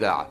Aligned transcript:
الإذاعة. 0.00 0.28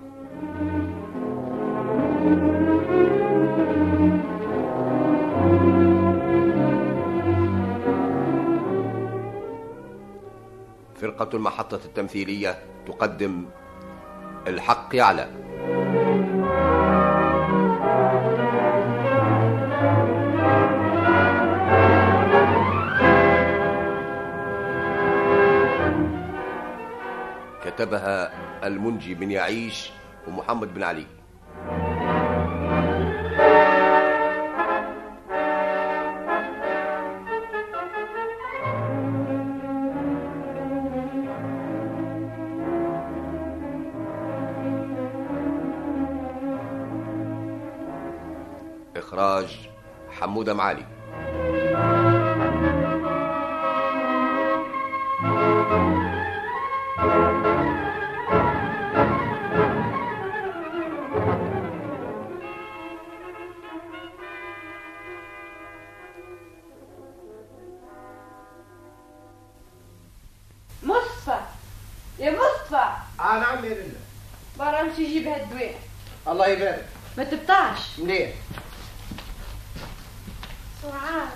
فرقة 10.95 11.29
المحطة 11.37 11.79
التمثيلية 11.85 12.59
تقدم 12.87 13.45
الحق 14.47 14.95
يعلى 14.95 15.29
كتبها 27.65 28.18
المنجي 28.69 29.13
بن 29.13 29.31
يعيش 29.31 29.89
ومحمد 30.27 30.73
بن 30.73 30.83
علي. 30.83 31.05
منين 78.19 78.33
سعاد. 80.81 81.29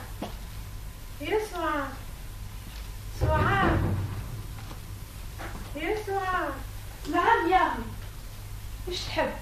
يا 1.22 1.40
سعاد. 1.52 1.90
سعاد. 3.20 3.80
يا 5.75 5.98
سعاد. 6.06 6.53
نعم 7.12 7.52
يا 7.52 7.58
أمي. 7.58 7.86
إيش 8.88 9.00
تحب؟ 9.00 9.34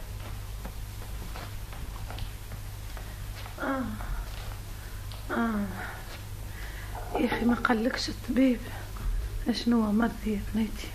آه. 3.61 3.83
آه. 5.31 5.65
يا 7.15 7.25
أخي 7.25 7.45
ما 7.45 7.55
قالكش 7.55 8.09
الطبيب. 8.09 8.59
شنو 9.51 9.83
هو 9.83 9.91
مرضي 9.91 10.31
يا 10.33 10.41
بنيتي 10.53 10.87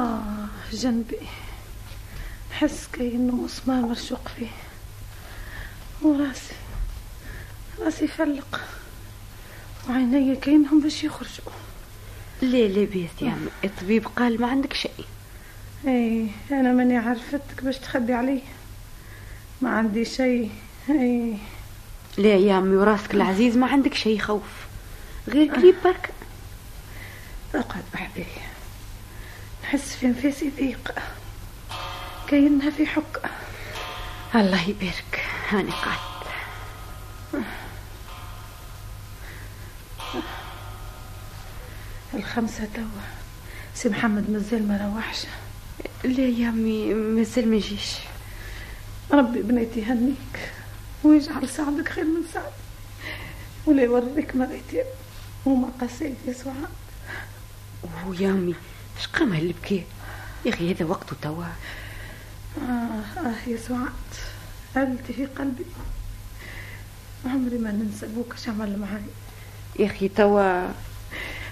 آه 0.00 0.46
جنبي. 0.72 1.18
نحس 2.50 2.88
كأنه 2.92 3.32
مسمار 3.34 3.82
مرشوق 3.82 4.28
فيه. 4.28 4.69
وراسي. 6.02 6.54
راسي 7.80 8.06
فلق 8.06 8.60
وعيني 9.88 10.36
كأنهم 10.36 10.80
باش 10.80 11.04
يخرجوا. 11.04 11.52
ليه 12.42 12.68
ليه 12.68 12.86
بيت 12.86 13.22
يا 13.22 13.30
عمي؟ 13.30 13.48
الطبيب 13.64 14.06
قال 14.06 14.40
ما 14.40 14.46
عندك 14.46 14.72
شيء. 14.72 15.04
إي 15.86 16.28
أنا 16.50 16.72
ماني 16.72 16.96
عرفتك 16.96 17.64
باش 17.64 17.78
تخبي 17.78 18.12
علي. 18.12 18.42
ما 19.60 19.70
عندي 19.70 20.04
شيء. 20.04 20.50
إي. 20.90 21.36
ليه 22.18 22.48
يا 22.48 22.54
عمي؟ 22.54 22.76
وراسك 22.76 23.14
العزيز 23.14 23.56
ما 23.56 23.66
عندك 23.66 23.94
شيء 23.94 24.18
خوف. 24.18 24.66
غير 25.28 25.54
قريب 25.54 25.74
برك 25.84 26.10
أقعد 27.54 27.84
بحذي 27.94 28.26
نحس 29.62 29.94
في 29.96 30.06
نفسي 30.06 30.50
ضيق. 30.56 30.94
كأنها 32.28 32.70
في 32.70 32.86
حك. 32.86 33.30
الله 34.34 34.68
يبارك. 34.68 35.24
هاني 35.48 35.70
قعدت. 35.70 36.00
الخمسة 42.14 42.68
توا. 42.74 42.84
سي 43.74 43.88
محمد 43.88 44.30
مازال 44.30 44.68
ما 44.68 44.94
روحش 44.94 45.26
ليه 46.04 46.42
يا 46.42 46.48
عمي 46.48 46.94
مازال 46.94 47.50
ما 47.50 47.58
جيش. 47.58 47.94
ربي 49.10 49.42
بنيتي 49.42 49.80
يهنيك 49.80 50.52
ويجعل 51.04 51.48
سعدك 51.48 51.88
خير 51.88 52.04
من 52.04 52.22
سعد 52.34 52.52
ولا 53.66 53.82
يوريك 53.82 54.36
مريتين 54.36 54.84
وما 55.46 55.68
قسيت 55.80 56.16
يا 56.26 56.32
سعاد. 56.32 56.68
ويا 58.06 58.28
عمي 58.28 58.54
اش 59.00 59.06
قام 59.06 59.32
هالبكي 59.32 59.84
يا 60.44 60.50
أخي 60.54 60.74
هذا 60.74 60.84
وقته 60.84 61.16
توا. 61.22 61.44
آه 62.58 63.20
آه 63.20 63.48
يا 63.48 63.56
سعاد. 63.56 64.10
قلتي 64.76 65.12
في 65.12 65.26
قلبي. 65.26 65.64
عمري 67.26 67.58
ما 67.58 67.72
ننسى 67.72 68.06
بوك 68.06 68.34
اش 68.34 68.48
عمل 68.48 68.78
معاي. 68.78 69.02
يا 69.78 69.86
أخي 69.86 70.08
توا. 70.08 70.68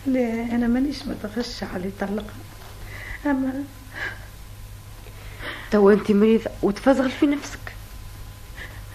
لا 0.07 0.43
أنا 0.43 0.67
مانيش 0.67 1.03
متغشى 1.07 1.65
على 1.65 1.91
طلقها 2.01 2.35
أما 3.27 3.65
توا 5.71 5.93
أنت 5.93 6.11
مريضة 6.11 6.51
وتفزغل 6.63 7.11
في 7.11 7.27
نفسك. 7.27 7.59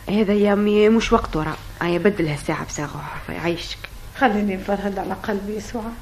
هذا 0.09 0.33
يا 0.33 0.51
عمي 0.51 0.89
مش 0.89 1.13
وقت 1.13 1.35
ورا. 1.35 1.57
هيا 1.81 1.97
بدلها 1.97 2.35
ساعة 2.35 2.65
بساعة 2.65 3.21
يعيشك 3.29 3.77
خليني 4.17 4.55
نفرهد 4.55 4.99
على 4.99 5.13
قلبي 5.13 5.53
يا 5.55 5.59
سعاد. 5.59 5.93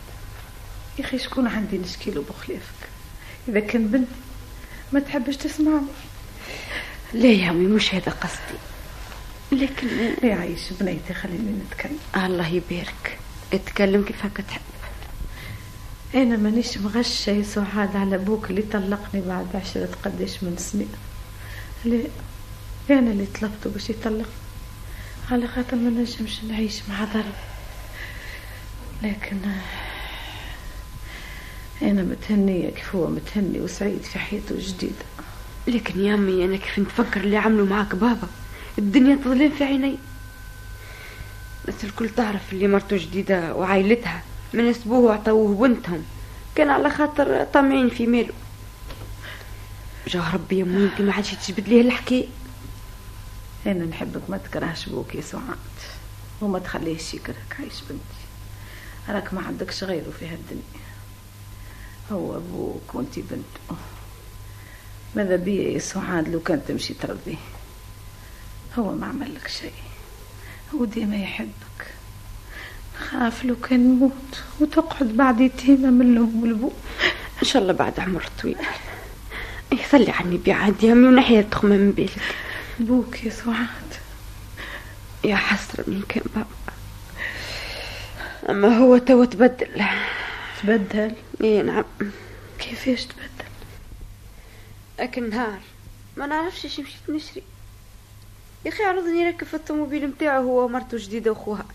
يا 0.99 1.05
أخي 1.05 1.17
شكون 1.17 1.47
عندي 1.47 1.77
نشكيله 1.77 2.23
بخلافك؟ 2.29 2.89
إذا 3.47 3.59
كان 3.59 3.87
بنتي. 3.87 4.11
ما 4.93 4.99
تحبش 4.99 5.37
تسمعني 5.37 5.85
لا 7.13 7.27
يا 7.27 7.47
عمي 7.49 7.67
مش 7.67 7.95
هذا 7.95 8.11
قصدي. 8.11 8.59
لكن 9.51 9.87
يعيش 10.23 10.61
بنيتي 10.79 11.13
خليني 11.13 11.51
نتكلم. 11.65 11.99
الله 12.15 12.47
يبارك. 12.47 13.17
اتكلم 13.53 14.03
كيف 14.03 14.25
هكا 14.25 14.43
تحب. 14.43 14.61
أنا 16.15 16.37
مانيش 16.37 16.77
مغشة 16.77 17.29
يا 17.29 17.43
سعاد 17.43 17.95
على 17.95 18.15
أبوك 18.15 18.49
اللي 18.49 18.61
طلقني 18.61 19.21
بعد 19.21 19.47
عشرة 19.55 19.89
قداش 20.05 20.43
من 20.43 20.55
سنين. 20.57 20.91
لا 21.85 22.03
أنا 22.89 23.11
اللي 23.11 23.25
طلبته 23.25 23.69
باش 23.69 23.89
يطلق؟ 23.89 24.29
على 25.31 25.47
خاطر 25.47 25.75
ما 25.75 25.89
نجمش 25.89 26.43
نعيش 26.43 26.81
مع 26.89 27.03
ضرب. 27.13 27.33
لكن 29.03 29.37
أنا 31.81 32.01
متهنية 32.01 32.69
كيف 32.69 32.95
هو 32.95 33.07
متهني 33.07 33.59
وسعيد 33.59 34.01
في 34.01 34.19
حياته 34.19 34.51
الجديدة. 34.51 35.05
لكن 35.67 35.99
يا 36.05 36.13
عمي 36.13 36.45
أنا 36.45 36.57
كيف 36.57 36.79
نتفكر 36.79 37.21
اللي 37.21 37.37
عملوا 37.37 37.65
معاك 37.65 37.95
بابا؟ 37.95 38.27
الدنيا 38.77 39.15
تظلم 39.15 39.51
في 39.51 39.63
عيني. 39.63 39.97
بس 41.67 41.83
الكل 41.83 42.09
تعرف 42.09 42.53
اللي 42.53 42.67
مرته 42.67 42.97
جديدة 42.97 43.55
وعائلتها 43.55 44.23
من 44.53 44.69
أسبوع 44.69 44.99
وعطوه 44.99 45.55
بنتهم. 45.67 46.03
كان 46.55 46.69
على 46.69 46.89
خاطر 46.89 47.43
طامعين 47.43 47.89
في 47.89 48.07
ماله. 48.07 48.33
جاه 50.07 50.33
ربي 50.33 50.57
يا 50.57 50.63
أمي 50.63 50.83
انت 50.83 51.01
ما 51.01 51.13
عادش 51.13 51.31
تجبد 51.31 51.69
ليه 51.69 51.81
الحكاية 51.81 52.27
أنا 53.67 53.85
نحبك 53.85 54.29
ما 54.29 54.37
تكرهش 54.37 54.89
بوك 54.89 55.15
يا 55.15 55.21
سعاد. 55.21 55.43
وما 56.41 56.59
تخليهش 56.59 57.13
يكرهك 57.13 57.55
عايش 57.59 57.81
بنتي. 57.81 58.21
راك 59.09 59.33
ما 59.33 59.41
عندكش 59.41 59.83
غيره 59.83 60.09
في 60.19 60.25
هالدنيا. 60.25 60.80
هو 62.11 62.37
أبوك 62.37 62.95
وانت 62.95 63.19
بنته 63.19 63.79
ماذا 65.15 65.35
بيا 65.35 65.69
يا 65.69 65.79
سعاد 65.79 66.29
لو 66.29 66.39
كان 66.39 66.61
تمشي 66.67 66.93
ترضيه 66.93 67.35
هو 68.79 68.91
ما 68.91 69.07
عمل 69.07 69.35
لك 69.35 69.47
شيء. 69.47 69.73
هو 70.75 70.85
ديما 70.85 71.15
يحبك. 71.15 71.87
خاف 72.97 73.45
لو 73.45 73.55
كان 73.55 73.79
يموت. 73.79 74.43
وتقعد 74.59 75.07
بعد 75.07 75.39
يتيمة 75.39 75.89
من 75.89 76.01
الأم 76.01 76.41
والأبو 76.43 76.71
إن 77.43 77.47
شاء 77.47 77.61
الله 77.61 77.73
بعد 77.73 77.99
عمر 77.99 78.29
طويل. 78.41 78.57
اي 79.73 79.79
صلي 79.91 80.11
عني 80.11 80.37
بعاد 80.37 80.83
يا 80.83 80.93
أمي 80.93 81.07
ونحيا 81.07 81.41
تخمه 81.41 81.75
من 81.75 81.91
بالك 81.91 82.35
بوك 82.79 83.23
يا 83.23 83.29
سعاد 83.29 83.91
يا 85.23 85.35
حسرة 85.35 85.83
من 85.87 86.03
كان 86.09 86.23
بابا. 86.35 86.47
أما 88.49 88.77
هو 88.77 88.97
تو 88.97 89.23
تبدل. 89.23 89.85
تبدل؟ 90.63 91.15
اي 91.43 91.61
نعم. 91.61 91.85
كيفاش 92.59 93.05
تبدل؟ 93.05 93.49
لكن 94.99 95.29
نهار 95.29 95.59
ما 96.17 96.25
نعرفش 96.25 96.65
إيش 96.65 96.79
مشيت 96.79 97.09
نشري. 97.09 97.43
يا 98.65 98.69
أخي 98.71 98.83
عرضني 98.83 99.21
يركب 99.21 99.47
في 99.47 99.53
الطوموبيل 99.53 100.05
نتاعو 100.05 100.43
هو 100.43 100.65
ومرته 100.65 100.97
جديدة 100.97 101.31
وأخوها. 101.31 101.65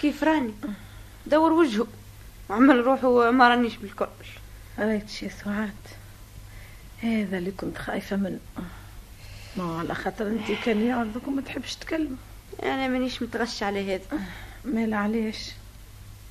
كيف 0.00 0.24
راني؟ 0.24 0.54
دور 1.26 1.52
وجهه. 1.52 1.86
وعمل 2.50 2.76
روحه 2.76 3.30
ما 3.30 3.48
رانيش 3.48 3.76
بالكل. 3.76 4.06
ريتش 4.78 5.22
يا 5.22 5.28
سعاد 5.28 5.70
هذا 7.02 7.38
اللي 7.38 7.50
كنت 7.50 7.78
خايفة 7.78 8.16
منه. 8.16 8.40
ما 9.56 9.78
على 9.78 9.94
خاطر 9.94 10.26
أنت 10.26 10.52
كان 10.64 10.86
يعرضك 10.86 11.28
وما 11.28 11.42
تحبش 11.42 11.74
تكلم 11.74 12.16
أنا 12.62 12.88
مانيش 12.88 13.22
متغشى 13.22 13.64
على 13.64 13.94
هذا. 13.94 14.20
مال 14.64 14.94
علاش 14.94 15.50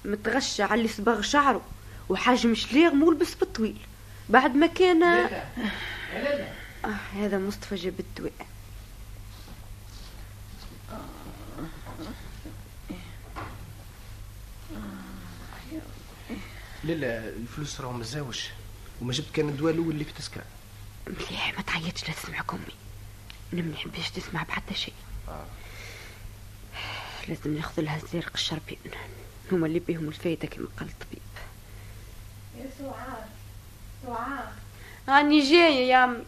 متغشى 0.05 0.63
على 0.63 0.73
اللي 0.73 0.87
صباغ 0.87 1.21
شعره 1.21 1.61
وحجم 2.09 2.55
شليغ 2.55 2.93
ملبس 2.93 3.35
بالطويل 3.35 3.77
بعد 4.29 4.55
ما 4.55 4.67
كان 4.67 5.03
آه 5.03 5.43
هذا 7.15 7.37
مصطفى 7.39 7.75
جاب 7.75 7.99
الدواء 7.99 8.33
لا 16.83 16.93
لا 16.93 17.29
الفلوس 17.29 17.81
راهو 17.81 17.91
مزاوج 17.93 18.39
وما 19.01 19.13
جبت 19.13 19.31
كان 19.33 19.49
الدواء 19.49 19.73
الأول 19.73 19.89
اللي 19.93 20.03
في 20.05 20.13
تسكر 20.13 20.41
مليح 21.07 21.53
ما 21.57 21.61
تعيطش 21.61 22.07
لا 22.09 22.13
تسمعك 22.13 22.53
أمي. 22.53 22.61
أنا 23.53 23.61
ما 23.61 23.71
نحبش 23.71 24.09
تسمع 24.09 24.43
بحتى 24.43 24.73
شيء. 24.73 24.93
آه. 25.27 25.45
لازم 27.27 27.55
ناخذ 27.55 27.81
لها 27.81 27.99
زرق 28.13 28.31
الشربين. 28.33 28.77
هما 29.51 29.67
اللي 29.67 29.79
بيهم 29.79 30.07
الفايده 30.07 30.47
كما 30.47 30.67
قال 30.79 30.89
الطبيب. 30.89 31.19
يا 32.57 32.69
سعاد 32.79 33.29
سعاد. 34.05 34.53
راني 35.09 35.39
جاية 35.39 35.89
يا 35.89 36.03
امي 36.03 36.23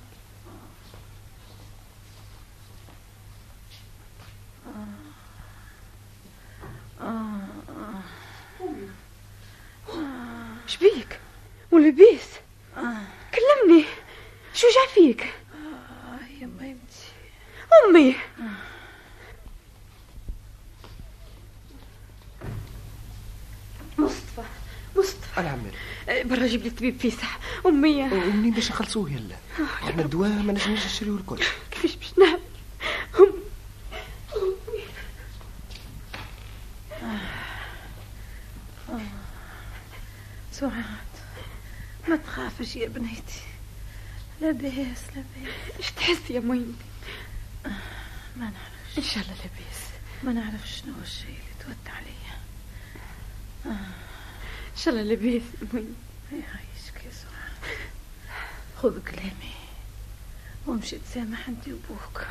شبيك 10.67 11.19
ولبيس. 11.71 12.29
كلمني. 13.33 13.85
شو 14.53 14.67
جا 14.67 14.93
فيك؟ 14.93 15.23
آه 15.23 16.25
يا 16.41 16.49
ميمتي 16.59 17.11
أمي. 17.89 18.15
مصطفى 24.05 24.41
مصطفى. 24.97 25.39
أنا 25.39 25.49
عمال 25.49 25.71
أه، 26.09 26.23
برا 26.23 26.47
جيب 26.47 26.63
لي 26.63 26.69
طبيب 26.69 26.99
فيسح 26.99 27.39
أمي. 27.65 28.03
ومنين 28.03 28.53
باش 28.53 28.71
نخلصوه 28.71 29.11
يلا. 29.11 29.35
إحنا 29.83 30.01
الدواء 30.03 30.29
ما 30.29 30.53
نجمش 30.53 30.85
نشريوه 30.85 31.17
الكل. 31.17 31.39
كيفاش 31.71 31.95
باش 31.95 32.13
نعمل؟ 32.19 32.39
أم- 38.89 38.91
سعاد 40.51 40.73
ما 42.07 42.15
تخافش 42.15 42.75
يا 42.75 42.87
بنيتي. 42.87 43.41
لاباس 44.41 45.01
لاباس. 45.15 45.55
إيش 45.79 45.91
تحس 45.91 46.29
يا 46.29 46.39
ميمتي 46.39 46.73
ما 47.65 47.71
نعرفش. 48.37 48.97
إن 48.97 49.03
شاء 49.03 49.23
الله 49.23 49.33
لاباس. 49.35 49.81
ما 50.23 50.33
نعرفش 50.33 50.81
شنو 50.81 50.93
هو 50.93 51.01
الشيء 51.01 51.25
اللي 51.29 51.63
تود 51.65 51.93
عليا 51.95 52.20
إن 53.65 54.77
شاء 54.77 54.93
الله 54.93 55.13
يا 55.13 55.17
ميمتي 55.17 55.85
يعيشك 56.31 57.05
يا 57.05 57.11
سعاد 57.11 57.77
خذ 58.81 58.99
كلامي 59.03 59.51
وامشي 60.65 60.97
تسامح 60.99 61.47
انت 61.47 61.67
وبوك 61.67 62.25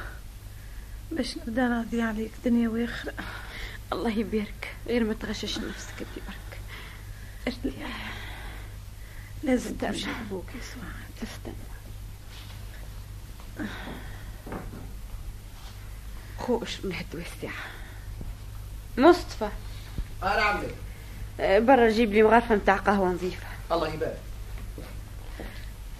باش 1.10 1.36
نبدا 1.38 1.68
راضي 1.68 2.02
عليك 2.02 2.30
دنيا 2.44 2.68
وآخرة. 2.68 3.14
الله 3.92 4.10
يبارك. 4.10 4.74
غير 4.86 5.04
ما 5.04 5.14
تغشش 5.14 5.58
نفسك 5.58 5.92
انت 6.00 6.24
برك 6.26 6.60
ارتاح 7.48 8.14
لازم. 9.42 9.74
تمشي 9.76 10.06
لبوك 10.10 10.46
يا 10.48 10.60
سعاد 10.60 11.30
استنى 11.30 11.54
خوش 16.38 16.80
من 16.84 16.92
هالدواء 16.92 17.26
الساعة 17.36 17.64
مصطفى. 18.98 19.48
عمال 20.22 20.64
أه، 20.64 20.70
برا 21.40 21.90
جيب 21.90 22.12
لي 22.12 22.22
مغرفة 22.22 22.54
متاع 22.54 22.76
قهوة 22.76 23.08
نظيفة. 23.08 23.46
الله 23.72 23.94
يبارك. 23.94 24.18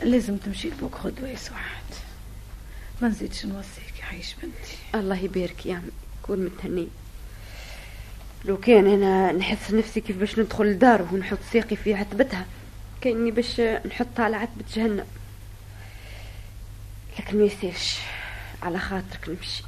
لازم 0.02 0.36
تمشي 0.36 0.68
لبوك 0.68 0.96
غدوة 0.96 1.28
يا 1.28 1.36
سعاد. 1.36 1.60
ما 3.02 3.08
نزيدش 3.08 3.46
نوصيك 3.46 3.98
يعيش 4.00 4.34
بنتي. 4.34 4.76
الله 4.94 5.16
يبارك 5.16 5.66
يا 5.66 5.74
عمي. 5.74 5.90
كون 6.22 6.44
متهني. 6.44 6.88
لو 8.44 8.56
كان 8.56 8.86
أنا 8.86 9.32
نحس 9.32 9.70
نفسي 9.70 10.00
كيف 10.00 10.16
باش 10.16 10.38
ندخل 10.38 10.64
لداره 10.64 11.08
ونحط 11.12 11.38
ساقي 11.52 11.76
في 11.76 11.94
عتبتها 11.94 12.46
كأني 13.00 13.30
باش 13.30 13.60
نحطها 13.60 14.24
على 14.24 14.36
عتبة 14.36 14.64
جهنم. 14.74 15.06
لكن 17.18 17.38
ما 17.38 17.44
يسيرش. 17.44 17.98
على 18.62 18.78
خاطرك 18.78 19.28
نمشي. 19.28 19.62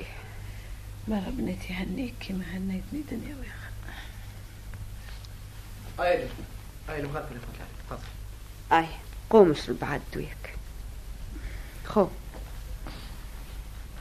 مرة 1.08 1.32
بنتي 1.38 1.72
هنيك 1.72 2.14
كيما 2.20 2.44
هنيتني 2.52 3.02
دنيا 3.10 3.36
واخرة 3.36 3.61
اي 6.00 6.28
اي 6.88 7.02
تفضل. 7.88 8.02
أي 8.72 8.86
قوم 9.30 9.50
اشرب 9.50 9.78
بعد 9.78 10.00
دويك 10.14 10.56
خو. 11.86 12.08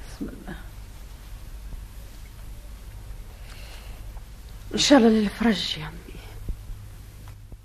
بسم 0.09 0.29
الله. 0.29 0.55
إن 4.73 4.77
شاء 4.77 4.97
الله 4.97 5.09
للفرج 5.09 5.77
يا 5.77 5.85
عمي 5.85 6.21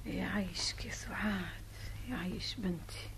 يعيشك 0.06 0.84
يا 0.84 0.92
سعاد 0.92 1.42
يعيش 2.08 2.54
بنتي. 2.58 3.08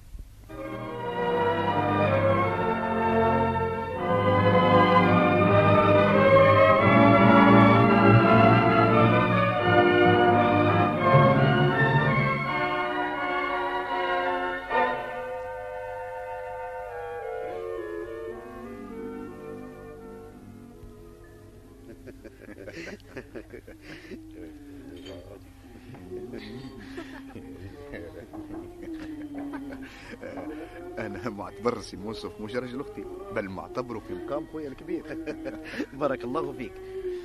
مش 32.40 32.56
راجل 32.56 32.80
أختي 32.80 33.04
بل 33.34 33.48
معتبره 33.48 33.98
في 33.98 34.14
مقام 34.14 34.46
خويا 34.52 34.68
الكبير. 34.68 35.02
بارك 36.00 36.24
الله 36.24 36.52
فيك. 36.52 36.72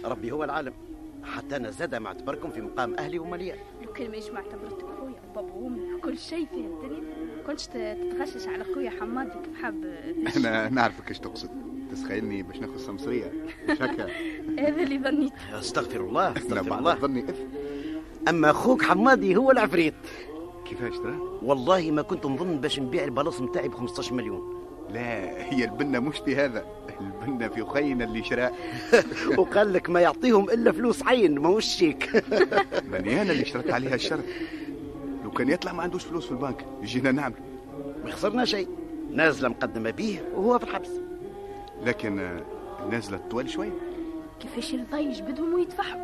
ربي 0.05 0.31
هو 0.31 0.43
العالم. 0.43 0.73
حتى 1.23 1.55
أنا 1.55 1.69
زاد 1.71 1.95
معتبركم 1.95 2.49
في 2.49 2.61
مقام 2.61 2.95
أهلي 2.95 3.19
ومليان 3.19 3.57
لو 3.85 3.93
كان 3.93 4.11
مانيش 4.11 4.29
معتبرتك 4.29 4.85
خويا 4.99 5.15
وبابا 5.31 5.53
وامي 5.53 5.93
وكل 5.93 6.17
شيء 6.17 6.45
في 6.45 6.55
الدنيا؟ 6.55 7.03
كنتش 7.47 7.67
تتغشش 7.67 8.47
على 8.47 8.63
خويا 8.63 8.89
حمادي 8.89 9.29
كيف 9.45 9.61
حاب 9.61 9.83
أنا 10.37 10.69
نعرفك 10.69 11.09
إيش 11.09 11.19
تقصد. 11.19 11.49
تسخيلني 11.91 12.43
باش 12.43 12.57
ناخذ 12.57 12.77
سمسرية. 12.77 13.31
مش 13.69 13.81
هكا؟ 13.81 14.07
هذا 14.67 14.83
اللي 14.83 14.99
ظنيت. 14.99 15.33
أستغفر 15.53 16.01
الله 16.01 16.37
أستغفر 16.37 16.69
بعد 16.69 16.79
الله. 16.79 16.95
ظني 16.95 17.23
إثم. 17.29 17.43
أما 18.27 18.49
أخوك 18.51 18.83
حمادي 18.83 19.35
هو 19.37 19.51
العفريت. 19.51 19.93
كيفاش 20.65 20.97
ترى؟ 20.97 21.19
والله 21.41 21.91
ما 21.91 22.01
كنت 22.01 22.25
نظن 22.25 22.57
باش 22.61 22.79
نبيع 22.79 23.03
البلاص 23.03 23.41
نتاعي 23.41 23.67
ب 23.67 23.73
15 23.73 24.13
مليون. 24.13 24.62
لا 24.89 25.43
هي 25.53 25.63
البنه 25.63 25.99
مش 25.99 26.17
في 26.17 26.35
هذا. 26.35 26.65
البنه 27.01 27.47
في 27.47 27.65
خينا 27.65 28.03
اللي 28.03 28.23
شراء 28.23 28.53
وقال 29.37 29.73
لك 29.73 29.89
ما 29.89 29.99
يعطيهم 30.01 30.49
إلا 30.49 30.71
فلوس 30.71 31.03
عين 31.03 31.39
ماهوش 31.39 31.65
شيك 31.65 32.23
ماني 32.91 33.11
أنا 33.21 33.31
اللي 33.31 33.45
شرطت 33.45 33.71
عليها 33.71 33.95
الشرط 33.95 34.23
لو 35.23 35.31
كان 35.31 35.49
يطلع 35.49 35.73
ما 35.73 35.83
عندوش 35.83 36.03
فلوس 36.03 36.25
في 36.25 36.31
البنك 36.31 36.65
جينا 36.83 37.11
نعمل. 37.11 37.33
ما 38.05 38.11
خسرنا 38.11 38.45
شيء. 38.45 38.67
نازلة 39.11 39.49
مقدمة 39.49 39.89
به 39.91 40.19
وهو 40.35 40.59
في 40.59 40.63
الحبس. 40.65 40.89
لكن 41.85 42.19
آه، 42.19 42.41
نازله 42.91 43.17
طوال 43.31 43.49
شوي 43.49 43.69
كيفاش 44.39 44.73
يرضى 44.73 44.97
يجبدهم 45.03 45.53
ويدفعهم 45.53 45.99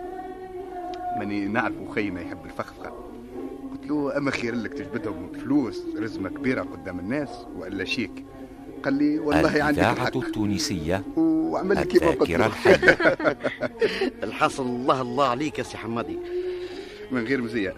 ماني 1.20 1.46
نعرف 1.48 1.76
خينا 1.96 2.22
يحب 2.22 2.46
الفخفخة. 2.46 2.90
قلت 3.72 3.86
له 3.88 4.18
أما 4.18 4.32
خير 4.32 4.56
لك 4.56 4.74
تجبدهم 4.74 5.32
فلوس 5.32 5.84
رزمة 5.98 6.30
كبيرة 6.30 6.62
قدام 6.62 7.00
الناس 7.00 7.30
وإلا 7.58 7.86
شيك. 7.86 8.26
قال 8.84 8.94
لي 8.94 9.20
والله 9.20 9.64
عندك 9.64 9.80
الحق 9.80 10.18
التونسية 10.18 11.04
وعمل 11.18 11.76
لي 11.76 11.86
كيف 11.86 12.04
ما 12.04 12.10
قلت 12.10 12.22
الذاكرة 12.22 12.38
له 12.38 12.46
الحية. 12.46 13.38
الحاصل 14.28 14.64
الله 14.64 15.02
الله 15.02 15.28
عليك 15.28 15.60
يا 15.60 15.64
سي 15.64 15.78
حمادي. 15.78 16.20
من 17.12 17.24
غير 17.24 17.42
مزية. 17.42 17.74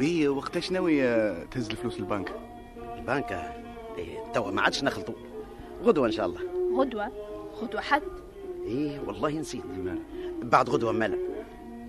إيه 0.00 0.28
وقتاش 0.28 0.72
ناوي 0.72 1.02
آه، 1.04 1.44
تهز 1.50 1.70
الفلوس 1.70 1.98
البنك؟ 1.98 2.32
البنك؟ 2.98 3.52
إيه 3.98 4.18
توا 4.34 4.50
ما 4.50 4.62
عادش 4.62 4.84
نخلطوا 4.84 5.14
غدوة 5.82 6.06
إن 6.06 6.12
شاء 6.12 6.26
الله. 6.26 6.40
غدوة؟ 6.76 7.12
غدوة 7.62 7.80
حد؟ 7.80 8.02
إيه 8.66 9.00
والله 9.06 9.30
نسيت. 9.30 9.62
بعد 10.42 10.70
غدوة 10.70 10.92
مالا. 10.92 11.18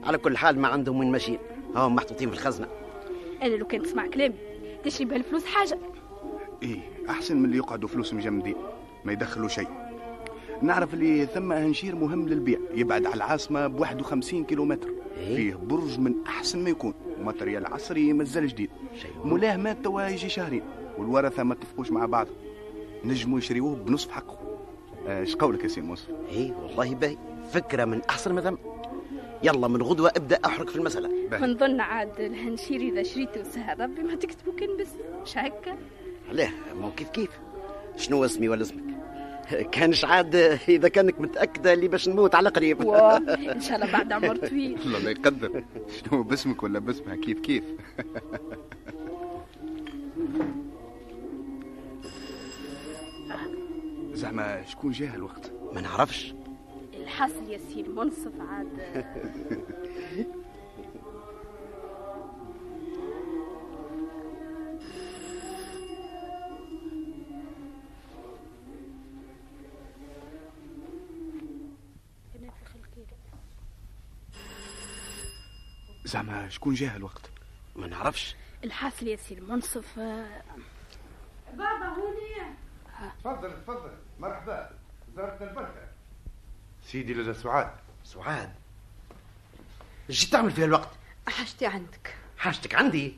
على 0.03 0.17
كل 0.17 0.37
حال 0.37 0.59
ما 0.59 0.67
عندهم 0.67 0.99
وين 0.99 1.11
ماشيين. 1.11 1.39
هم 1.75 1.95
محطوطين 1.95 2.29
في 2.29 2.35
الخزنة. 2.35 2.67
أنا 3.41 3.55
لو 3.55 3.67
كان 3.67 3.83
تسمع 3.83 4.07
كلامي 4.07 4.35
تشري 4.83 5.05
بهالفلوس 5.05 5.45
حاجة. 5.45 5.79
إيه 6.63 6.79
أحسن 7.09 7.37
من 7.37 7.45
اللي 7.45 7.57
يقعدوا 7.57 7.89
فلوس 7.89 8.13
مجمدين 8.13 8.55
ما 9.05 9.11
يدخلوا 9.13 9.47
شيء. 9.47 9.67
نعرف 10.61 10.93
اللي 10.93 11.25
ثم 11.25 11.51
هنشير 11.51 11.95
مهم 11.95 12.27
للبيع 12.29 12.59
يبعد 12.73 13.05
على 13.05 13.15
العاصمة 13.15 13.67
ب 13.67 13.79
51 13.79 14.43
كيلومتر. 14.43 14.89
إيه؟ 15.17 15.35
فيه 15.35 15.55
برج 15.55 15.99
من 15.99 16.13
أحسن 16.27 16.63
ما 16.63 16.69
يكون 16.69 16.93
وماتريال 17.19 17.65
عصري 17.65 18.13
مازال 18.13 18.47
جديد. 18.47 18.69
شيء 19.01 19.11
مولاه 19.25 19.57
مات 19.57 19.77
توا 19.83 20.07
يجي 20.07 20.29
شهرين 20.29 20.63
والورثة 20.97 21.43
ما 21.43 21.53
اتفقوش 21.53 21.91
مع 21.91 22.05
بعض. 22.05 22.27
نجموا 23.05 23.37
يشريوه 23.39 23.75
بنصف 23.75 24.11
حقه. 24.11 24.37
آه، 25.07 25.19
إيش 25.19 25.35
قولك 25.35 25.63
يا 25.63 25.67
سي 25.67 25.81
منصف 25.81 26.09
إيه 26.29 26.51
والله 26.53 26.95
باهي. 26.95 27.17
فكرة 27.51 27.85
من 27.85 28.01
أحسن 28.09 28.33
ما 28.33 28.41
ثم 28.41 28.55
يلا 29.43 29.67
من 29.67 29.81
غدوة 29.81 30.11
ابدأ 30.15 30.39
احرق 30.45 30.69
في 30.69 30.75
المسألة. 30.75 31.09
باهي. 31.31 31.43
ونظن 31.43 31.79
عاد 31.79 32.19
الهنشير 32.19 32.81
إذا 32.81 33.03
شريته 33.03 33.43
سهل 33.43 33.79
ربي 33.79 34.03
ما 34.03 34.15
تكتبوا 34.15 34.53
كان 34.53 34.77
بس 34.79 34.87
مش 35.23 35.37
هكا؟ 35.37 35.77
علاه 36.31 36.49
مو 36.73 36.91
كيف 36.91 37.09
كيف؟ 37.09 37.29
شنو 37.97 38.25
اسمي 38.25 38.49
ولا 38.49 38.61
اسمك؟ 38.61 38.83
كانش 39.73 40.05
عاد 40.05 40.35
إذا 40.69 40.87
كانك 40.87 41.21
متأكدة 41.21 41.73
اللي 41.73 41.87
باش 41.87 42.09
نموت 42.09 42.35
على 42.35 42.49
قريب 42.49 42.81
إن 42.81 43.61
شاء 43.61 43.75
الله 43.75 43.91
بعد 43.91 44.11
عمر 44.11 44.35
طويل. 44.35 44.79
الله 44.85 44.99
لا 44.99 45.09
يقدر. 45.09 45.63
شنو 45.99 46.23
باسمك 46.23 46.63
ولا 46.63 46.79
باسمها؟ 46.79 47.15
كيف 47.15 47.39
كيف؟ 47.39 47.63
زعما 54.13 54.65
شكون 54.65 54.91
جاه 54.91 55.15
الوقت 55.15 55.51
ما 55.73 55.81
نعرفش. 55.81 56.33
الحاصل 56.93 57.49
يا 57.49 57.57
سي 57.57 57.81
المنصف 57.81 58.31
عاد. 58.49 58.67
شكون 76.51 76.73
جاه 76.73 76.95
الوقت؟ 76.97 77.29
ما 77.75 77.87
نعرفش. 77.87 78.35
الحاصل 78.63 79.07
يا 79.07 79.15
سي 79.15 79.33
المنصف 79.33 79.99
آه، 79.99 80.41
تفضل 83.23 83.51
تفضل. 83.63 83.91
مرحبا. 84.19 84.69
زارتنا 85.15 85.49
البركة. 85.49 85.87
سيدي 86.83 87.13
لدى 87.13 87.33
سعاد. 87.33 87.71
سعاد؟ 88.03 88.53
إيش 90.09 90.29
تعمل 90.29 90.51
في 90.51 90.65
الوقت 90.65 90.89
حاجتي 91.27 91.65
عندك. 91.65 92.15
حاجتك 92.37 92.75
عندي؟ 92.75 93.15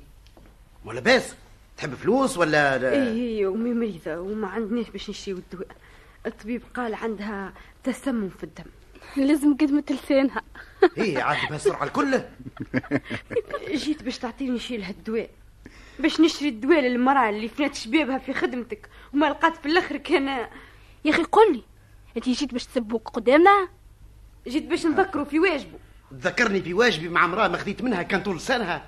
ولا 0.86 1.00
باس 1.00 1.36
تحب 1.78 1.94
فلوس 1.96 2.38
ولا 2.38 2.92
إيه 2.92 3.50
أمي 3.50 3.74
مريضة 3.74 4.20
وما 4.20 4.48
عندناش 4.48 4.90
باش 4.90 5.10
نشريو 5.10 5.38
الدواء. 5.38 5.68
الطبيب 6.26 6.62
قال 6.74 6.94
عندها 6.96 7.54
تسمم 7.84 8.30
في 8.30 8.44
الدم. 8.44 8.66
لازم 9.18 9.58
قدمة 9.58 9.84
لسانها 9.90 10.42
إيه 10.98 11.24
عاد 11.24 11.54
بسرعة 11.54 11.84
الكل. 11.84 12.22
جيت 13.84 14.04
باش 14.04 14.18
تعطيني 14.18 14.60
شي 14.60 14.78
لها 14.78 14.90
الدواء 14.90 15.30
باش 16.00 16.20
نشري 16.22 16.50
الدواء 16.50 16.80
للمرأة 16.80 17.30
اللي 17.30 17.48
فنات 17.48 17.76
شبابها 17.76 18.18
في 18.18 18.34
خدمتك 18.34 18.90
وما 19.14 19.26
لقات 19.26 19.58
في 19.58 19.66
الآخر 19.66 19.98
كان 19.98 20.28
يا 21.06 21.12
أخي 21.12 21.24
قل 21.24 21.54
لي 21.54 21.64
انت 22.18 22.30
جيت 22.30 22.52
باش 22.54 22.66
تسبوك 22.66 23.10
قدامنا؟ 23.10 23.68
جيت 24.48 24.64
باش 24.66 24.86
نذكروا 24.86 25.26
في 25.26 25.40
واجبه. 25.40 25.80
ذكرني 26.14 26.62
في 26.62 26.74
واجبي 26.74 27.10
مع 27.10 27.26
امرأة 27.26 27.48
ما 27.48 27.58
خديت 27.58 27.82
منها 27.82 28.04
كان 28.04 28.24
طول 28.24 28.36
لسانها 28.36 28.86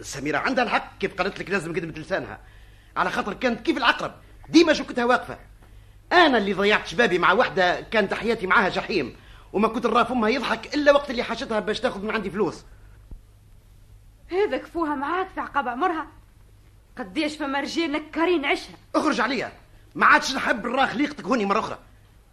سميرة 0.00 0.38
عندها 0.38 0.64
الحق 0.64 0.98
كيف 0.98 1.14
قالت 1.14 1.38
لك 1.38 1.50
لازم 1.50 1.72
قدمة 1.76 1.92
لسانها 1.92 2.40
على 2.96 3.10
خاطر 3.10 3.34
كانت 3.34 3.60
كيف 3.66 3.76
العقرب. 3.76 4.12
ديما 4.48 4.72
شكتها 4.72 5.04
واقفة. 5.04 5.38
أنا 6.12 6.38
اللي 6.38 6.52
ضيعت 6.52 6.86
شبابي 6.86 7.18
مع 7.18 7.32
واحدة 7.32 7.80
كانت 7.80 8.14
حياتي 8.14 8.46
معاها 8.46 8.68
جحيم. 8.68 9.16
وما 9.52 9.68
كنت 9.68 9.86
نرى 9.86 10.04
فمها 10.04 10.28
يضحك 10.28 10.74
إلا 10.74 10.92
وقت 10.92 11.10
اللي 11.10 11.22
حاجتها 11.22 11.60
باش 11.60 11.80
تاخذ 11.80 12.04
من 12.04 12.10
عندي 12.10 12.30
فلوس. 12.30 12.64
هذا 14.30 14.56
كفوها 14.56 14.94
معاك 14.94 15.28
في 15.28 15.40
عقاب 15.40 15.68
عمرها. 15.68 16.06
قديش 16.98 17.36
فما 17.36 17.60
رجال 17.60 17.92
نكارين 17.92 18.44
عشرة 18.44 18.74
أخرج 18.94 19.20
عليا. 19.20 19.52
ما 19.94 20.06
عادش 20.06 20.34
نحب 20.34 20.66
نرى 20.66 20.86
خليقتك 20.86 21.24
هوني 21.24 21.46
مرة 21.46 21.58
أخرى. 21.58 21.78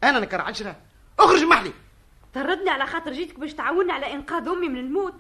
أنا 0.04 0.20
نكر 0.20 0.42
عشرة 0.42 0.76
أخرج 1.20 1.44
محلي 1.44 1.74
طردني 2.34 2.70
على 2.70 2.86
خاطر 2.86 3.12
جيتك 3.12 3.40
باش 3.40 3.54
تعاوني 3.54 3.92
على 3.92 4.14
إنقاذ 4.14 4.48
أمي 4.48 4.70
من 4.70 4.78
الموت. 4.78 5.14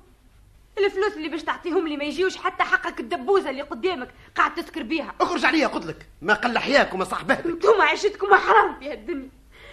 الفلوس 0.77 1.13
اللي 1.13 1.30
باش 1.30 1.44
تعطيهم 1.44 1.88
لي 1.88 1.98
ما 1.98 2.04
يجيوش. 2.04 2.38
حتى 2.38 2.63
حقك 2.63 3.00
الدبوزة 3.00 3.50
اللي 3.50 3.62
قدامك 3.62 4.10
قاعد 4.36 4.56
تسكر 4.56 4.84
بيها. 4.84 5.13
أخرج 5.22 5.46
عليا 5.46 5.68
قلت 5.68 5.86
لك. 5.86 6.06
ما 6.22 6.34
قل 6.34 6.58
حياك 6.58 6.94
وما 6.94 7.04
صاحباتك 7.04 7.46
انتوما 7.46 7.84
عيشتكم 7.84 8.36
حرام 8.36 8.80
في 8.80 8.92
هالدنيا. 8.92 9.30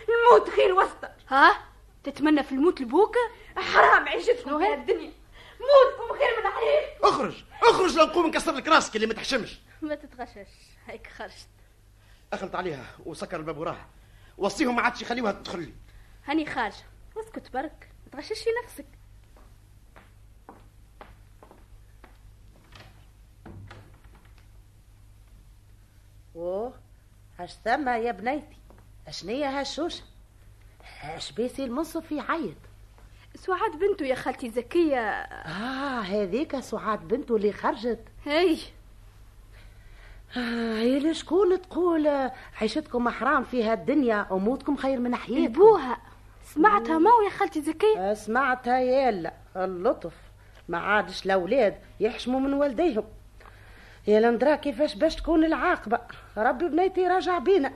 الموت 0.09 0.51
خير 0.51 0.75
وسطى 0.75 1.09
ها؟ 1.29 1.74
تتمنى 2.05 2.43
في 2.43 2.53
الموت 2.53 2.81
لبوك؟ 2.81 3.15
حرام 3.57 4.09
عيشتكم 4.09 4.59
في 4.59 4.65
هالدنيا 4.65 5.13
موتكم 5.61 6.19
خير 6.19 6.41
من 6.41 6.47
عليك 6.47 6.99
اخرج 7.03 7.45
اخرج 7.63 7.97
لو 7.97 8.05
نقوم 8.07 8.27
نكسر 8.27 8.53
لك 8.53 8.69
راسك 8.69 8.97
اللي 8.97 9.07
ما 9.07 9.15
تحشمش. 9.15 9.61
ما 9.83 9.95
تتغشش 9.95 10.51
هيك 10.87 11.07
خرجت. 11.07 11.49
اخلط 12.33 12.57
عليها 12.57 12.87
وسكر 13.07 13.37
الباب 13.37 13.59
وراها. 13.59 13.87
وصيهم 14.39 14.77
ما 14.77 14.83
عادش 14.83 15.03
يخليوها 15.03 15.33
تدخل 15.33 15.61
لي. 15.61 15.73
هاني 16.25 16.47
خارجة. 16.47 16.85
اسكت 17.17 17.53
برك. 17.53 17.91
ما 18.05 18.11
تغششي 18.13 18.51
نفسك. 18.65 18.87
أوه 26.37 26.75
هاش 27.39 27.53
ثم 27.65 27.89
يا 27.89 28.13
بنيتي. 28.13 28.57
أشنية 29.09 29.61
هالشوشة 29.61 30.03
اش 31.05 31.33
بيسي 31.33 31.65
المنصف 31.65 32.13
يعيط. 32.13 32.57
سعاد 33.35 33.79
بنته 33.79 34.07
يا 34.07 34.15
خالتي 34.15 34.51
زكية. 34.51 35.01
آه 35.01 36.01
هذيك 36.01 36.61
سعاد 36.61 37.09
بنته 37.09 37.37
اللي 37.37 37.53
خرجت. 37.53 38.01
هي 38.25 38.57
آه 40.37 40.77
هي 40.79 41.15
شكون 41.15 41.63
تقول 41.63 42.07
آه، 42.07 42.33
عيشتكم 42.61 43.09
حرام 43.09 43.45
في 43.45 43.65
هالدنيا 43.65 44.27
وموتكم 44.31 44.77
خير 44.77 45.01
من 45.01 45.15
حياتكم؟ 45.17 45.45
ابوها 45.45 45.99
سمعتها 46.45 46.99
مو 46.99 47.11
يا 47.25 47.31
خالتي 47.31 47.63
زكية؟ 47.63 47.99
آه، 47.99 48.15
سمعتها 48.15 48.79
يالا 48.79 49.35
اللطف. 49.57 50.15
ما 50.69 50.79
عادش 50.79 51.27
الاولاد 51.27 51.77
يحشموا 52.01 52.41
من 52.41 52.53
والديهم. 52.55 53.05
يا 54.07 54.21
لندرا 54.21 54.57
كيفاش 54.57 54.95
باش 54.95 55.17
تكون 55.17 55.45
العاقبة؟ 55.45 55.99
ربي 56.37 56.69
بنيتي 56.69 57.07
راجع 57.07 57.39
بينا. 57.39 57.73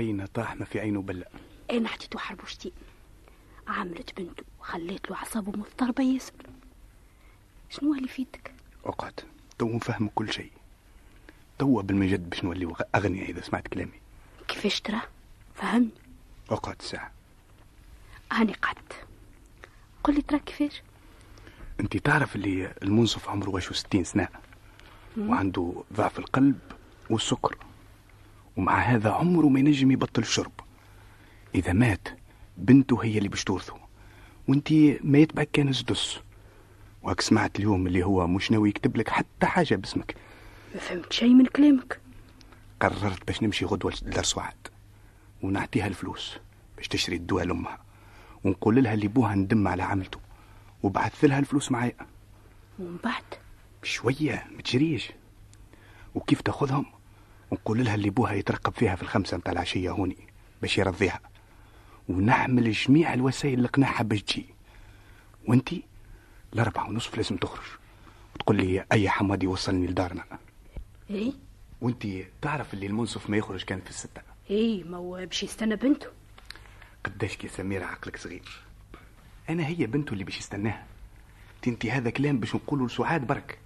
وخينا 0.00 0.26
طاح 0.34 0.56
ما 0.56 0.64
في 0.64 0.80
عينه 0.80 1.02
بلة 1.02 1.26
أنا 1.70 1.88
حطيته 1.88 2.18
حربوشتين 2.18 2.72
عملت 3.68 4.20
بنته 4.20 4.42
وخليت 4.60 5.10
له 5.10 5.16
اعصابه 5.16 5.58
مضطربة 5.58 6.04
ياسر 6.04 6.32
شنو 7.70 7.94
اللي 7.94 8.08
في 8.08 8.22
يدك 8.22 8.52
أقعد 8.84 9.20
تو 9.58 9.68
نفهم 9.68 10.10
كل 10.14 10.32
شيء. 10.32 10.50
توا 11.58 11.82
بالمجد 11.82 12.30
باش 12.30 12.44
نولي 12.44 12.74
أغنياء 12.94 13.30
إذا 13.30 13.40
سمعت 13.40 13.68
كلامي. 13.68 14.00
كيفاش 14.48 14.80
ترى؟ 14.80 15.00
فهمني 15.54 15.90
أقعد 16.50 16.82
ساعة. 16.82 17.12
هاني 18.32 18.52
قعدت. 18.52 19.06
قل 20.04 20.14
لي 20.14 20.22
ترى 20.22 20.38
كيفاش؟ 20.38 20.82
أنت 21.80 21.96
تعرف 21.96 22.36
اللي 22.36 22.74
المنصف 22.82 23.28
عمره 23.28 23.50
واش 23.50 23.72
ستين 23.72 24.04
سنة؟ 24.04 24.28
وعنده 25.18 25.84
ضعف 25.92 26.18
القلب 26.18 26.58
والسكر. 27.10 27.56
ومع 28.56 28.78
هذا 28.78 29.10
عمره 29.10 29.46
ما 29.46 29.58
ينجم 29.58 29.90
يبطل 29.90 30.22
الشرب. 30.22 30.52
إذا 31.54 31.72
مات 31.72 32.08
بنته 32.56 33.04
هي 33.04 33.18
اللي 33.18 33.28
باش 33.28 33.44
تورثه. 33.44 33.74
وأنت 34.48 34.72
ما 35.00 35.18
يتبعك 35.18 35.50
كان 35.52 35.72
زدس. 35.72 36.20
وهك 37.02 37.20
سمعت 37.20 37.58
اليوم 37.58 37.86
اللي 37.86 38.04
هو 38.04 38.26
مش 38.26 38.50
ناوي 38.50 38.68
يكتب 38.68 38.96
لك 38.96 39.08
حتى 39.08 39.46
حاجة 39.46 39.74
باسمك. 39.74 40.14
ما 40.74 40.80
فهمت 40.80 41.12
شيء 41.12 41.34
من 41.34 41.46
كلامك. 41.46 42.00
قررت 42.80 43.26
باش 43.26 43.42
نمشي 43.42 43.64
غدوة 43.64 43.94
لدار 44.02 44.24
سعاد 44.24 44.68
ونعطيها 45.42 45.86
الفلوس 45.86 46.38
باش 46.76 46.88
تشري 46.88 47.16
الدواء 47.16 47.44
لأمها. 47.44 47.78
ونقول 48.44 48.84
لها 48.84 48.94
اللي 48.94 49.08
بوها 49.08 49.34
ندم 49.34 49.68
على 49.68 49.82
عملته. 49.82 50.18
وبعث 50.82 51.24
لها 51.24 51.38
الفلوس 51.38 51.72
معايا. 51.72 51.96
ومن 52.78 52.96
بعد؟ 53.04 53.22
بشوية 53.82 54.46
ما 54.56 54.62
تجريش. 54.62 55.12
وكيف 56.14 56.40
تأخذهم؟ 56.40 56.86
ونقول 57.50 57.84
لها 57.84 57.94
اللي 57.94 58.10
بوها 58.10 58.32
يترقب 58.32 58.72
فيها 58.72 58.96
في 58.96 59.02
الخمسة 59.02 59.36
متاع 59.36 59.52
العشية 59.52 59.90
هوني 59.90 60.16
باش 60.62 60.78
يرضيها 60.78 61.20
ونعمل 62.08 62.72
جميع 62.72 63.14
الوسائل 63.14 63.54
اللي 63.54 63.68
قناعها 63.68 64.02
باش 64.02 64.22
تجي. 64.22 64.46
وأنتي 65.48 65.82
الأربعة 66.54 66.88
ونصف 66.88 67.16
لازم 67.16 67.36
تخرج. 67.36 67.66
وتقول 68.34 68.56
لي 68.56 68.84
أي 68.92 69.08
حماد 69.10 69.42
يوصلني 69.42 69.86
لدارنا. 69.86 70.24
إي؟ 71.10 71.34
وأنتي 71.80 72.26
تعرف 72.42 72.74
اللي 72.74 72.86
المنصف 72.86 73.30
ما 73.30 73.36
يخرج 73.36 73.64
كان 73.64 73.80
في 73.80 73.90
الستة. 73.90 74.22
إي 74.50 74.84
ما 74.84 74.96
هو 74.96 75.26
باش 75.26 75.42
يستنى 75.42 75.76
بنته. 75.76 76.06
قداش 77.04 77.36
كي 77.36 77.48
سميرة 77.48 77.84
عقلك 77.84 78.16
صغير. 78.16 78.62
أنا 79.48 79.66
هي 79.66 79.86
بنته 79.86 80.12
اللي 80.12 80.24
باش 80.24 80.38
يستناها. 80.38 80.86
تنتي 81.62 81.90
هذا 81.90 82.10
كلام 82.10 82.38
باش 82.38 82.54
نقوله 82.54 82.86
لسعاد 82.86 83.26
برك. 83.26 83.58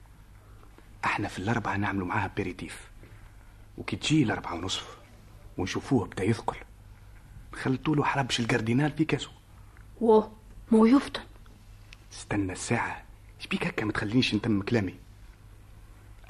إحنا 1.04 1.28
في 1.28 1.38
الأربعة 1.38 1.76
نعملوا 1.76 2.06
معاها 2.06 2.30
fr: 2.36 2.50
apéritif 2.50 2.88
وكي 3.78 3.96
تجي 3.96 4.22
الأربعة 4.22 4.54
ونصف 4.54 4.96
ونشوفوه 5.58 6.06
بدأ 6.06 6.24
يثقل. 6.24 6.56
خلطوا 7.52 7.96
له 7.96 8.04
حربش 8.04 8.40
الكاردينال 8.40 8.92
في 8.92 9.04
كاسو. 9.04 9.30
واه 10.00 10.30
مو 10.72 10.86
يفطن. 10.86 11.22
استنى 12.12 12.52
الساعة. 12.52 13.02
شبيك 13.38 13.66
هكا؟ 13.66 13.84
ما 13.84 13.92
تخلينيش 13.92 14.34
نتم 14.34 14.62
كلامي. 14.62 14.94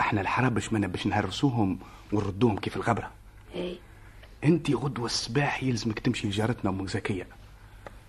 أحنا 0.01 0.21
الحرابش 0.21 0.73
منا 0.73 0.87
باش 0.87 1.07
نهرسوهم 1.07 1.79
ونردوهم 2.13 2.59
كيف 2.59 2.77
الغبرة. 2.77 3.11
اي 3.55 3.79
انت 4.45 4.71
غدوة 4.71 5.07
الصباح 5.07 5.63
يلزمك 5.63 5.99
تمشي 5.99 6.29
لجارتنا 6.29 6.71
أم 6.71 6.87
زكية 6.87 7.27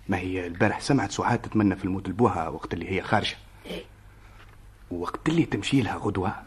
ما 0.08 0.18
هي 0.18 0.46
البارح 0.46 0.80
سمعت 0.80 1.10
سعاد 1.10 1.38
تتمنى 1.42 1.76
في 1.76 1.84
الموت 1.84 2.08
لبوها 2.08 2.48
وقت 2.48 2.74
اللي 2.74 2.90
هي 2.90 3.02
خارجة. 3.02 3.36
اي 3.66 3.84
وقت 4.90 5.28
اللي 5.28 5.44
تمشي 5.44 5.82
لها 5.82 5.96
غدوة 5.96 6.45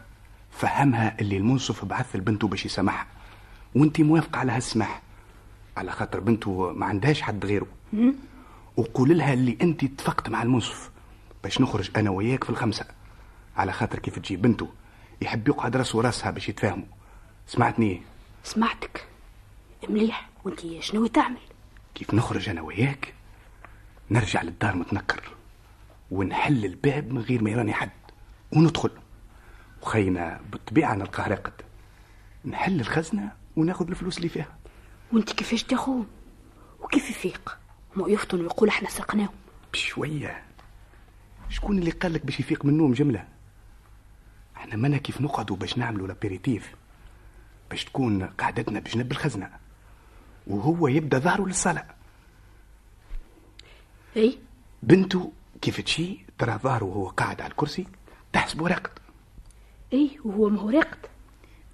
فهمها 0.50 1.20
اللي 1.20 1.36
المنصف 1.36 1.84
بعث 1.84 2.16
لبنته 2.16 2.48
باش 2.48 2.66
يسامحها. 2.66 3.06
وانت 3.74 4.00
موافقة 4.00 4.38
على 4.38 4.52
هالسماح. 4.52 5.02
على 5.76 5.90
خاطر 5.90 6.20
بنته 6.20 6.72
ما 6.72 6.86
عندهاش 6.86 7.22
حد 7.22 7.46
غيره. 7.46 7.66
وقول 8.76 9.18
لها 9.18 9.32
اللي 9.32 9.58
انت 9.62 9.84
اتفقت 9.84 10.28
مع 10.28 10.42
المنصف 10.42 10.90
باش 11.42 11.60
نخرج 11.60 11.90
أنا 11.96 12.10
وياك 12.10 12.44
في 12.44 12.50
الخمسة. 12.50 12.84
على 13.56 13.72
خاطر 13.72 13.98
كيف 13.98 14.18
تجي 14.18 14.36
بنته. 14.36 14.68
يحب 15.22 15.48
يقعد 15.48 15.76
راسه 15.76 16.00
راسها 16.00 16.30
باش 16.30 16.48
يتفاهموا. 16.48 16.86
سمعتني؟ 17.46 18.02
سمعتك. 18.44 19.06
مليح. 19.88 20.28
وانت 20.44 20.60
شنو 20.80 21.06
تعمل؟ 21.06 21.40
كيف 21.94 22.14
نخرج 22.14 22.48
أنا 22.48 22.60
وياك؟ 22.60 23.14
نرجع 24.10 24.42
للدار 24.42 24.76
متنكر. 24.76 25.22
ونحل 26.10 26.64
الباب 26.64 27.12
من 27.12 27.20
غير 27.20 27.42
ما 27.42 27.50
يراني 27.50 27.72
حد. 27.72 27.90
وندخل. 28.52 28.90
وخينا 29.82 30.40
بالطبيعة 30.52 30.94
نلقاه 30.94 31.28
راقد 31.28 31.52
نحل 32.44 32.80
الخزنة 32.80 33.32
وناخذ 33.56 33.88
الفلوس 33.88 34.16
اللي 34.16 34.28
فيها. 34.28 34.56
وانت 35.12 35.32
كيفاش 35.32 35.62
تاخوهم 35.62 36.06
وكيف 36.80 37.10
يفيق؟ 37.10 37.58
مو 37.96 38.08
يفطن 38.08 38.40
ويقول 38.40 38.68
إحنا 38.68 38.88
سرقناهم 38.90 39.34
بشوية. 39.72 40.42
شكون 41.48 41.78
اللي 41.78 41.90
قال 41.90 42.12
لك 42.12 42.26
باش 42.26 42.40
يفيق 42.40 42.64
من 42.64 42.72
النوم 42.72 42.92
جملة؟ 42.92 43.28
إحنا 44.56 44.76
منا 44.76 44.96
كيف 44.96 45.20
نقعدوا 45.20 45.56
باش 45.56 45.78
نعملوا 45.78 46.08
l'apéritif 46.08 46.74
باش 47.70 47.84
تكون 47.84 48.22
قعدتنا 48.26 48.80
بجنب 48.80 49.12
الخزنة 49.12 49.50
وهو 50.46 50.88
يبدأ 50.88 51.18
ظهره 51.18 51.46
للصلاة. 51.46 51.86
إي. 54.16 54.38
بنته 54.82 55.32
كيف 55.62 55.80
تشي؟ 55.80 56.18
ترى 56.38 56.58
ظهره 56.62 56.84
وهو 56.84 57.08
قاعد 57.08 57.40
على 57.40 57.50
الكرسي 57.50 57.86
تحسبه 58.32 58.68
راقد. 58.68 58.90
اي 59.92 60.18
وهو 60.24 60.48
ما 60.48 60.60
هو 60.60 60.70
راقد. 60.70 60.98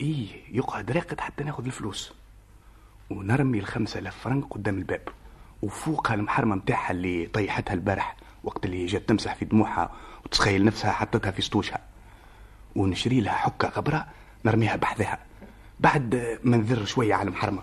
إيه 0.01 0.29
يقعد 0.57 0.91
راقد 0.91 1.21
حتى 1.21 1.45
ناخذ 1.45 1.65
الفلوس. 1.65 2.13
ونرمي 3.11 3.59
الخمسة 3.59 3.99
آلاف 3.99 4.17
فرنك 4.19 4.45
قدام 4.51 4.79
الباب 4.79 5.09
وفوقها 5.63 6.15
المحرمة 6.15 6.55
متاعها 6.57 6.91
اللي 6.91 7.27
طيحتها 7.27 7.75
البارح 7.75 8.17
وقت 8.45 8.67
اللي 8.67 8.87
جات 8.87 9.09
تمسح 9.09 9.35
في 9.35 9.45
دموعها 9.45 9.91
وتتخيل 10.25 10.65
نفسها 10.65 10.93
حطتها 10.93 11.31
في 11.31 11.43
سطوشها. 11.43 11.81
ونشري 12.77 13.21
لها 13.21 13.33
حكة 13.33 13.69
غبرة 13.69 14.07
نرميها 14.45 14.77
بحذاها 14.77 15.19
بعد 15.81 16.39
ما 16.45 16.57
نذر 16.57 16.85
شوية 16.85 17.15
على 17.15 17.29
المحرمة. 17.29 17.63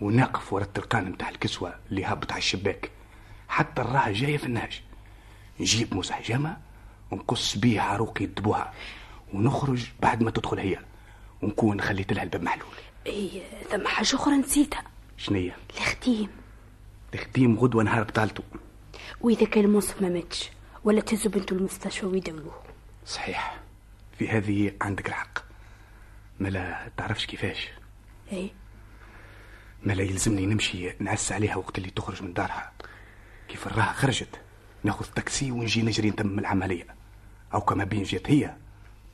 ونقف 0.00 0.52
ورا 0.52 0.64
التلقان 0.64 1.10
متاع 1.10 1.28
الكسوة 1.28 1.74
اللي 1.90 2.04
هابط 2.04 2.32
على 2.32 2.38
الشباك. 2.38 2.90
حتى 3.48 3.82
الراها 3.82 4.12
جاية 4.12 4.36
في 4.36 4.46
النهج. 4.46 4.82
نجيب 5.60 5.94
مسحجمة 5.94 6.56
ونقص 7.10 7.56
بيه 7.56 7.80
عروق 7.80 8.22
يدبوها 8.22 8.72
ونخرج 9.36 9.86
بعد 10.00 10.22
ما 10.22 10.30
تدخل 10.30 10.58
هي. 10.58 10.78
ونكون 11.42 11.80
خليت 11.80 12.12
لها 12.12 12.22
الباب 12.22 12.42
محلول. 12.42 12.74
إي 13.06 13.42
ثم 13.70 13.86
حاجة 13.86 14.14
أخرى 14.14 14.36
نسيتها. 14.36 14.82
شنية؟ 15.16 15.56
الختيم 15.76 16.28
تختيم 17.12 17.58
غدوة 17.58 17.82
نهار 17.82 18.02
بطالته 18.02 18.42
وإذا 19.20 19.46
كان 19.46 19.64
المنصف 19.64 20.02
ما 20.02 20.08
ماتش 20.08 20.50
ولا 20.84 21.00
تهزوا 21.00 21.32
بنته 21.32 21.54
المستشفى 21.54 22.06
ويداولوه 22.06 22.62
صحيح. 23.06 23.60
في 24.18 24.28
هذه 24.28 24.72
عندك 24.82 25.08
الحق. 25.08 25.38
ملا 26.40 26.90
تعرفش 26.96 27.26
كيفاش. 27.26 27.68
إي. 28.32 28.50
ملا 29.82 30.02
يلزمني 30.02 30.46
نمشي 30.46 30.92
نعس 30.98 31.32
عليها 31.32 31.56
وقت 31.56 31.78
اللي 31.78 31.90
تخرج 31.90 32.22
من 32.22 32.32
دارها. 32.32 32.72
كيف 33.48 33.66
الراها 33.66 33.92
خرجت؟ 33.92 34.40
ناخذ 34.84 35.06
تاكسي 35.06 35.50
ونجي 35.50 35.82
نجري 35.82 36.10
نتمم 36.10 36.38
العملية. 36.38 36.86
أو 37.54 37.60
كما 37.60 37.84
بين 37.84 38.02
جات 38.02 38.30
هي. 38.30 38.56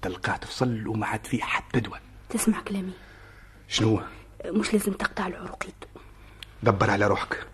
تلقاه 0.02 0.36
تفصل 0.36 0.88
وما 0.88 1.06
عاد 1.06 1.26
فيه 1.26 1.42
حتى 1.42 1.80
دواء 1.80 2.02
تسمع 2.28 2.60
كلامي؟ 2.60 2.92
شنو 3.68 4.02
مش 4.46 4.72
لازم 4.72 4.92
تقطع 4.92 5.26
العروق 5.26 5.64
يدو 5.64 6.00
دبر 6.62 6.90
على 6.90 7.06
روحك. 7.06 7.46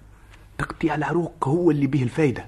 تقطيع 0.58 0.94
العروق 0.94 1.48
هو 1.48 1.70
اللي 1.70 1.86
به 1.86 2.02
الفايدة. 2.02 2.46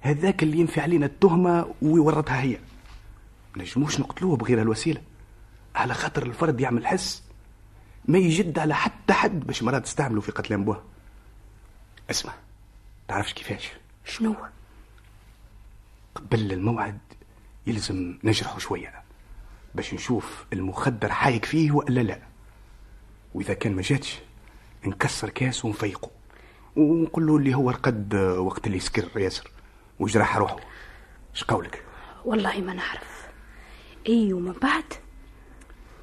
هذاك 0.00 0.42
اللي 0.42 0.58
ينفي 0.58 0.80
علينا 0.80 1.06
التهمة 1.06 1.74
ويورطها 1.82 2.40
هي. 2.40 2.58
نجموش 3.56 4.00
نقتلوه 4.00 4.36
بغير 4.36 4.62
الوسيلة. 4.62 5.02
على 5.74 5.94
خاطر 5.94 6.26
الفرد 6.26 6.60
يعمل 6.60 6.86
حس. 6.86 7.22
ما 8.04 8.18
يجد 8.18 8.58
على 8.58 8.74
حتى 8.74 9.12
حد 9.12 9.40
باش 9.40 9.62
مرات 9.62 9.84
تستعملوا 9.84 10.22
في 10.22 10.32
قتل 10.32 10.54
أنبوه 10.54 10.82
اسمع. 12.10 12.32
تعرفش 13.08 13.32
كيفاش؟ 13.32 13.70
شنو 14.04 14.36
قبل 16.14 16.52
الموعد 16.52 16.98
يلزم 17.66 18.18
نجرحه 18.24 18.58
شوية. 18.58 19.05
باش 19.76 19.94
نشوف 19.94 20.44
المخدر 20.52 21.12
حايق 21.12 21.44
فيه 21.44 21.72
ولا 21.72 22.00
لا. 22.00 22.18
وإذا 23.34 23.54
كان 23.54 23.76
ما 23.76 23.82
جاتش 23.82 24.18
نكسر 24.86 25.28
كاس 25.30 25.64
ونفيقه 25.64 26.10
ونقول 26.76 27.26
له 27.26 27.36
اللي 27.36 27.54
هو 27.54 27.70
رقد 27.70 28.14
وقت 28.14 28.66
اللي 28.66 28.80
سكر 28.80 29.20
ياسر. 29.20 29.50
وجرح 29.98 30.36
روحه 30.36 30.56
اش 31.34 31.44
قولك 31.44 31.82
والله 32.24 32.60
ما 32.60 32.72
نعرف. 32.74 33.26
أي 34.08 34.32
ومن 34.32 34.52
بعد؟ 34.52 34.84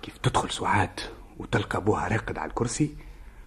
كيف 0.02 0.18
تدخل 0.18 0.52
سعاد 0.52 1.00
وتلقى 1.38 1.78
أبوها 1.78 2.08
راقد 2.08 2.38
على 2.38 2.50
الكرسي 2.50 2.96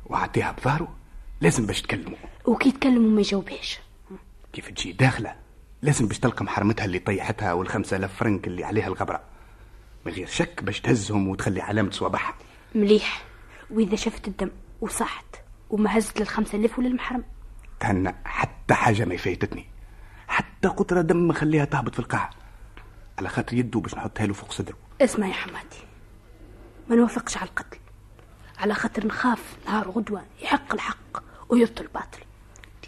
وعطيها 0.07 0.53
بظهره 0.53 0.97
لازم 1.41 1.67
باش 1.67 1.83
تكلمه 1.83 2.17
وكي 2.45 2.69
يتكلموا 2.69 3.11
ما 3.11 3.21
يجاوبهاش. 3.21 3.79
كيف 4.53 4.69
تجي 4.69 4.93
داخلة 4.93 5.35
لازم 5.83 6.09
باش 6.09 6.19
تلقى 6.19 6.45
محرمتها 6.45 6.85
اللي 6.85 6.99
طيحتها 6.99 7.53
والخمسة 7.53 7.97
آلاف 7.97 8.15
فرنك 8.17 8.47
اللي 8.47 8.65
عليها 8.65 8.87
الغبرة. 8.87 9.23
من 10.07 10.13
غير 10.13 10.27
شك 10.27 10.63
باش 10.63 10.81
تهزهم 10.81 11.29
وتخلي 11.29 11.61
علامة 11.61 11.91
صوابعها 11.91 12.35
مليح. 12.75 13.25
وإذا 13.71 13.97
شفت 13.97 14.29
الدم 14.29 14.51
وصحت 14.81 15.27
وما 15.71 15.99
هزت 15.99 16.21
للخمسة 16.21 16.59
ألاف 16.59 16.79
ولا 16.79 16.89
المحرم 16.89 17.25
تهنى 17.81 18.15
حتى 18.25 18.75
حاجة 18.75 19.05
ما 19.05 19.15
يفايتتني. 19.15 19.67
حتى 20.29 20.69
قطرة 20.69 21.01
دم 21.01 21.33
خليها 21.33 21.65
تهبط 21.65 21.93
في 21.95 21.99
القاع 21.99 22.31
على 23.19 23.29
خاطر 23.29 23.57
يده 23.57 23.81
باش 23.81 23.95
نحطها 23.95 24.27
له 24.27 24.33
فوق 24.33 24.53
صدره. 24.53 24.77
اسمع 25.01 25.27
يا 25.27 25.33
حماتي. 25.33 25.79
ما 26.91 26.97
نوافقش 26.97 27.37
على 27.37 27.49
القتل. 27.49 27.79
على 28.59 28.75
خاطر 28.75 29.07
نخاف 29.07 29.57
نهار 29.67 29.91
غدوة 29.91 30.23
يحق 30.43 30.75
الحق 30.75 31.23
ويبطل 31.49 31.85
الباطل. 31.85 32.21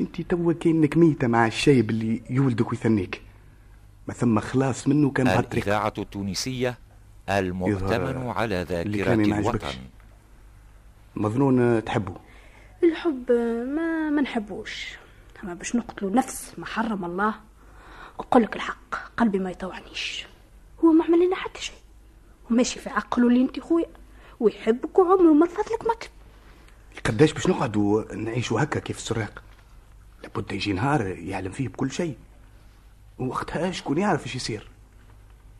انت 0.00 0.20
توا 0.20 0.52
كأنك 0.52 0.96
ميتة 0.96 1.26
مع 1.26 1.46
الشايب 1.46 1.90
اللي 1.90 2.22
يولدك 2.30 2.70
ويثنيك. 2.70 3.22
ما 4.08 4.14
ثم 4.14 4.40
خلاص 4.40 4.88
منه 4.88 5.10
كان 5.10 5.26
بهالطريقة 5.26 5.66
الإذاعة 5.66 5.92
التونسية 5.98 6.78
المؤتمن 7.28 8.30
على 8.30 8.62
ذاكرة. 8.68 9.14
الوطن. 9.14 9.68
مظنون 11.16 11.84
تحبه. 11.84 12.16
الحب 12.82 13.32
ما 13.74 14.10
ما 14.10 14.22
نحبوش. 14.22 14.96
اما 15.44 15.54
باش 15.54 15.76
نقتلوا 15.76 16.10
نفس 16.10 16.52
ما 16.58 16.66
حرم 16.66 17.04
الله. 17.04 17.34
أقول 18.18 18.42
لك 18.42 18.56
الحق 18.56 18.94
قلبي 19.16 19.38
ما 19.38 19.50
يطوعنيش. 19.50 20.26
هو 20.84 20.92
ما 20.92 21.04
عمل 21.04 21.26
لنا 21.26 21.36
حتى 21.36 21.62
شيء. 21.62 21.78
وماشي 22.50 22.80
في 22.80 22.90
عقله 22.90 23.28
اللي 23.28 23.40
انت 23.40 23.60
خويا. 23.60 23.86
ويحبك 24.40 24.98
وعمره 24.98 25.32
ما 25.32 25.46
رفض 25.46 25.72
لك 25.72 25.82
مطلب 25.82 26.10
قداش 27.04 27.32
باش 27.32 27.46
نقعدوا 27.46 28.14
نعيشوا 28.14 28.62
هكا 28.62 28.80
كيف 28.80 28.96
السراق؟ 28.96 29.42
لابد 30.22 30.52
يجي 30.52 30.72
نهار 30.72 31.06
يعلم 31.06 31.52
فيه 31.52 31.68
بكل 31.68 31.90
شيء. 31.90 32.16
وقتها 33.18 33.70
شكون 33.70 33.98
يعرف 33.98 34.26
إيش 34.26 34.36
يصير؟ 34.36 34.68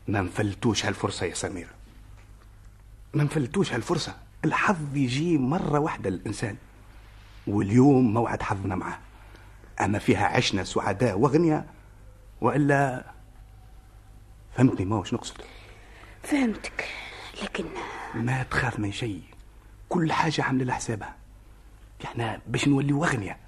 ما 0.08 0.20
نفلتوش 0.20 0.86
هالفرصة 0.86 1.26
يا 1.26 1.34
سميرة 1.34 1.70
ما 3.14 3.24
نفلتوش 3.24 3.72
هالفرصة. 3.72 4.16
الحظ 4.44 4.96
يجي 4.96 5.38
مرة 5.38 5.78
واحدة 5.78 6.10
للإنسان 6.10 6.56
واليوم 7.46 8.14
موعد 8.14 8.42
حظنا 8.42 8.74
معاه. 8.74 8.98
أما 9.80 9.98
فيها 9.98 10.26
عشنا 10.26 10.64
سعداء 10.64 11.18
وأغنياء 11.18 11.66
وإلا 12.40 13.04
فهمتني 14.56 14.86
ما 14.86 14.96
وش 14.96 15.14
نقصد. 15.14 15.36
فهمتك 16.22 16.84
لكن 17.42 17.64
ما 18.14 18.42
تخاف 18.42 18.78
من 18.78 18.92
شيء. 18.92 19.22
كل 19.88 20.12
حاجة 20.12 20.42
عاملة 20.42 20.64
لها 20.64 20.74
حسابها. 20.74 21.16
إحنا 22.04 22.40
باش 22.46 22.68
نوليو 22.68 23.04
أغنياء 23.04 23.38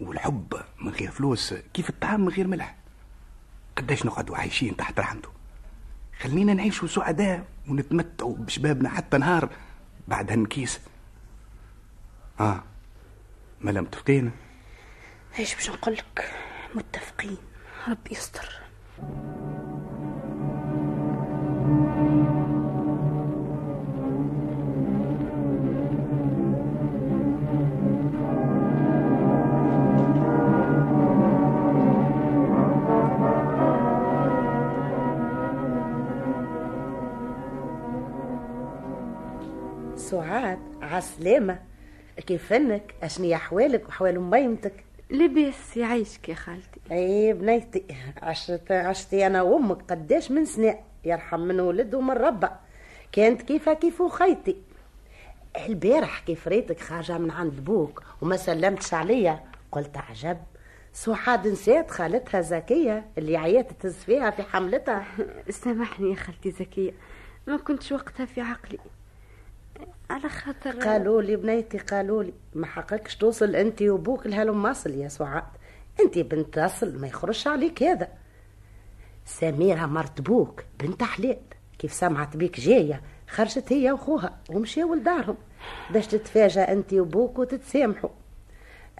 والحب 0.00 0.54
من 0.80 0.92
غير 0.92 1.10
فلوس 1.10 1.54
كيف 1.54 1.90
الطعام 1.90 2.20
من 2.20 2.28
غير 2.28 2.46
ملح؟ 2.46 2.76
قداش 3.76 4.06
نقعدوا 4.06 4.36
عايشين 4.36 4.76
تحت 4.76 5.00
رحمته؟ 5.00 5.33
خلينا 6.20 6.54
نعيشوا 6.54 6.88
سعداء 6.88 7.44
ونتمتعوا 7.68 8.36
بشبابنا 8.36 8.88
حتى 8.88 9.18
نهار 9.18 9.48
بعد 10.08 10.30
هالنكيس 10.30 10.80
آه 12.40 12.62
ما 13.60 13.70
لم 13.70 13.82
متفقين؟ 13.84 14.30
إيش 15.38 15.54
باش 15.54 15.70
نقول 15.70 15.94
لك 15.94 16.30
متفقين. 16.74 17.36
ربي 17.88 18.10
يستر. 18.12 18.48
سعاد 40.34 40.58
عسلامة. 40.82 41.58
كيف 42.26 42.52
انك 42.52 42.94
اشني 43.02 43.34
أحوالك 43.34 43.88
وحوال 43.88 44.20
ميمتك 44.20 44.84
لباس 45.10 45.76
يعيشك 45.76 46.28
يا 46.28 46.34
خالتي. 46.34 46.80
إي 46.92 47.32
بنيتي. 47.32 47.84
عشت 48.22 48.72
عشتي 48.72 49.26
أنا 49.26 49.42
وأمك 49.42 49.90
قداش 49.90 50.30
من 50.30 50.44
سنة 50.44 50.78
يرحم 51.04 51.40
من 51.40 51.60
ولد 51.60 51.94
ومن 51.94 52.14
ربع 52.14 52.50
كانت 53.12 53.42
كيفها 53.42 53.74
كيف 53.74 54.02
خيتي 54.02 54.56
البارح 55.68 56.18
كيف 56.20 56.48
ريتك 56.48 56.80
خارجة 56.80 57.18
من 57.18 57.30
عند 57.30 57.64
بوك 57.64 58.02
وما 58.22 58.36
سلمتش 58.36 58.94
عليا. 58.94 59.40
قلت 59.72 59.96
عجب. 59.96 60.38
سعاد 60.92 61.48
نسيت 61.48 61.90
خالتها 61.90 62.40
زكية 62.40 63.06
اللي 63.18 63.36
عيات 63.36 63.72
تهز 63.72 63.94
فيها 63.94 64.30
في 64.30 64.42
حملتها. 64.42 65.04
سامحني 65.64 66.10
يا 66.10 66.16
خالتي 66.16 66.50
زكية. 66.50 66.92
ما 67.46 67.56
كنتش 67.56 67.92
وقتها 67.92 68.26
في 68.26 68.40
عقلي. 68.40 68.78
على 70.10 70.28
خاطر 70.28 70.70
قالوا 70.70 71.22
لي 71.22 71.36
بنيتي 71.36 71.78
قالوا 71.78 72.22
لي 72.22 72.32
ما 72.54 72.66
حقكش 72.66 73.16
توصل 73.16 73.56
انت 73.56 73.82
وبوك 73.82 74.26
لهالمواصل 74.26 74.90
يا 74.90 75.08
سعاد. 75.08 75.44
انت 76.00 76.18
بنت 76.18 76.58
اصل 76.58 77.00
ما 77.00 77.06
يخرجش 77.06 77.46
عليك 77.46 77.82
هذا. 77.82 78.08
سميرة 79.24 79.86
مرت 79.86 80.20
بوك 80.20 80.64
بنت 80.80 81.02
حلال. 81.02 81.38
كيف 81.78 81.92
سمعت 81.92 82.36
بيك 82.36 82.60
جاية 82.60 83.02
خرجت 83.28 83.72
هي 83.72 83.92
وخوها 83.92 84.38
ومشاو 84.50 84.94
لدارهم. 84.94 85.36
باش 85.90 86.06
تتفاجأ 86.06 86.72
انت 86.72 86.92
وبوك 86.94 87.38
وتتسامحوا. 87.38 88.10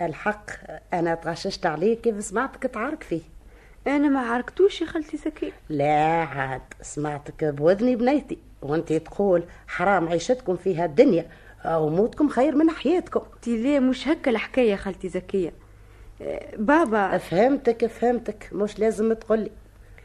الحق 0.00 0.50
أنا 0.92 1.14
تغششت 1.14 1.66
عليك 1.66 2.00
كيف 2.00 2.24
سمعتك 2.24 2.62
تعارك 2.62 3.02
فيه. 3.02 3.22
أنا 3.86 4.08
ما 4.08 4.20
عاركتوش 4.20 4.80
يا 4.80 4.86
خالتي 4.86 5.16
زكية 5.16 5.52
لا 5.68 6.24
عاد 6.24 6.62
سمعتك 6.82 7.44
بوذني 7.44 7.96
بنيتي. 7.96 8.38
وانت 8.64 8.92
تقول 8.92 9.44
حرام 9.66 10.08
عيشتكم 10.08 10.56
في 10.56 10.76
هالدنيا 10.76 11.26
وموتكم 11.66 12.28
خير 12.28 12.54
من 12.56 12.70
حياتكم. 12.70 13.22
تي 13.42 13.56
ليه 13.56 13.78
مش 13.78 14.08
هكا 14.08 14.30
الحكاية 14.30 14.70
يا 14.70 14.76
خالتي 14.76 15.08
زكية. 15.08 15.52
آه، 16.22 16.56
بابا. 16.56 17.18
فهمتك 17.18 17.86
فهمتك 17.86 18.48
مش 18.52 18.78
لازم 18.78 19.12
تقولي 19.12 19.50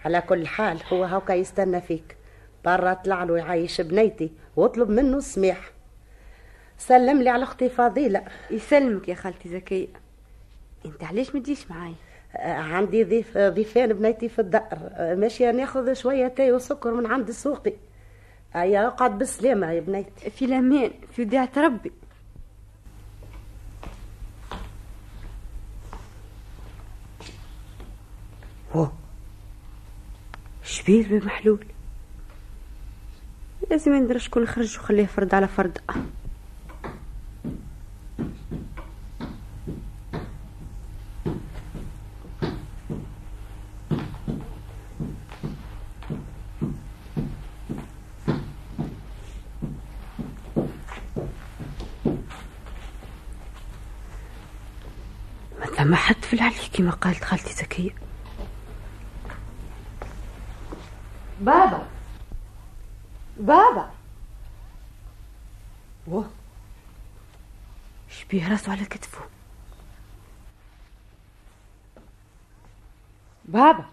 على 0.06 0.22
كل 0.22 0.48
حال 0.48 0.78
هو 0.94 1.04
هوكا 1.04 1.34
يستنى 1.34 1.82
فيك. 1.82 2.16
برا 2.66 2.94
طلع 2.94 3.24
له 3.24 3.38
يعيش 3.38 3.82
بنيتي 3.82 4.32
واطلب 4.56 4.90
منه 4.90 5.18
السماح. 5.18 5.72
سلم 6.78 7.22
لي 7.22 7.30
على 7.30 7.44
أختي 7.44 7.70
فضيلة 7.70 8.24
يسلمك 8.52 9.10
يا 9.10 9.16
خالتي 9.16 9.50
زكية. 9.50 9.88
أنت 10.86 11.04
علاش 11.04 11.36
ما 11.36 11.42
تجيش 11.42 11.72
معايا 11.72 11.96
آه، 12.36 12.54
عندي 12.54 13.04
ضيف 13.04 13.38
ضيفان 13.38 13.94
بنيتي 13.94 14.30
في 14.30 14.40
الدار. 14.40 14.64
آه، 14.72 15.16
ماشية 15.16 15.52
ناخذ 15.52 15.94
شوية 15.94 16.28
تاي 16.28 16.52
وسكر 16.52 16.94
من 16.94 17.06
عند 17.06 17.28
السوقي 17.28 17.74
هيا 18.54 18.88
اقعد 18.88 19.18
بالسلامة 19.18 19.72
يا 19.72 19.80
بنيتي 19.80 20.30
في 20.30 20.46
الأمان 20.46 20.92
في 21.16 21.22
وديعة 21.22 21.50
ربي. 21.58 21.92
هو 28.76 28.90
شبيه 30.64 31.08
بمحلول. 31.08 31.66
لازم 33.70 33.94
ندري 33.94 34.20
شكون 34.20 34.48
خرج 34.48 34.78
وخليه 34.80 35.06
فرد 35.06 35.34
على 35.34 35.48
فرد. 35.48 35.78
ما 55.80 55.86
ثم 55.86 55.96
حد 55.96 56.16
في 56.24 56.34
العلي 56.34 56.70
كما 56.74 56.92
قالت 56.92 57.24
خالتي 57.24 57.54
زكية 57.54 57.96
بابا. 61.42 61.88
بابا. 63.38 63.92
واه. 66.08 66.30
شبيه 68.10 68.52
راسه 68.52 68.72
على 68.72 68.86
كتفه. 68.86 69.22
بابا. 73.46 73.86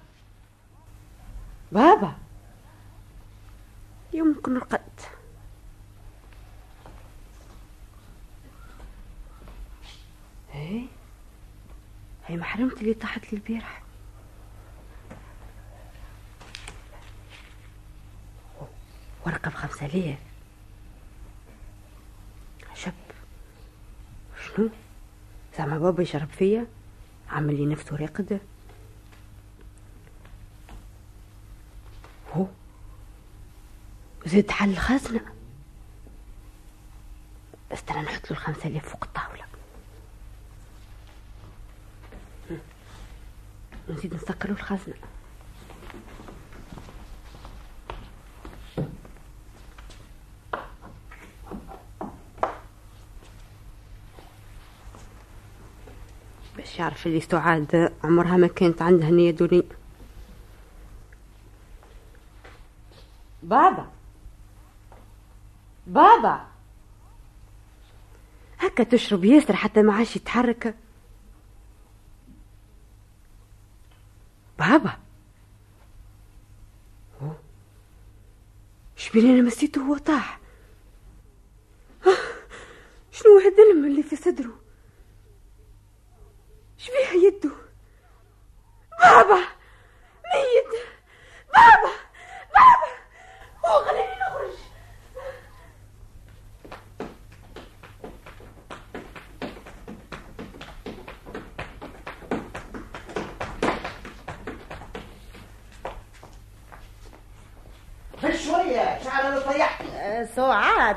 بابا. 1.73 2.15
يمكن 4.13 4.57
رقد 4.57 4.81
إيه. 10.55 10.96
هي 12.27 12.37
محرمتي 12.37 12.81
اللي 12.81 12.95
طاحت 12.95 13.33
لي 13.33 13.39
البارح؟ 13.39 13.83
ورقة 19.27 19.51
بخمسة 19.51 19.87
آلاف. 19.87 20.19
شب 22.75 22.93
شنو؟ 24.47 24.71
زعما 25.59 25.79
بابا 25.79 26.03
يشرب 26.03 26.29
فيا 26.29 26.67
عمل 27.31 27.57
لي 27.57 27.67
نفسه 27.67 27.97
راقد. 27.97 28.41
هو؟ 32.33 32.47
زاد 34.27 34.51
حل 34.51 34.71
الخزنة 34.71 35.21
استنى 37.73 38.01
نحط 38.03 38.25
له 38.25 38.31
الخمسة 38.31 38.67
آلاف 38.69 38.89
فوق 38.89 39.05
الطاولة 39.05 39.26
نزيد 43.89 44.15
نسكر 44.15 44.49
له 44.49 44.55
الخزنة. 44.55 44.95
باش 56.57 56.79
يعرف 56.79 57.07
اللي 57.07 57.21
سعاد 57.21 57.93
عمرها 58.05 58.37
ما 58.37 58.47
كانت 58.47 58.83
عندها 58.83 59.11
نية 59.11 59.31
دونية 59.31 59.63
بابا. 63.43 63.87
بابا. 65.87 66.47
هكا 68.59 68.85
تشرب 68.85 69.25
ياسر 69.25 69.57
حتى 69.57 69.83
ما 69.83 69.95
عادش 69.95 70.17
يتحرك. 70.17 70.75
بابا 74.77 74.99
شبيني 78.97 79.31
أنا 79.31 79.43
مسيته 79.43 79.81
وهو 79.81 79.99
طاح 79.99 80.41
آه، 82.07 82.11
شنو 83.13 83.39
هذا 83.39 83.49
الدم 83.49 83.87
اللي 83.87 84.03
في 84.03 84.17
صدره 84.17 84.61
شبيها 86.79 87.13
يده 87.27 87.51
بابا 89.01 89.41
ميت 90.35 90.83
بابا 91.55 91.93
بابا 92.55 92.93
هو 93.67 93.85
خليني 93.85 94.13
نخرج 94.21 94.57
شوية 108.47 108.99
شعر 109.05 109.29
أنا 109.29 109.41
طيحت 109.41 109.85
سعاد 110.37 110.97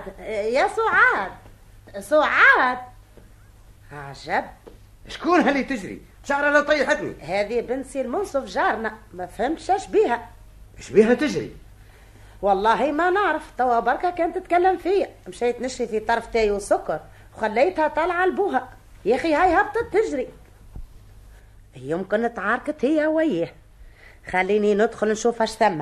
يا 0.60 0.68
سعاد. 0.68 1.32
سعاد. 2.04 2.78
عجب 3.92 4.46
شكون 5.08 5.50
اللي 5.50 5.64
تجري؟ 5.64 6.02
شعر 6.24 6.48
أنا 6.48 6.62
طيحتني 6.62 7.14
هذه 7.22 7.62
بنت 7.62 7.86
سي 7.86 8.02
المنصف 8.02 8.44
جارنا 8.46 8.98
ما 9.14 9.26
فهمتش 9.26 9.72
اش 9.72 9.88
بيها. 9.88 10.30
إيش 10.78 10.90
بيها 10.90 11.14
تجري؟ 11.14 11.56
والله 12.42 12.92
ما 12.92 13.10
نعرف. 13.10 13.52
توا 13.58 13.80
بركة 13.80 14.10
كانت 14.10 14.38
تتكلم 14.38 14.78
فيا. 14.78 15.10
مشيت 15.28 15.62
نشري 15.62 15.88
في 15.88 16.00
طرف 16.00 16.28
تاي 16.28 16.52
وسكر. 16.52 17.00
وخليتها 17.38 17.88
طالعة 17.88 18.26
لبوها 18.26 18.70
يا 19.06 19.16
أخي 19.16 19.34
هاي 19.34 19.54
هبطت 19.54 19.94
تجري. 19.94 20.28
يمكن 21.76 22.34
تعاركت 22.34 22.86
هي 22.86 23.08
وياه. 23.08 23.50
خليني 24.30 24.76
ندخل 24.76 25.12
نشوف 25.12 25.42
اش 25.42 25.52
ثم 25.52 25.82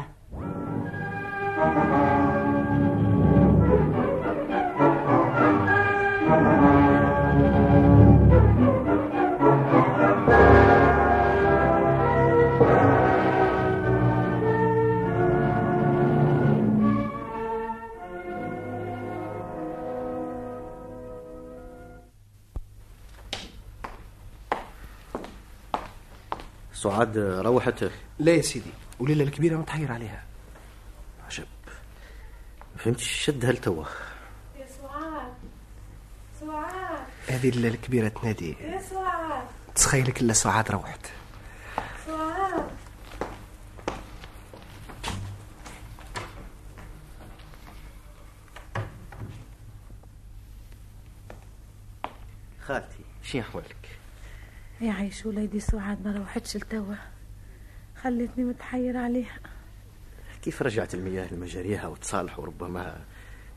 سعاد 26.88 27.18
روحت 27.18 27.92
لا 28.20 28.32
يا 28.32 28.42
سيدي 28.42 28.70
وليلة 29.00 29.24
الكبيرة 29.24 29.58
متحير 29.58 29.92
عليها. 29.92 30.24
عجب. 31.26 31.46
ما 32.76 32.78
فهمتش 32.78 33.12
شدها 33.26 33.52
لتوا 33.52 33.86
يا 34.60 34.68
سعاد 34.82 35.34
سعاد. 36.40 37.00
هذه 37.28 37.50
الليلة 37.50 37.76
الكبيرة 37.76 38.08
تنادي. 38.08 38.56
يا 38.62 38.82
سعاد. 38.82 39.48
تخيلك 39.76 40.22
إلا 40.22 40.34
سعاد 40.34 40.72
روحت. 40.72 41.06
سعاد. 42.06 42.68
خالتي 52.66 53.04
شنو 53.24 53.42
أحوالك؟ 53.42 53.77
يا 54.82 54.94
عيش 54.94 55.26
وليدي 55.26 55.60
سعاد 55.60 56.08
ما 56.08 56.18
روحتش 56.18 56.58
لتوا. 56.58 56.96
خلتني 58.02 58.44
متحير 58.44 58.98
عليها. 58.98 59.40
كيف 60.42 60.62
رجعت 60.62 60.94
المياه 60.94 61.34
لمجاريها 61.34 61.88
وتصالحوا 61.88 62.44
وربما 62.44 63.02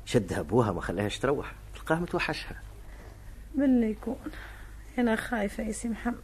شدها 0.05 0.41
أبوها 0.41 0.73
ما 0.73 0.81
خلاهاش 0.81 1.19
تروح؟ 1.19 1.55
تلقاها 1.75 1.99
متوحشها. 1.99 2.63
بالله 3.55 3.87
يكون؟ 3.87 4.17
أنا 4.99 5.17
خايفة 5.17 5.63
يا 5.63 5.73
سي 5.73 5.89
محمد. 5.89 6.15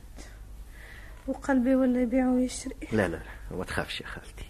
وقلبي 1.27 1.75
ولا 1.75 2.03
يبيع 2.03 2.29
ويشري 2.29 2.75
لا 2.93 3.09
لا 3.09 3.17
لا 3.51 3.57
ما 3.57 3.65
تخافش 3.65 4.01
يا 4.01 4.07
خالتي. 4.07 4.45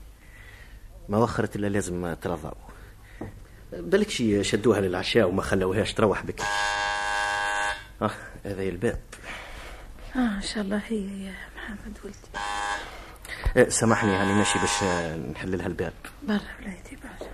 ما 1.09 1.19
وخرت 1.19 1.57
إلا 1.57 1.67
لازم 1.67 2.15
ترضعوا 2.15 2.67
بالك 3.73 4.11
شي 4.11 4.45
شدوها 4.45 4.81
للعشاء 4.81 5.29
وما 5.29 5.43
خلوهاش 5.43 5.95
تروح 5.95 6.27
بك. 6.27 6.41
آه 8.03 8.11
هذا 8.45 8.63
الباب. 8.63 9.01
آه 10.16 10.37
إن 10.37 10.42
شاء 10.42 10.64
الله. 10.64 10.81
هي 10.87 11.24
يا 11.26 11.35
محمد 11.57 11.98
ولدي. 12.05 12.16
آه، 13.57 13.68
سامحني 13.68 14.12
يعني 14.12 14.33
ماشي 14.33 14.59
باش 14.59 14.83
نحل 15.33 15.59
لها 15.59 15.66
الباب 15.66 15.92
برا 16.22 16.40
وليدي 16.61 16.98
برا. 17.02 17.29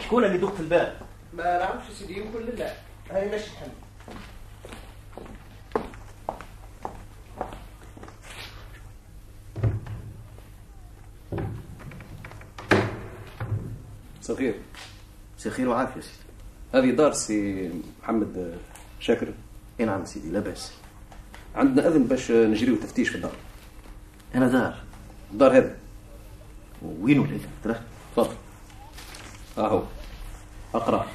شكون 0.00 0.24
اللي 0.24 0.38
دق 0.38 0.54
في 0.54 0.60
الباب؟ 0.60 1.00
ما 1.34 1.58
نعرفش 1.58 1.92
سيدي 1.92 2.18
يمكن 2.18 2.38
لله. 2.40 2.76
هاي 3.10 3.28
ماشي 3.30 3.50
تحل 3.50 3.70
صغير 14.22 14.54
مساء 15.38 15.52
الخير 15.52 15.68
وعافية 15.68 16.00
سيدي. 16.00 16.16
هذه 16.74 16.96
دار 16.96 17.12
سي 17.12 17.70
محمد 18.02 18.58
شاكر. 19.00 19.28
إي 19.80 19.84
نعم 19.84 20.04
سيدي 20.04 20.30
لا 20.30 20.40
بأس. 20.40 20.72
عندنا 21.54 21.88
أذن 21.88 22.04
باش 22.04 22.30
نجريو 22.30 22.76
تفتيش 22.76 23.08
في 23.08 23.14
الدار. 23.14 23.34
أنا 24.34 24.48
دار. 24.48 24.82
الدار 25.32 25.56
هذا. 25.56 25.76
وين 26.82 27.18
ولد 27.18 27.40
ترى. 27.64 27.80
تفضل. 28.16 28.34
ها 29.58 29.68
هو. 29.68 29.82
أقرأ. 30.74 31.06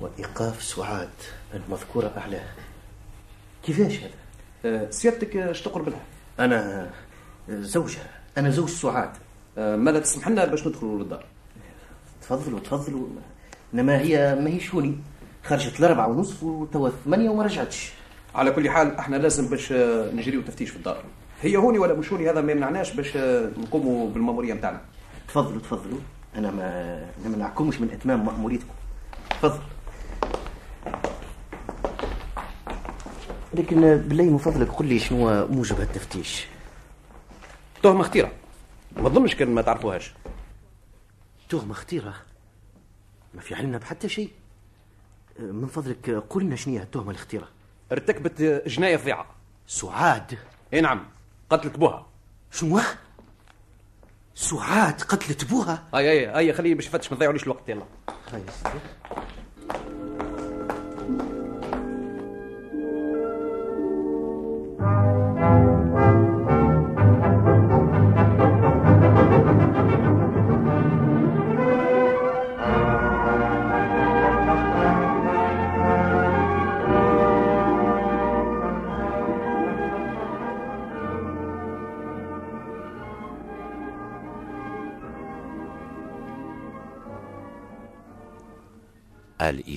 وإيقاف 0.00 0.62
سعاد 0.62 1.08
المذكورة 1.54 2.12
اعلاه 2.16 2.48
كيفاش 3.62 3.98
هذا؟ 3.98 4.10
أه، 4.64 4.90
سيادتك 4.90 5.36
اش 5.36 5.62
تقرب 5.62 5.88
لها 5.88 6.00
أنا 6.38 6.82
آه، 6.82 6.90
زوجها 7.50 8.19
أنا 8.38 8.50
زوج 8.50 8.68
سعاد. 8.68 9.10
أه، 9.58 9.76
ماذا 9.76 9.98
تسمح 9.98 10.28
لنا 10.28 10.44
باش 10.44 10.66
ندخلوا 10.66 10.98
للدار؟ 10.98 11.24
تفضلوا 12.22 12.60
تفضلوا. 12.60 13.06
إنما 13.74 13.98
هي 13.98 14.34
ما 14.34 14.50
هي 14.50 14.60
شوني 14.60 14.98
خرجت 15.44 15.80
الاربعة 15.80 16.08
ونصف 16.08 16.42
وتوا 16.42 16.90
ثمانية 17.04 17.30
وما 17.30 17.42
رجعتش. 17.42 17.92
على 18.34 18.50
كل 18.50 18.70
حال 18.70 18.96
إحنا 18.96 19.16
لازم 19.16 19.46
باش 19.48 19.72
أه، 19.72 20.12
نجريو 20.12 20.42
تفتيش 20.42 20.70
في 20.70 20.76
الدار. 20.76 21.02
هي 21.42 21.56
هوني 21.56 21.78
ولا 21.78 21.94
مش 21.94 22.12
هوني؟ 22.12 22.30
هذا 22.30 22.40
ما 22.40 22.52
يمنعناش 22.52 22.92
باش 22.92 23.16
أه، 23.16 23.50
نقوموا 23.58 24.10
بالمأمورية 24.10 24.54
نتاعنا 24.54 24.80
تفضلوا 25.28 25.60
تفضلوا. 25.60 25.98
أنا 26.36 26.50
ما 26.50 27.00
نمنعكمش 27.24 27.80
من 27.80 27.90
إتمام 27.90 28.26
مأموريتكم. 28.26 28.74
تفضل. 29.42 29.60
لكن 33.54 33.80
بالله 33.80 34.24
من 34.24 34.38
فضلك 34.38 34.68
قل 34.72 34.86
لي 34.86 34.98
شنو 34.98 35.46
موجب 35.46 35.80
هالتفتيش؟ 35.80 36.46
تهمة 37.82 38.02
خطيرة. 38.02 38.32
ما 38.96 39.08
تظنش 39.08 39.34
كان 39.34 39.54
ما 39.54 39.62
تعرفوهاش. 39.62 40.12
تهمة 41.48 41.74
خطيرة؟ 41.74 42.14
ما 43.34 43.40
في 43.40 43.54
علمنا 43.54 43.78
بحتى 43.78 44.08
شيء. 44.08 44.30
من 45.38 45.66
فضلك 45.66 46.10
قل 46.10 46.42
لنا 46.42 46.56
شنو 46.56 46.74
هي 46.74 46.82
التهمة 46.82 47.10
الخطيرة؟ 47.10 47.48
ارتكبت 47.92 48.42
جناية 48.66 48.96
فظيعة. 48.96 49.26
سعاد. 49.66 50.38
إي 50.74 50.80
نعم 50.80 51.06
قتلت 51.50 51.78
بوها. 51.78 52.06
شنو؟ 52.50 52.80
سعاد 54.34 55.00
قتلت 55.02 55.44
بوها؟ 55.44 55.88
هاي 55.94 56.08
هاي 56.08 56.26
هاي 56.26 56.52
خليه 56.52 56.74
باش 56.74 56.86
يفتش 56.86 57.10
ما 57.12 57.16
تضيعوليش 57.16 57.42
الوقت 57.42 57.68
يلا. 57.68 57.84
هاي 58.32 58.42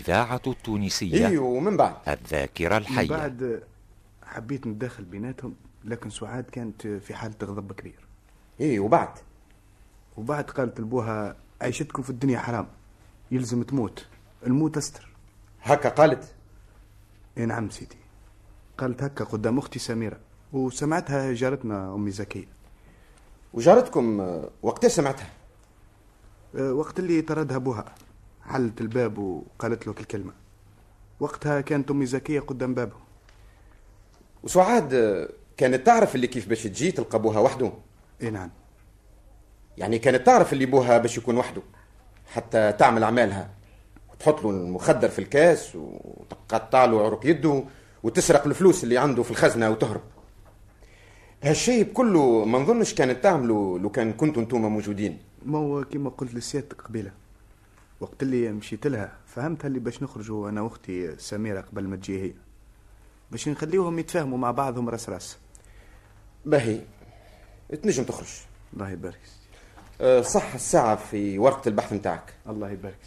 الإذاعة 0.04 0.42
التونسية 0.48 1.28
إيوه 1.28 1.46
ومن 1.46 1.78
بعد. 1.78 1.96
الذاكرة 2.08 2.76
من 2.76 2.82
الحية. 2.82 3.10
بعد 3.10 3.64
حبيت 4.24 4.68
نتدخل 4.68 5.04
بيناتهم 5.04 5.56
لكن 5.86 6.10
سعاد 6.10 6.44
كانت 6.44 6.88
في 6.88 7.14
حالة 7.16 7.36
غضب 7.44 7.72
كبير. 7.72 8.00
إيه 8.60 8.80
وبعد. 8.80 9.10
وبعد 10.18 10.44
قالت 10.44 10.80
لبوها 10.80 11.36
عيشتكم 11.62 12.02
في 12.04 12.10
الدنيا 12.10 12.40
حرام 12.40 12.68
يلزم 13.32 13.64
تموت 13.64 14.06
الموت 14.48 14.78
أستر. 14.78 15.10
هكا 15.62 15.90
قالت؟ 15.90 16.34
اي 17.38 17.46
نعم 17.46 17.70
سيدي. 17.70 17.98
قالت 18.78 19.04
هكا 19.04 19.26
قدام 19.26 19.58
أختي 19.58 19.80
سميرة 19.80 20.20
وسمعتها 20.54 21.34
جارتنا 21.34 21.96
أمي 21.96 22.12
زكية. 22.12 22.48
وجارتكم 23.54 24.20
وقتها 24.62 24.88
سمعتها؟ 24.88 25.30
أه، 26.56 26.74
وقت 26.74 27.00
اللي 27.00 27.22
طردها 27.22 27.58
بوها 27.58 27.96
حلت 28.46 28.82
الباب 28.82 29.18
وقالت 29.18 29.88
له 29.88 29.96
الكلمة. 30.00 30.34
وقتها 31.20 31.62
كانت 31.62 31.92
أمي 31.92 32.06
زكية 32.06 32.40
قدام 32.40 32.74
بابه. 32.74 32.96
وسعاد 34.44 34.94
كانت 35.58 35.86
تعرف 35.86 36.16
اللي 36.16 36.28
كيف 36.28 36.50
باش 36.50 36.64
تجي 36.64 36.92
تلقى 36.92 37.22
بوها 37.22 37.40
وحده؟ 37.40 37.72
إي 38.22 38.30
نعم. 38.30 38.50
يعني 39.78 40.00
كانت 40.00 40.26
تعرف 40.26 40.54
اللي 40.54 40.66
بوها 40.66 40.98
باش 40.98 41.18
يكون 41.18 41.38
وحده 41.38 41.62
حتى 42.28 42.72
تعمل 42.72 43.04
أعمالها. 43.04 43.50
وتحط 44.14 44.44
له 44.44 44.50
المخدر 44.50 45.10
في 45.10 45.20
الكاس 45.20 45.76
وتقطع 45.76 46.86
له 46.86 47.06
عروق 47.06 47.26
يده 47.26 47.64
وتسرق 48.04 48.46
الفلوس 48.48 48.84
اللي 48.84 48.98
عنده 48.98 49.24
في 49.24 49.32
الخزنة 49.32 49.70
وتهرب. 49.70 50.02
هالشيء 51.44 51.84
بكله 51.84 52.46
ما 52.46 52.60
نظنش 52.60 52.94
كانت 52.94 53.24
تعمله 53.24 53.80
لو 53.80 53.90
كان 53.90 54.14
كنتوا 54.14 54.42
أنتم 54.42 54.62
موجودين. 54.62 55.18
ما 55.46 55.58
هو 55.58 55.84
كما 55.84 56.10
قلت 56.10 56.34
لسيادتك 56.34 56.82
قبيلة. 56.82 57.12
وقت 58.04 58.24
اللي 58.24 58.52
مشيت 58.52 58.88
لها. 58.88 59.18
فهمتها 59.26 59.68
اللي 59.68 59.80
باش 59.80 60.04
نخرجوا 60.04 60.50
أنا 60.50 60.62
وأختي 60.62 61.18
سميرة 61.18 61.62
قبل 61.62 61.88
ما 61.88 61.96
تجي 61.96 62.22
هي. 62.22 62.34
باش 63.32 63.50
نخليوهم 63.50 64.00
يتفاهموا 64.00 64.38
مع 64.38 64.52
بعضهم 64.52 64.90
رأس 64.90 65.10
رأس. 65.10 65.38
باهي. 66.46 66.82
تنجم 67.84 68.04
تخرج. 68.04 68.28
الله 68.74 68.90
يبارك. 68.90 69.20
أه، 70.02 70.22
صح 70.22 70.54
الساعة 70.54 70.96
في 70.96 71.40
ورقة 71.40 71.70
البحث 71.70 71.94
متاعك 71.94 72.34
الله 72.50 72.70
يبارك. 72.70 72.98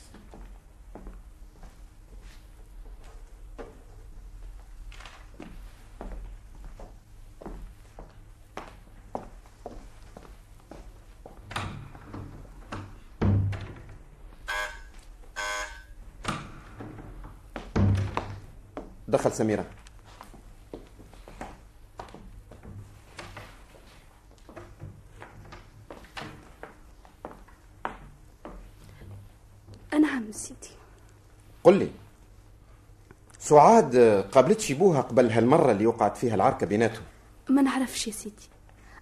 دخل 19.09 19.33
سميرة. 19.33 19.67
نعم 30.01 30.33
سيدي 30.33 30.69
قل 31.65 31.79
لي 31.79 31.91
سعاد 33.39 33.97
قابلتش 34.33 34.73
بوها 34.73 35.01
قبل 35.01 35.31
هالمرة 35.31 35.73
اللي 35.73 35.87
وقعت 35.87 36.17
فيها 36.17 36.35
العركة 36.35 36.67
بيناتهم. 36.67 37.05
ما 37.49 37.63
نعرفش 37.63 38.07
يا 38.07 38.13
سيدي. 38.13 38.49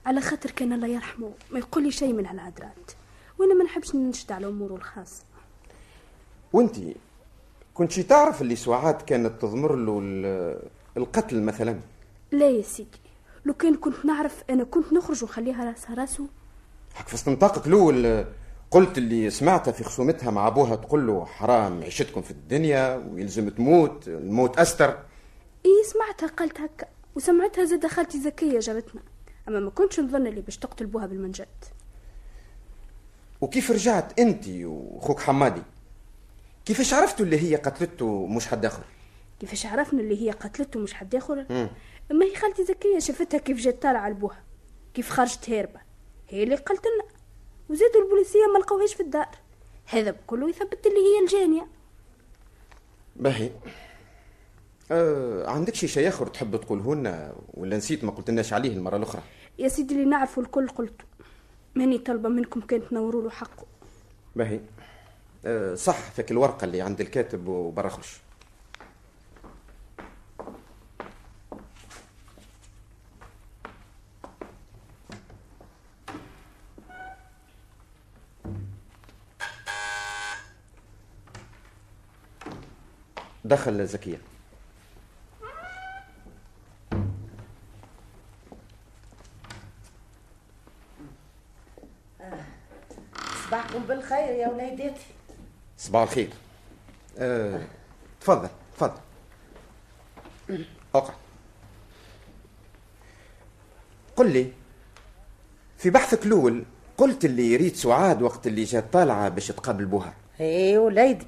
على 0.07 0.21
خاطر 0.21 0.51
كان 0.51 0.73
الله 0.73 0.87
يرحمه 0.87 1.33
ما 1.51 1.59
يقول 1.59 1.85
لي 1.85 1.91
شيء 1.91 2.13
من 2.13 2.27
هالعذرات. 2.27 2.91
وأنا 3.39 3.55
ما 3.55 3.65
نحبش 3.65 3.95
ننشد 3.95 4.33
على 4.33 4.47
اموره 4.47 4.75
الخاصة. 4.75 5.23
وانتي 6.53 6.97
كنتي 7.75 8.03
تعرف 8.03 8.43
اللي 8.43 8.57
سعاد 8.57 9.03
كانت 9.03 9.43
تضمر 9.43 9.75
له 9.75 10.01
ال- 10.03 10.69
القتل 10.97 11.43
مثلا؟ 11.43 11.77
لا 12.33 12.49
يا 12.51 12.63
سيدي. 12.63 12.99
لو 13.45 13.55
كان 13.55 13.77
كنت 13.77 14.05
نعرف 14.05 14.45
أنا 14.51 14.65
كنت 14.65 14.93
نخرج 14.93 15.23
ونخليها 15.23 15.65
راسها 15.65 15.95
راسه. 15.95 16.27
حك 16.95 17.09
في 17.09 17.15
استنطاقك 17.15 17.67
الأول 17.67 18.25
قلت 18.71 18.99
اللي 18.99 19.31
سمعتها 19.31 19.73
في 19.73 19.85
خصومتها 19.85 20.31
مع 20.31 20.47
أبوها 20.47 20.77
تقول 20.77 21.07
له 21.07 21.25
حرام 21.25 21.83
عيشتكم 21.83 22.23
في 22.23 22.31
الدنيا 22.31 22.97
ويلزم 22.97 23.49
تموت 23.49 24.09
الموت 24.09 24.59
أستر. 24.59 24.89
اي 25.67 25.71
سمعتها 25.93 26.27
قالت 26.37 26.61
هكا. 26.61 26.87
وسمعتها 27.17 27.65
زاد 27.65 27.87
خالتي 27.87 28.21
زكية 28.21 28.59
جارتنا 28.59 29.01
أما 29.49 29.61
ما 29.61 29.71
كنتش 29.71 30.01
نظن 30.01 30.27
اللي 30.27 30.41
باش 30.41 30.57
تقتل 30.59 30.87
بوها 30.87 31.07
بالمنجد. 31.07 31.47
وكيف 33.41 33.71
رجعت 33.71 34.21
انت 34.21 34.45
وأخوك 34.49 35.21
حمادي؟ 35.21 35.63
كيفاش 36.65 36.95
عرفتوا 36.95 37.25
اللي 37.25 37.43
هي 37.43 37.57
قتلته 37.57 38.27
مش 38.27 38.47
حد 38.47 38.65
آخر؟ 38.65 38.83
كيفاش 39.41 39.67
عرفنا 39.67 40.01
اللي 40.01 40.23
هي 40.23 40.31
قتلته 40.31 40.81
مش 40.81 40.95
حد 40.95 41.15
آخر. 41.15 41.47
أما 42.11 42.25
هي 42.25 42.35
خالتي 42.37 42.65
زكيه 42.65 42.99
شافتها 42.99 43.39
كيف 43.39 43.59
جات 43.59 43.83
طالعة 43.83 44.09
لبوها 44.09 44.43
كيف 44.95 45.11
خرجت 45.11 45.51
هاربه 45.51 45.81
هي 46.29 46.43
اللي 46.43 46.55
قالت 46.55 46.83
لنا 46.87 47.05
وزادوا 47.69 48.03
البوليسية 48.05 48.47
ما 48.55 48.59
لقوهاش 48.59 48.95
في 48.95 49.03
الدار. 49.03 49.29
هذا 49.87 50.11
بكله 50.11 50.49
يثبت 50.49 50.87
اللي 50.87 50.99
هي 50.99 51.25
الجانية. 51.25 51.67
باهي. 53.17 53.51
أه 54.91 55.51
عندك 55.51 55.75
شي 55.75 55.89
شيء 55.89 56.09
آخر 56.09 56.27
تحب 56.27 56.57
تقوله 56.57 56.95
لنا 56.95 57.35
ولا 57.55 57.77
نسيت 57.77 58.05
ما 58.05 58.11
قلتلناش 58.11 58.53
عليه 58.53 58.71
المرة 58.77 58.97
الأخرى؟ 58.97 59.23
يا 59.59 59.69
سيدي 59.69 59.95
اللي 59.95 60.05
نعرفه 60.05 60.43
الكل 60.43 60.69
قلته. 60.69 61.05
ماني 61.75 61.99
طالبة 61.99 62.29
منكم 62.29 62.61
كان 62.61 62.89
تنوروا 62.89 63.23
له 63.23 63.31
حقه. 63.31 63.67
باهي. 64.37 64.61
صح 65.75 66.11
فيك 66.11 66.31
الورقة 66.31 66.65
اللي 66.65 66.81
عند 66.83 67.01
الكاتب 67.01 67.49
وبرا 67.49 67.89
خرج 67.89 68.07
دخل 83.45 83.87
زكية. 83.87 84.19
صباحكم 93.47 93.83
بالخير 93.83 94.29
يا 94.35 94.49
وليداتي 94.49 95.07
صباح 95.85 96.03
الخير. 96.03 96.31
أه 97.19 97.61
تفضل 98.21 98.49
تفضل. 98.77 99.01
اقعد 100.95 101.15
قل 104.17 104.33
لي 104.33 104.53
في 105.79 105.91
بحثك 105.91 106.27
الأول 106.27 106.65
قلت 106.99 107.25
اللي 107.25 107.53
يريد 107.53 107.75
سعاد 107.75 108.23
وقت 108.23 108.47
اللي 108.47 108.65
جات 108.65 108.85
طالعة 108.93 109.29
باش 109.29 109.49
تقابل 109.49 109.85
بوها. 109.85 110.15
إي 110.41 110.79
وليدي 110.79 111.27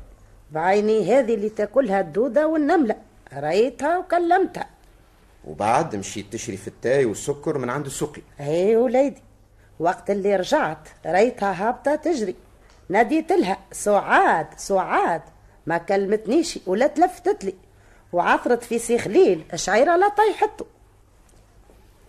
بعيني 0.53 1.14
هذه 1.19 1.35
اللي 1.35 1.49
تاكلها 1.49 2.01
الدودة 2.01 2.47
والنملة. 2.47 2.97
رأيتها 3.33 3.99
وكلمتها. 3.99 4.69
وبعد 5.45 5.97
مشيت 5.97 6.33
تشري 6.33 6.57
في 6.57 6.69
التاي 6.69 7.05
والسكر 7.05 7.59
من 7.59 7.71
عند 7.71 7.87
السوقي 7.87 8.23
إي 8.40 8.77
وليدي 8.77 9.23
وقت 9.79 10.11
اللي 10.11 10.37
رجعت 10.37 10.88
رأيتها 11.07 11.69
هابطة 11.69 11.95
تجري. 11.95 12.35
ناديت 12.88 13.33
لها 13.33 13.59
سعاد 13.72 14.46
سعاد. 14.57 15.22
ما 15.66 15.79
كلمتنيش 15.79 16.59
ولا 16.66 16.87
تلفتت 16.87 17.44
لي. 17.44 17.55
وعثرت 18.12 18.64
في 18.64 18.79
سي 18.79 18.99
خليل 18.99 19.44
شعيرة 19.55 19.96
لا 19.96 20.09
طيحته 20.09 20.66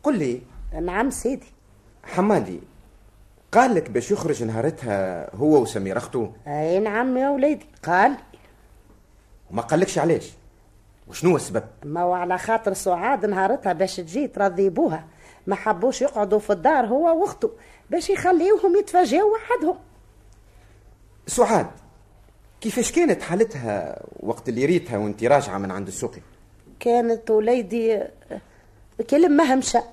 قل 0.04 0.18
لي. 0.20 0.42
نعم 0.82 1.10
سيدي. 1.10 1.48
حمادي 2.04 2.60
قال 3.52 3.76
لك 3.76 3.90
باش 3.90 4.12
يخرج 4.12 4.44
نهارتها 4.44 5.30
هو 5.36 5.62
وسمير 5.62 5.98
اخته 5.98 6.32
أي 6.48 6.80
نعم 6.80 7.18
يا 7.18 7.30
وليدي. 7.30 7.66
قال. 7.84 8.18
وما 9.52 9.62
قالكش 9.62 10.00
علاش؟ 10.00 10.32
وشنو 11.08 11.36
السبب؟ 11.36 11.64
ما 11.84 12.02
هو 12.02 12.14
على 12.14 12.38
خاطر 12.38 12.74
سعاد 12.74 13.26
نهارتها 13.26 13.74
باش 13.74 13.96
تجي 13.96 14.28
ترضي 14.28 14.70
بوها 14.70 15.06
ما 15.48 15.56
حبوش 15.56 16.02
يقعدوا 16.02 16.40
في 16.40 16.54
الدار 16.54 16.86
هو 16.86 17.22
وأخته 17.22 17.52
باش 17.90 18.10
يخليوهم 18.10 18.76
يتفاجئوا 18.76 19.36
وحدهم. 19.36 19.78
سعاد 21.28 21.68
كيفاش 22.62 22.92
كانت 22.92 23.22
حالتها 23.22 24.04
وقت 24.20 24.50
اللي 24.50 24.66
ريتها 24.66 24.98
وانت 24.98 25.24
راجعة 25.24 25.58
من 25.58 25.72
عند 25.72 25.88
السوقي؟ 25.88 26.22
كانت 26.80 27.30
وليدي 27.32 28.04
كلمة 29.10 29.54
همشة 29.54 29.84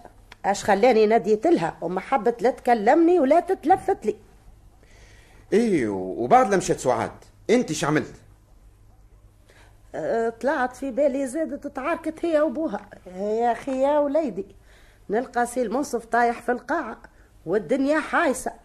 اش 0.45 0.65
خلاني 0.65 1.07
ناديت 1.07 1.47
لها 1.47 1.77
وما 1.81 2.01
حبت 2.01 2.43
لا 2.43 2.51
تكلمني 2.51 3.21
ولا 3.21 3.41
تتلفت 3.41 4.07
لي. 4.07 4.17
إيه 5.53 5.89
وبعد 5.89 6.47
لما 6.47 6.57
مشات 6.57 6.81
سعاد 6.81 7.11
انت 7.51 7.71
إيش 7.71 7.85
عملت؟ 7.85 8.15
أه، 9.95 10.29
طلعت 10.29 10.77
في 10.77 10.91
بالي 10.91 11.27
زادت 11.27 11.67
تعاركت 11.67 12.25
هي 12.25 12.41
وابوها 12.41 12.81
يا 13.17 13.53
أخي 13.53 13.83
يا 13.83 13.99
وليدي 13.99 14.47
نلقى 15.11 15.47
سي 15.47 15.63
المنصف 15.63 16.05
طايح 16.05 16.43
في 16.43 16.53
القاعة 16.53 16.99
والدنيا 17.47 18.01
حايسة. 18.01 18.51
أه 18.51 18.64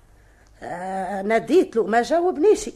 ناديت 1.23 1.75
له 1.75 1.83
ما 1.83 2.01
جاوبنيش. 2.01 2.69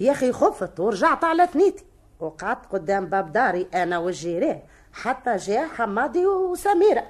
يا 0.00 0.12
أخي 0.12 0.32
خفت 0.32 0.80
ورجعت 0.80 1.24
على 1.24 1.46
ثنيتي 1.46 1.84
وقعدت 2.20 2.66
قدام 2.72 3.06
باب 3.06 3.32
داري 3.32 3.68
أنا 3.74 3.98
والجيران 3.98 4.62
حتى 4.92 5.36
جاء 5.36 5.68
حمادي 5.68 6.26
وسميرة. 6.26 7.06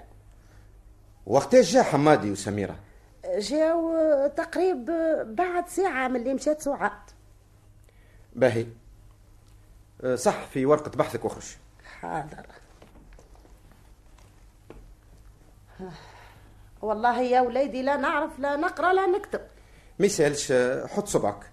وقتاش 1.26 1.72
جا 1.72 1.82
حمادي 1.82 2.30
وسميرة؟ 2.30 2.76
جاو 3.38 3.96
تقريب 4.36 4.84
بعد 5.24 5.68
ساعة 5.68 6.08
من 6.08 6.16
اللي 6.16 6.34
مشات 6.34 6.60
سعاد 6.62 6.92
باهي. 8.32 8.66
أه، 10.04 10.14
صح 10.14 10.46
في 10.46 10.66
ورقة 10.66 10.90
بحثك 10.90 11.24
واخرج 11.24 11.56
حاضر. 12.00 12.46
والله 16.82 17.20
يا 17.20 17.40
وليدي 17.40 17.82
لا 17.82 17.96
نعرف 17.96 18.38
لا 18.38 18.56
نقرأ 18.56 18.92
لا 18.92 19.06
نكتب. 19.06 19.40
ما 20.00 20.06
يسالش 20.06 20.52
حط 20.92 21.06
صبعك. 21.06 21.50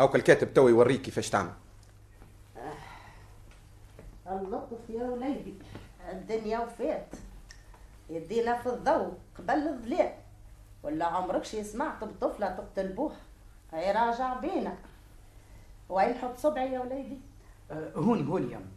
أو 0.00 0.08
كالكاتب 0.08 0.54
تو 0.54 0.68
يوريك 0.68 1.02
كيفاش 1.02 1.30
تعمل. 1.30 1.52
اللطف 4.26 4.90
يا 4.90 5.02
وليدي. 5.04 5.54
الدنيا 6.12 6.58
وفات. 6.58 7.06
يدينا 8.10 8.62
في 8.62 8.66
الضوء 8.68 9.12
قبل 9.38 9.68
الظلام. 9.68 10.12
ولا 10.82 11.04
عمرك 11.04 11.44
شي 11.44 11.64
سمعت 11.64 12.04
بطفلة 12.04 12.48
تقتل 12.48 12.92
بوها 12.92 13.16
هاي 13.72 13.92
راجع 13.92 14.40
بينا. 14.40 14.76
وين 15.88 16.10
نحط 16.10 16.36
صبعي 16.36 16.72
يا 16.72 16.80
وليدي؟ 16.80 17.20
آه، 17.70 17.92
هوني 17.96 18.28
هوني 18.28 18.52
يا 18.52 18.56
أم. 18.56 18.70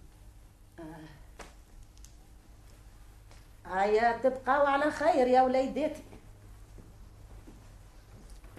هيا 3.65 4.17
تبقاو 4.17 4.65
على 4.65 4.91
خير 4.91 5.27
يا 5.27 5.41
وليداتي 5.41 6.03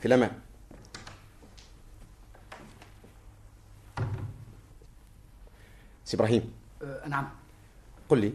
في 0.01 0.07
الامان 0.07 0.30
سي 6.05 6.16
إبراهيم. 6.16 6.53
آه، 6.82 7.09
نعم. 7.09 7.28
قل 8.09 8.18
لي 8.20 8.32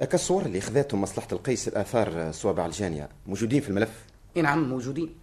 أكا 0.00 0.14
الصور 0.14 0.46
اللي 0.46 0.60
خذاتهم 0.60 1.02
مصلحة 1.02 1.28
القيس 1.32 1.68
الآثار 1.68 2.32
صوابع 2.32 2.66
الجانية 2.66 3.08
موجودين 3.26 3.60
في 3.60 3.68
الملف؟ 3.68 4.04
إي 4.36 4.42
نعم 4.42 4.68
موجودين. 4.68 5.14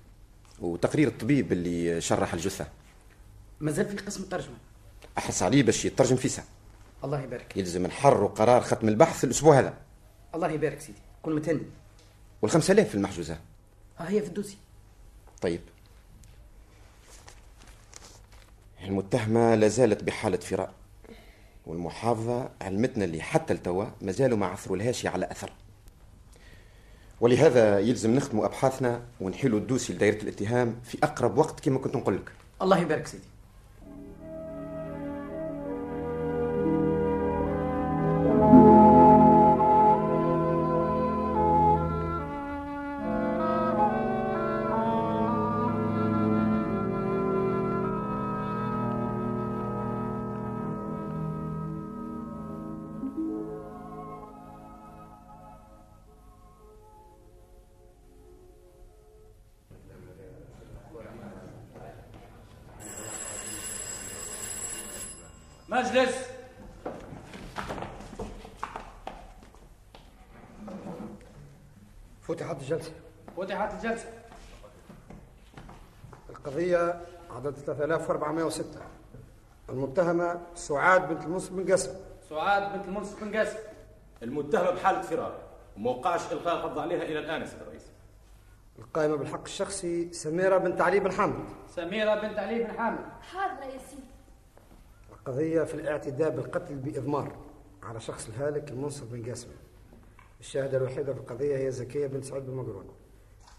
وتقرير 0.60 1.08
الطبيب 1.08 1.52
اللي 1.52 2.02
شرح 2.02 2.34
الجثة؟ 2.34 2.68
مازال 3.60 3.86
في 3.86 4.06
قسم 4.06 4.24
الترجمة. 4.24 4.56
أحرص 5.18 5.44
عليه 5.44 5.64
باش 5.64 5.86
يترجم 5.86 6.16
في 6.16 6.30
ساعة 6.30 6.48
الله 7.04 7.22
يبارك. 7.22 7.58
يلزم 7.58 7.88
نحروا 7.88 8.30
قرار 8.30 8.62
ختم 8.62 8.88
البحث 8.88 9.24
الأسبوع 9.24 9.60
هذا. 9.60 9.74
الله 10.36 10.50
يبارك 10.52 10.80
سيدي. 10.80 11.00
كل 11.24 11.36
متهني 11.36 11.66
والخمسة 12.42 12.72
آلاف 12.72 12.90
في 12.90 12.96
المحجوزة. 12.96 13.38
ها 13.98 14.10
هي 14.10 14.22
في 14.22 14.28
الدوسي. 14.28 14.58
طيب. 15.44 15.62
المتهمة 18.84 19.56
لا 19.56 19.68
زالت 19.68 20.04
بحالة 20.04 20.38
فراء 20.38 20.74
والمحافظة 21.66 22.50
علمتنا 22.62 23.06
اللي 23.06 23.22
حتى 23.22 23.54
التوا 23.54 23.86
مازالوا 24.02 24.38
ما 24.38 24.46
عثروا 24.46 24.78
لهاش 24.78 25.06
على 25.06 25.32
أثر. 25.32 25.52
ولهذا 27.22 27.80
يلزم 27.80 28.16
نختموا 28.16 28.46
أبحاثنا 28.46 29.02
ونحيلوا 29.22 29.60
الدوسي 29.60 29.94
لدائرة 29.94 30.24
الاتهام 30.24 30.80
في 30.84 30.98
أقرب 31.04 31.38
وقت 31.38 31.60
كما 31.60 31.80
كنت 31.80 31.96
نقول 31.96 32.16
لك. 32.16 32.32
الله 32.62 32.80
يبارك 32.80 33.08
سيدي. 33.08 33.33
مجلس. 65.74 66.28
فتحت 72.22 72.62
الجلسة. 72.62 72.92
فتحت 73.38 73.74
الجلسة. 73.74 74.10
القضية 76.30 77.02
عدد 77.30 77.54
3406 77.58 78.82
المتهمة 79.70 80.42
سعاد 80.56 81.10
بنت 81.10 81.24
المنصف 81.24 81.52
بن 81.52 81.72
قاسم. 81.72 81.92
سعاد 82.30 82.74
بنت 82.74 82.86
المنصف 82.86 83.24
بن 83.24 83.38
قاسم. 83.38 83.58
المتهمة 84.24 84.72
بحالة 84.72 85.02
فرار. 85.02 85.40
وما 85.78 85.92
وقعش 85.92 86.32
إلقاء 86.32 86.56
القبض 86.56 86.80
عليها 86.80 87.02
إلى 87.02 87.20
الآن 87.20 87.42
يا 87.42 87.46
سيد 87.46 87.62
الرئيس. 87.62 87.84
القائمة 88.80 89.16
بالحق 89.16 89.44
الشخصي 89.44 90.14
سميرة 90.14 90.58
بنت 90.58 90.82
علي 90.82 91.00
بن 91.00 91.12
حامد 91.12 91.46
سميرة 91.76 92.16
بنت 92.16 92.40
علي 92.40 92.64
بن 92.64 92.78
حامد 92.78 93.06
حاضرة 93.32 93.66
يا 93.66 93.80
سيدي. 93.90 94.03
القضية 95.28 95.64
في 95.64 95.74
الاعتداء 95.74 96.30
بالقتل 96.30 96.76
بإضمار 96.76 97.36
على 97.84 98.00
شخص 98.00 98.30
الهالك 98.30 98.72
المنصف 98.72 99.12
بن 99.12 99.30
قاسم 99.30 99.48
الشاهدة 100.40 100.78
الوحيدة 100.78 101.14
في 101.14 101.20
القضية 101.20 101.58
هي 101.58 101.72
زكية 101.72 102.08
بنت 102.08 102.24
سعيد 102.24 102.46
بن 102.46 102.54
مقرون 102.54 102.86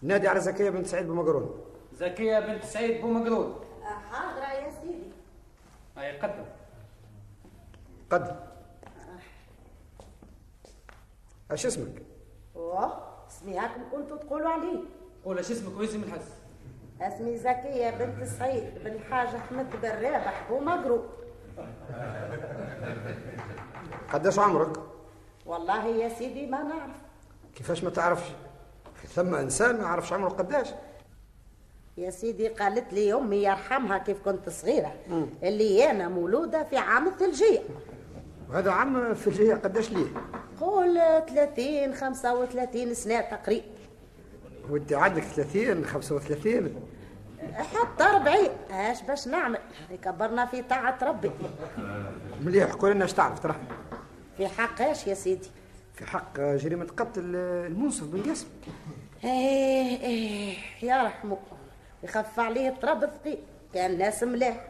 نادي 0.03 0.29
على 0.29 0.41
زكية 0.41 0.71
بنت 0.71 0.87
سعيد 0.87 1.07
بن 1.07 1.13
مقرون 1.15 1.65
زكية 1.93 2.41
بنت 2.41 2.65
سعيد 2.65 3.01
بو 3.01 3.07
مقرود 3.07 3.55
حاضرة 4.11 4.53
يا 4.53 4.71
سيدي. 4.71 5.13
هاي 5.97 6.19
قدم. 6.19 6.45
قد 8.11 8.37
اش 11.51 11.67
اسمك؟ 11.67 12.03
أوه 12.57 13.03
اسمي 13.29 13.59
هاكم 13.59 13.83
كنتوا 13.93 14.17
تقولوا 14.17 14.49
عليه. 14.49 14.81
قول 15.25 15.37
إيش 15.37 15.51
اسمك 15.51 15.79
واسم 15.79 16.03
الحس 16.03 16.31
اسمي 17.01 17.37
زكية 17.37 17.91
بنت 17.91 18.25
سعيد 18.25 18.75
بن 18.85 19.01
حاج 19.01 19.29
أحمد 19.35 19.71
بن 19.83 19.89
رابح 19.89 20.51
ومقرو 20.51 21.05
قداش 24.13 24.39
عمرك؟ 24.39 24.77
والله 25.47 25.87
يا 25.87 26.09
سيدي 26.09 26.47
ما 26.47 26.63
نعرف 26.63 26.97
كيفاش 27.57 27.85
ما 27.85 27.91
تعرفش؟ 27.91 28.29
ثم 29.15 29.35
إنسان 29.35 29.77
ما 29.77 29.83
يعرفش 29.83 30.13
عمره 30.13 30.29
قداش؟ 30.29 30.69
يا 31.97 32.11
سيدي 32.11 32.49
قالت 32.49 32.93
لي 32.93 33.15
أمي 33.15 33.37
يرحمها 33.37 33.99
كيف 33.99 34.19
كنت 34.25 34.49
صغيرة 34.49 34.93
اللي 35.43 35.91
أنا 35.91 36.09
مولودة 36.09 36.63
في 36.65 36.77
عام 36.77 37.07
الثلجية 37.09 37.61
وهذا 38.51 38.71
عام 38.71 38.97
الجهة 39.27 39.57
قداش 39.57 39.91
ليه؟ 39.93 40.07
قول 40.61 40.95
30 41.35 41.95
35 41.95 42.95
سنة 42.95 43.21
تقريبا 43.21 43.65
وانت 44.71 44.93
عندك 44.93 45.23
30 45.23 45.85
35 45.85 46.75
حتى 47.53 48.05
40 48.05 48.37
اش 48.71 49.03
باش 49.03 49.29
نعمل؟ 49.29 49.59
كبرنا 50.05 50.47
في 50.47 50.63
طاعة 50.63 50.99
ربي. 51.03 51.31
مليح 52.41 52.73
قول 52.73 52.91
لنا 52.91 53.05
اش 53.05 53.13
تعرف 53.13 53.41
ترى. 53.41 53.55
في 54.37 54.49
حق 54.49 54.83
إيش 54.83 55.07
يا 55.07 55.15
سيدي؟ 55.15 55.49
في 55.95 56.07
حق 56.07 56.41
جريمة 56.41 56.87
قتل 56.97 57.37
المنصف 57.37 58.05
بن 58.07 58.23
قاسم. 58.23 58.47
إيه 59.25 60.01
إيه 60.01 60.57
يا 60.83 61.03
رحمه 61.03 61.39
يخف 62.03 62.41
عليه 62.41 62.69
التراب 62.69 63.11
ثقيل. 63.21 63.39
كان 63.75 63.99
ناس 63.99 64.23
ملاح 64.23 64.69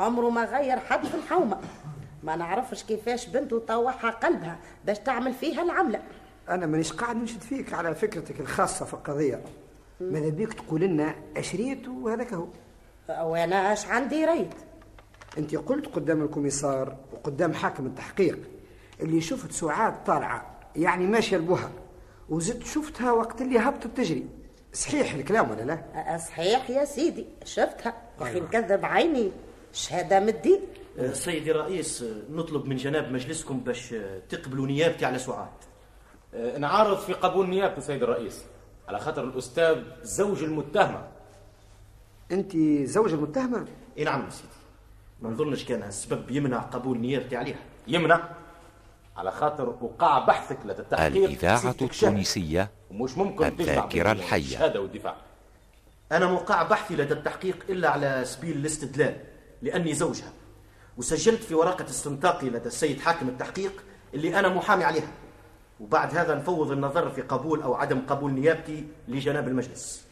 عمره 0.00 0.30
ما 0.30 0.44
غير 0.44 0.78
حد 0.78 1.06
في 1.06 1.14
الحومة. 1.14 1.60
ما 2.22 2.36
نعرفش 2.36 2.84
كيفاش 2.84 3.26
بنته 3.26 3.58
طوحها 3.58 4.10
قلبها 4.10 4.58
باش 4.84 4.98
تعمل 4.98 5.32
فيها 5.32 5.62
العملة. 5.62 6.02
أنا 6.48 6.66
مانيش 6.66 6.92
قاعد 6.92 7.16
نشد 7.16 7.40
فيك 7.40 7.74
على 7.74 7.94
فكرتك 7.94 8.40
الخاصة 8.40 8.84
في 8.84 8.94
القضية. 8.94 9.40
ماذا 10.00 10.28
بيك 10.28 10.52
تقول 10.52 10.80
لنا 10.80 11.14
أشريت 11.36 11.88
وهذاك 11.88 12.32
هو. 12.34 12.46
وأنا 13.08 13.72
أش 13.72 13.86
عندي 13.86 14.24
ريت. 14.24 14.54
أنت 15.38 15.56
قلت 15.56 15.86
قدام 15.86 16.22
الكوميسار 16.22 16.96
وقدام 17.12 17.52
حاكم 17.54 17.86
التحقيق 17.86 18.38
اللي 19.00 19.20
شفت 19.20 19.52
سعاد 19.52 20.04
طالعة 20.04 20.58
يعني 20.76 21.06
ماشية 21.06 21.36
لبوها 21.36 21.70
وزدت 22.28 22.66
شفتها 22.66 23.12
وقت 23.12 23.40
اللي 23.42 23.58
هبطت 23.58 23.86
تجري. 23.96 24.26
صحيح 24.72 25.14
الكلام 25.14 25.50
ولا 25.50 25.62
لا؟ 25.62 26.18
صحيح 26.18 26.70
يا 26.70 26.84
سيدي 26.84 27.26
شفتها. 27.44 27.94
أخي 28.20 28.40
نكذب 28.40 28.84
عيني. 28.84 29.30
شهادة 29.72 30.20
من 30.20 30.28
الدين 30.28 30.60
آه، 30.98 31.12
سيدي 31.12 31.50
الرئيس 31.50 32.02
آه، 32.02 32.22
نطلب 32.30 32.66
من 32.66 32.76
جناب 32.76 33.12
مجلسكم 33.12 33.60
باش 33.60 33.92
آه، 33.94 34.18
تقبلوا 34.28 34.66
نيابتي 34.66 35.04
على 35.06 35.18
سعاد. 35.18 35.48
نعارض 36.58 36.98
في 36.98 37.12
قبول 37.12 37.48
نيابة 37.50 37.80
سيد 37.80 38.02
الرئيس. 38.02 38.44
على 38.88 38.98
خاطر 38.98 39.24
الأستاذ 39.24 39.82
زوج 40.02 40.42
المتهمة. 40.42 41.08
أنت 42.32 42.56
زوج 42.82 43.12
المتهمة؟ 43.12 43.66
إي 43.98 44.04
نعم 44.04 44.24
يا 44.24 44.30
سيدي. 44.30 44.48
ما 45.22 45.30
نظنش 45.30 45.64
كان 45.64 45.82
السبب 45.82 46.30
يمنع 46.30 46.58
قبول 46.58 46.98
نيابتي 46.98 47.36
عليها. 47.36 47.58
يمنع. 47.86 48.28
على 49.16 49.30
خاطر 49.30 49.68
وقع 49.68 50.18
بحثك 50.18 50.58
لدى 50.64 50.82
التحقيق 50.82 51.24
الإذاعة. 51.24 51.70
التونسية 51.70 52.70
ومش 52.90 53.18
ممكن 53.18 53.46
الذاكرة 53.46 54.12
الحية. 54.12 54.42
الشهادة 54.42 54.80
والدفاع 54.80 55.16
أنا 56.12 56.26
موقع 56.26 56.62
بحثي 56.62 56.96
لدى 56.96 57.14
التحقيق 57.14 57.64
إلا 57.68 57.90
على 57.90 58.24
سبيل 58.24 58.56
الاستدلال 58.56 59.16
لأني 59.62 59.94
زوجها. 59.94 60.32
وسجلت 60.96 61.42
في 61.42 61.54
ورقة 61.54 61.84
استنطاقي 61.84 62.50
لدى 62.50 62.68
السيد 62.68 63.00
حاكم 63.00 63.28
التحقيق 63.28 63.84
اللي 64.14 64.38
أنا 64.38 64.48
محامي 64.48 64.84
عليها. 64.84 65.08
وبعد 65.80 66.16
هذا 66.16 66.34
نفوض 66.34 66.70
النظر 66.70 67.10
في 67.10 67.22
قبول 67.22 67.62
أو 67.62 67.74
عدم 67.74 68.00
قبول 68.08 68.32
نيابتي 68.32 68.86
لجناب 69.08 69.48
المجلس. 69.48 70.04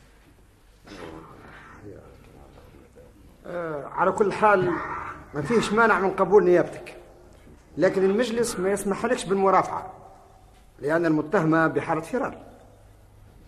آه 3.46 3.84
على 3.84 4.12
كل 4.12 4.32
حال 4.32 4.70
ما 5.34 5.42
فيش 5.42 5.72
مانع 5.72 6.00
من 6.00 6.10
قبول 6.10 6.44
نيابتك. 6.44 6.96
لكن 7.78 8.04
المجلس 8.04 8.58
ما 8.58 8.70
يسمحلكش 8.70 9.24
بالمرافعة 9.24 9.92
لأن 10.78 11.06
المتهمة 11.06 11.66
بحالة 11.66 12.00
فرار. 12.00 12.38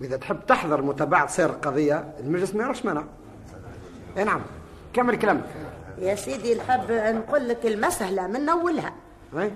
وإذا 0.00 0.16
تحب 0.16 0.46
تحضر 0.46 0.82
متابعة 0.82 1.26
سير 1.26 1.50
القضية 1.50 2.14
المجلس 2.20 2.54
ما 2.54 2.64
يراش 2.64 2.84
مانع. 2.84 3.04
أي 4.16 4.24
نعم 4.24 4.40
كمل 4.92 5.16
كلامك. 5.16 5.44
يا 5.98 6.14
سيدي 6.14 6.54
نحب 6.54 6.92
نقول 6.92 7.48
لك 7.48 7.66
المسألة 7.66 8.26
من 8.26 8.48
أولها. 8.48 8.94
أي؟ 9.38 9.52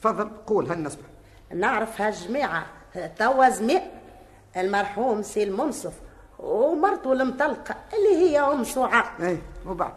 تفضل 0.00 0.30
قول 0.46 0.72
هل 0.72 0.82
نسمع 0.82 1.09
نعرف 1.54 2.00
هالجماعة 2.00 2.66
توا 3.18 3.48
زماء 3.48 3.90
المرحوم 4.56 5.22
سي 5.22 5.42
المنصف 5.42 5.92
ومرته 6.38 7.12
المطلقة 7.12 7.74
اللي 7.94 8.16
هي 8.16 8.40
أم 8.40 8.64
سعاد. 8.64 9.22
اي 9.22 9.38
وبعد. 9.66 9.92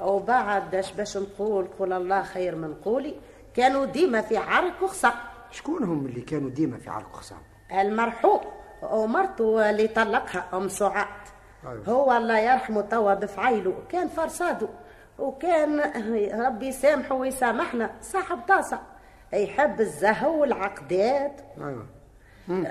وبعد 0.00 0.74
اش 0.74 0.92
باش 0.92 1.16
نقول 1.16 1.68
قول 1.78 1.92
الله 1.92 2.22
خير 2.22 2.56
من 2.56 2.74
قولي 2.74 3.14
كانوا 3.54 3.84
ديما 3.84 4.20
في 4.20 4.36
عرك 4.36 4.82
وخصام. 4.82 5.12
شكون 5.50 5.84
هم 5.84 6.06
اللي 6.06 6.20
كانوا 6.20 6.50
ديما 6.50 6.78
في 6.78 6.90
عرك 6.90 7.14
وخصام؟ 7.14 7.38
المرحوم 7.72 8.40
ومرته 8.82 9.70
اللي 9.70 9.88
طلقها 9.88 10.44
أم 10.52 10.68
سعاد. 10.68 11.06
أيوة. 11.66 11.84
هو 11.88 12.12
الله 12.16 12.38
يرحمه 12.38 12.80
توا 12.80 13.14
بفعيله. 13.14 13.74
كان 13.88 14.08
فرصاده 14.08 14.68
وكان 15.18 15.80
ربي 16.46 16.66
يسامحه 16.66 17.14
ويسامحنا 17.14 17.90
صاحب 18.02 18.38
طاسة. 18.48 18.78
يحب 19.32 19.80
الزهو 19.80 20.40
والعقدات. 20.40 21.40
أيوه. 21.58 21.86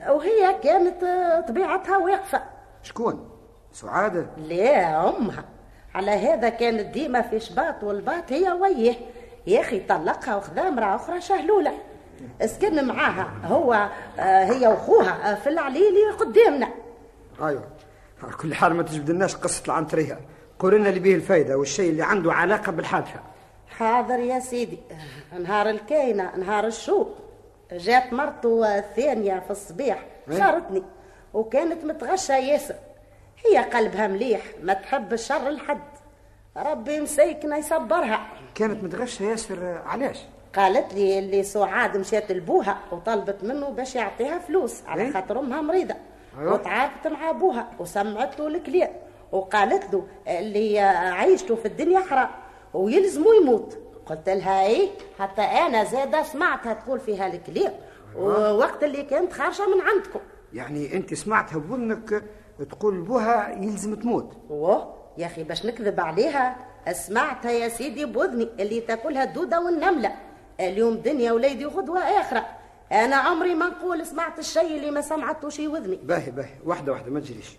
وهي 0.10 0.56
كانت 0.64 1.02
طبيعتها 1.48 1.98
واقفة. 1.98 2.42
شكون؟ 2.84 3.30
سعادة؟ 3.74 4.26
لا 4.38 5.10
أمها. 5.18 5.46
على 5.96 6.12
هذا 6.12 6.50
كانت 6.50 6.86
ديما 6.94 7.22
في 7.22 7.40
شباط 7.40 7.84
والباط 7.84 8.32
هي 8.32 8.52
ويه. 8.52 8.96
يا 9.48 9.62
أخي 9.62 9.80
طلقها 9.80 10.36
وخذا 10.36 10.68
امرأة 10.68 10.96
أخرى 10.96 11.22
شهلولة. 11.22 11.74
اسكن 12.42 12.88
معاها. 12.88 13.32
هو 13.46 13.90
آه، 14.20 14.44
هي 14.46 14.68
وأخوها 14.68 15.32
آه، 15.32 15.36
في 15.36 15.50
العليلي 15.50 16.12
قدامنا. 16.20 16.68
أيوه. 17.42 17.64
على 18.24 18.34
كل 18.34 18.54
حال 18.54 18.74
ما 18.74 18.84
تجبدلناش 18.84 19.36
قصة 19.36 19.64
العنترية. 19.66 20.20
قول 20.60 20.76
لنا 20.76 20.90
اللي 20.90 21.00
بيه 21.00 21.16
الفايدة 21.16 21.58
والشيء 21.58 21.90
اللي 21.90 22.04
عنده 22.04 22.34
علاقة 22.34 22.72
بالحادثة. 22.72 23.20
حاضر 23.78 24.20
يا 24.20 24.40
سيدي. 24.40 24.80
نهار 25.40 25.70
الكاينة 25.70 26.36
نهار 26.36 26.68
الشوق. 26.68 27.16
جات 27.72 28.14
مرته 28.14 28.78
الثانية 28.78 29.40
في 29.40 29.52
الصباح 29.52 30.06
إيه؟ 30.30 30.36
زارتني 30.36 30.84
وكانت 31.34 31.86
متغشة 31.86 32.38
ياسر. 32.38 32.76
هي 33.46 33.58
قلبها 33.58 34.08
مليح 34.08 34.42
ما 34.62 34.74
تحب 34.74 35.14
الشر 35.14 35.50
لحد. 35.50 35.82
ربي 36.58 37.02
مسيكنا 37.02 37.58
يصبرها. 37.58 38.28
كانت 38.56 38.84
متغشة 38.84 39.24
ياسر 39.24 39.82
علاش؟ 39.86 40.26
قالت 40.56 40.94
لي 40.94 41.20
اللي 41.20 41.44
سعاد 41.44 41.98
مشات 41.98 42.32
لبوها 42.32 42.78
وطلبت 42.92 43.44
منه 43.44 43.70
باش 43.70 43.96
يعطيها 43.96 44.40
فلوس 44.40 44.82
على 44.88 45.02
إيه؟ 45.02 45.12
خاطر 45.12 45.40
أمها 45.40 45.62
مريضة. 45.62 45.96
أيوة. 46.40 46.54
وتعاقدت 46.54 47.08
مع 47.08 47.30
أبوها 47.30 47.68
وسمعت 47.80 48.40
له 48.40 48.48
الكلام. 48.48 48.90
وقالت 49.32 49.94
له 49.94 50.08
اللي 50.28 50.80
عيشته 50.80 51.56
في 51.56 51.66
الدنيا 51.68 52.00
حرام. 52.00 52.30
ويلزمه 52.78 53.36
يموت. 53.42 53.78
قلت 54.06 54.30
لها 54.30 54.66
إيه؟ 54.66 54.90
حتى 55.20 55.42
أنا 55.42 55.84
زاده 55.84 56.24
سمعتها 56.24 56.74
تقول 56.74 57.00
فيها 57.00 57.28
الكلام 57.28 57.74
ووقت 58.18 58.84
اللي 58.84 59.04
كانت 59.04 59.34
خارجة 59.34 59.62
من 59.76 59.82
عندكم. 59.82 60.20
يعني 60.54 60.96
أنت 60.96 61.14
سمعتها 61.14 61.58
بوذنك 61.58 62.24
تقول 62.70 63.02
بوها 63.02 63.50
يلزم 63.50 63.96
تموت. 63.96 64.38
أوه. 64.50 64.94
يا 65.18 65.26
أخي 65.26 65.44
باش 65.44 65.66
نكذب 65.66 66.00
عليها 66.00 66.56
سمعتها 66.92 67.52
يا 67.52 67.70
سيدي 67.70 68.06
بوذني 68.06 68.50
اللي 68.60 68.82
تاكلها 68.82 69.24
الدودة 69.24 69.62
والنملة. 69.62 70.12
اليوم 70.60 70.96
دنيا 70.96 71.32
وليدي 71.32 71.66
غدوة 71.66 72.00
آخرة. 72.00 72.46
أنا 72.92 73.16
عمري 73.16 73.56
ما 73.56 73.68
نقول 73.68 74.06
سمعت 74.06 74.40
الشيء 74.40 74.78
اللي 74.78 74.92
ما 74.92 75.02
سمعته 75.02 75.50
شي 75.50 75.68
وذني. 75.68 75.96
باهي 75.96 76.32
باهي. 76.32 76.54
واحدة 76.66 76.92
واحدة 76.92 77.12
ما 77.12 77.20
تجريش. 77.20 77.58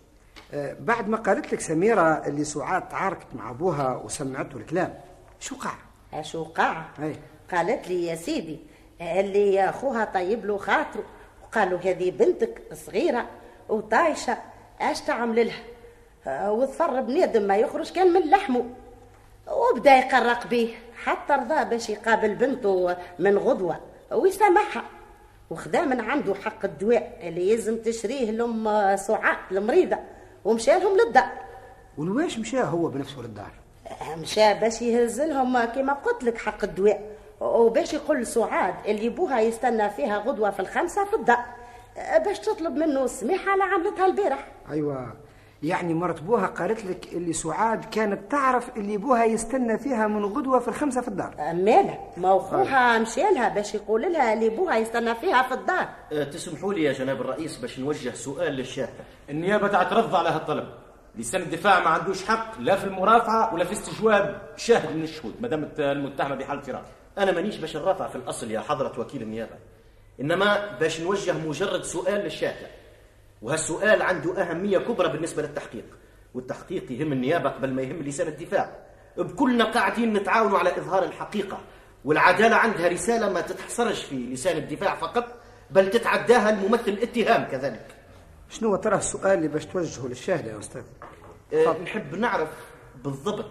آه، 0.55 0.77
بعد 0.81 1.09
ما 1.09 1.16
قالت 1.16 1.53
لك 1.53 1.61
سميرة 1.61 2.27
اللي 2.27 2.45
سعاد 2.45 2.89
تعاركت 2.89 3.27
مع 3.35 3.51
ابوها 3.51 3.97
وسمعته 4.05 4.57
الكلام 4.57 4.95
شو 5.41 5.57
قع؟ 5.57 6.22
شو 6.22 6.45
قاع 6.45 6.84
أي. 7.03 7.16
قالت 7.53 7.89
لي 7.89 8.07
يا 8.07 8.14
سيدي 8.14 8.59
اللي 9.01 9.68
أخوها 9.68 10.05
طيب 10.05 10.47
له 10.47 10.57
خاطره 10.59 11.03
وقالوا 11.43 11.78
هذه 11.78 12.11
بنتك 12.11 12.62
صغيرة 12.72 13.26
وطايشة 13.68 14.36
اش 14.80 15.01
تعمل 15.01 15.47
لها؟ 15.47 16.51
وظفر 16.51 17.01
بنادم 17.01 17.43
ما 17.43 17.57
يخرج 17.57 17.93
كان 17.93 18.12
من 18.12 18.30
لحمه. 18.30 18.64
وبدا 19.51 19.97
يقرق 19.97 20.47
بيه 20.47 20.74
حتى 21.05 21.32
رضى 21.32 21.64
باش 21.64 21.91
يقابل 21.91 22.34
بنته 22.34 22.97
من 23.18 23.39
غدوة 23.39 23.80
ويسامحها. 24.12 24.84
وخدا 25.51 25.82
من 25.82 26.01
عنده 26.01 26.34
حق 26.34 26.64
الدواء 26.64 27.18
اللي 27.22 27.51
يلزم 27.51 27.82
تشريه 27.82 28.30
لأم 28.30 28.97
سعاد 28.97 29.36
المريضة 29.51 29.97
ومشى 30.45 30.70
لهم 30.78 30.97
للدار 30.97 31.30
ولواش 31.99 32.39
مشى 32.39 32.61
هو 32.61 32.89
بنفسه 32.89 33.20
للدار؟ 33.20 33.51
مشى 34.17 34.55
باش 34.55 34.83
يهز 34.83 35.21
لهم 35.21 35.65
كما 35.65 35.93
قلت 35.93 36.25
لك 36.25 36.39
حق 36.39 36.65
الدواء. 36.65 37.01
وباش 37.41 37.95
يقول 37.95 38.27
سعاد 38.27 38.75
اللي 38.87 39.09
بوها 39.09 39.41
يستنى 39.41 39.91
فيها 39.91 40.19
غدوة 40.19 40.51
في 40.51 40.61
الخمسة 40.61 41.05
في 41.05 41.17
الدار 41.17 41.45
باش 42.25 42.39
تطلب 42.39 42.77
منه 42.77 43.05
السماحه 43.05 43.51
على 43.51 43.63
عملتها 43.63 44.07
البارح. 44.07 44.47
أيوه. 44.71 45.13
يعني 45.63 45.95
مرت 45.95 46.21
بوها 46.23 46.47
قالت 46.47 46.85
لك 46.85 47.13
اللي 47.13 47.33
سعاد 47.33 47.85
كانت 47.85 48.31
تعرف 48.33 48.77
اللي 48.77 48.97
بوها 48.97 49.25
يستنى 49.25 49.79
فيها 49.79 50.07
من 50.07 50.25
غدوة 50.25 50.59
في 50.59 50.69
الخمسة 50.69 51.01
في 51.01 51.09
الدار 51.09 51.35
مالها 51.39 51.99
ما 52.17 52.37
اخوها 52.37 52.99
مشى 52.99 53.21
لها 53.21 53.49
باش 53.49 53.75
يقول 53.75 54.13
لها 54.13 54.33
اللي 54.33 54.49
بوها 54.49 54.77
يستنى 54.77 55.15
فيها 55.15 55.43
في 55.43 55.55
الدار 55.55 55.89
أه، 56.13 56.25
تسمحوا 56.25 56.75
لي 56.75 56.83
يا 56.83 56.93
جناب 56.93 57.21
الرئيس 57.21 57.57
باش 57.57 57.79
نوجه 57.79 58.11
سؤال 58.11 58.53
للشاهد 58.53 58.89
النيابة 59.31 59.69
تعترض 59.69 60.15
على 60.15 60.29
هالطلب. 60.29 60.69
لسان 61.19 61.43
الدفاع 61.43 61.81
ما 61.81 61.89
عندوش 61.89 62.25
حق 62.25 62.61
لا 62.61 62.77
في 62.77 62.85
المرافعة 62.85 63.55
ولا 63.55 63.64
في 63.64 63.73
استجواب 63.73 64.43
شاهد 64.57 64.97
من 64.97 65.03
الشهود 65.03 65.35
ما 65.41 65.49
دامت 65.49 65.81
المتهمة 65.81 66.35
بحالة 66.35 66.61
فرار 66.61 66.85
أنا 67.19 67.33
مانيش 67.33 67.57
باش 67.57 67.77
نرافع 67.77 68.09
في 68.09 68.16
الأصل 68.16 68.51
يا 68.51 68.61
حضرة 68.61 69.01
وكيل 69.01 69.23
النيابة 69.23 69.55
إنما 70.21 70.79
باش 70.81 71.01
نوجه 71.01 71.33
مجرد 71.33 71.83
سؤال 71.83 72.21
للشاهد 72.21 72.66
وهالسؤال 73.43 74.03
عنده 74.03 74.43
أهمية 74.43 74.79
كبرى 74.79 75.09
بالنسبة 75.09 75.43
للتحقيق 75.43 75.85
والتحقيق 76.35 76.93
يهم 76.93 77.12
النيابة 77.12 77.51
قبل 77.51 77.71
ما 77.73 77.83
يهم 77.83 78.03
لسان 78.03 78.29
الدفاع. 78.29 78.77
بكلنا 79.16 79.64
قاعدين 79.64 80.12
نتعاونوا 80.12 80.59
على 80.59 80.79
إظهار 80.79 81.05
الحقيقة 81.05 81.59
والعدالة 82.05 82.57
عندها 82.57 82.89
رسالة 82.89 83.33
ما 83.33 83.41
تتحصرش 83.41 84.05
في 84.05 84.14
لسان 84.14 84.57
الدفاع 84.57 84.95
فقط 84.95 85.25
بل 85.71 85.91
تتعداها 85.91 86.51
الممثل 86.51 86.89
الاتهام 86.89 87.45
كذلك. 87.45 87.87
شنو 88.49 88.77
ترى 88.77 88.97
السؤال 88.97 89.39
اللي 89.39 89.49
باش 89.49 89.67
توجهه 89.67 90.09
للشاهد 90.09 90.47
يا 90.47 90.59
أستاذ؟ 90.59 90.83
أه 91.53 91.77
نحب 91.83 92.15
نعرف 92.15 92.49
بالضبط 93.05 93.51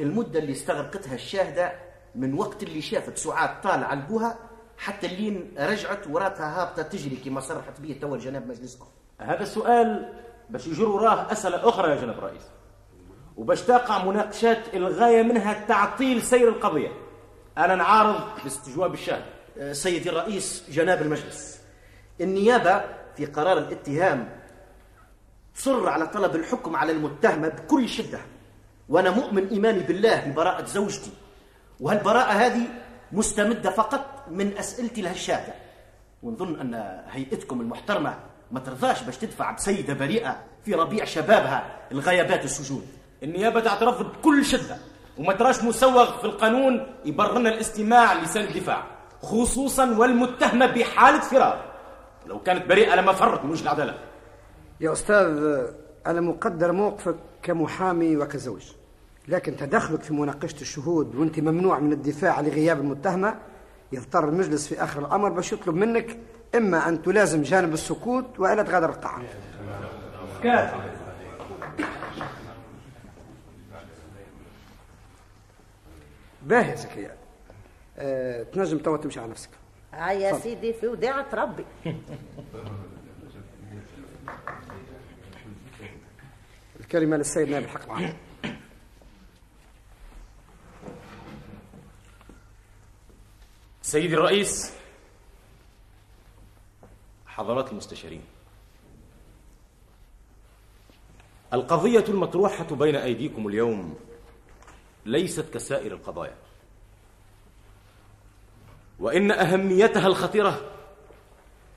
المدة 0.00 0.38
اللي 0.38 0.52
استغرقتها 0.52 1.14
الشاهدة 1.14 1.72
من 2.14 2.34
وقت 2.34 2.62
اللي 2.62 2.82
شافت 2.82 3.18
سعاد 3.18 3.60
طالعة 3.60 3.94
لبوها 3.94 4.38
حتى 4.78 5.06
اللين 5.06 5.54
رجعت 5.58 6.06
وراتها 6.06 6.62
هابطة 6.62 6.82
تجري 6.82 7.16
كما 7.16 7.40
صرحت 7.40 7.80
به 7.80 7.96
توا 8.00 8.16
جناب 8.16 8.48
مجلسكم 8.48 8.86
هذا 9.20 9.42
السؤال 9.42 10.12
باش 10.50 10.66
يجر 10.66 10.88
وراه 10.88 11.32
أسئلة 11.32 11.68
أخرى 11.68 11.90
يا 11.90 11.96
جناب 11.96 12.18
الرئيس 12.18 12.42
وباش 13.36 13.62
تقع 13.62 14.04
مناقشات 14.04 14.74
الغاية 14.74 15.22
منها 15.22 15.64
تعطيل 15.68 16.22
سير 16.22 16.48
القضية. 16.48 16.88
أنا 17.58 17.74
نعارض 17.74 18.20
باستجواب 18.44 18.94
الشاهد. 18.94 19.24
أه 19.58 19.72
سيدي 19.72 20.10
الرئيس 20.10 20.64
جناب 20.70 21.02
المجلس 21.02 21.60
النيابة 22.20 22.84
في 23.16 23.26
قرار 23.26 23.58
الاتهام 23.58 24.28
صر 25.54 25.88
على 25.88 26.06
طلب 26.06 26.36
الحكم 26.36 26.76
على 26.76 26.92
المتهمة 26.92 27.48
بكل 27.48 27.88
شدة. 27.88 28.18
وأنا 28.88 29.10
مؤمن 29.10 29.48
إيماني 29.48 29.80
بالله 29.80 30.20
ببراءة 30.20 30.64
زوجتي. 30.64 31.10
وهالبراءة 31.80 32.32
هذه 32.32 32.62
مستمدة 33.12 33.70
فقط 33.70 34.24
من 34.30 34.58
أسئلتي 34.58 35.02
لهالشاهدة 35.02 35.54
ونظن 36.22 36.60
أن 36.60 37.02
هيئتكم 37.10 37.60
المحترمة 37.60 38.18
ما 38.50 38.60
ترضاش 38.60 39.02
باش 39.02 39.16
تدفع 39.16 39.50
بسيدة 39.50 39.94
بريئة 39.94 40.36
في 40.64 40.74
ربيع 40.74 41.04
شبابها 41.04 41.66
الغيابات 41.92 42.44
السجون. 42.44 42.86
النيابة 43.22 43.60
تعترض 43.60 44.02
بكل 44.02 44.44
شدة. 44.44 44.76
وما 45.18 45.32
تراش 45.32 45.62
مسوغ 45.62 46.18
في 46.18 46.24
القانون 46.24 46.86
يبررنا 47.04 47.48
الاستماع 47.48 48.14
لسان 48.14 48.44
الدفاع 48.44 48.84
خصوصا 49.22 49.98
والمتهمة 49.98 50.66
بحالة 50.66 51.20
فرار. 51.20 51.73
لو 52.26 52.42
كانت 52.42 52.66
بريئة 52.66 52.94
لما 52.94 53.12
فرت 53.12 53.44
من 53.44 53.50
وجه 53.50 53.62
العدالة. 53.62 53.98
يا 54.80 54.92
أستاذ 54.92 55.62
أنا 56.06 56.20
مقدر 56.20 56.72
موقفك 56.72 57.16
كمحامي 57.42 58.16
وكزوج 58.16 58.72
لكن 59.28 59.56
تدخلك 59.56 60.02
في 60.02 60.14
مناقشة 60.14 60.60
الشهود 60.60 61.14
وأنت 61.14 61.40
ممنوع 61.40 61.78
من 61.78 61.92
الدفاع 61.92 62.40
لغياب 62.40 62.80
المتهمة 62.80 63.36
يضطر 63.92 64.28
المجلس 64.28 64.68
في 64.68 64.82
آخر 64.84 65.00
الأمر 65.00 65.28
باش 65.28 65.52
يطلب 65.52 65.74
منك 65.74 66.18
إما 66.54 66.88
أن 66.88 67.02
تلازم 67.02 67.42
جانب 67.42 67.72
السكوت 67.72 68.40
وإلا 68.40 68.62
تغادر 68.62 68.88
القاعة 68.88 69.22
باهي 76.42 76.70
يا 76.70 76.74
زكريا. 76.74 77.16
أه 77.98 78.42
تنجم 78.42 78.78
توا 78.78 78.96
تمشي 78.96 79.20
على 79.20 79.30
نفسك. 79.30 79.50
ها 79.94 80.12
يا. 80.12 80.38
سيدي 80.38 80.72
في 80.72 80.86
وداعة 80.86 81.26
ربي. 81.34 81.64
الكلمة 86.80 87.16
للسيد 87.16 87.48
نائب 87.48 87.64
الحق 87.64 87.84
العام 87.84 88.16
سيدي 93.82 94.14
الرئيس 94.14 94.72
حضرات 97.26 97.72
المستشارين. 97.72 98.22
القضية 101.52 102.04
المطروحة 102.08 102.74
بين 102.74 102.96
أيديكم 102.96 103.48
اليوم 103.48 103.98
ليست 105.06 105.54
كسائر 105.54 105.92
القضايا. 105.92 106.43
وإن 108.98 109.30
أهميتها 109.30 110.06
الخطيرة 110.06 110.60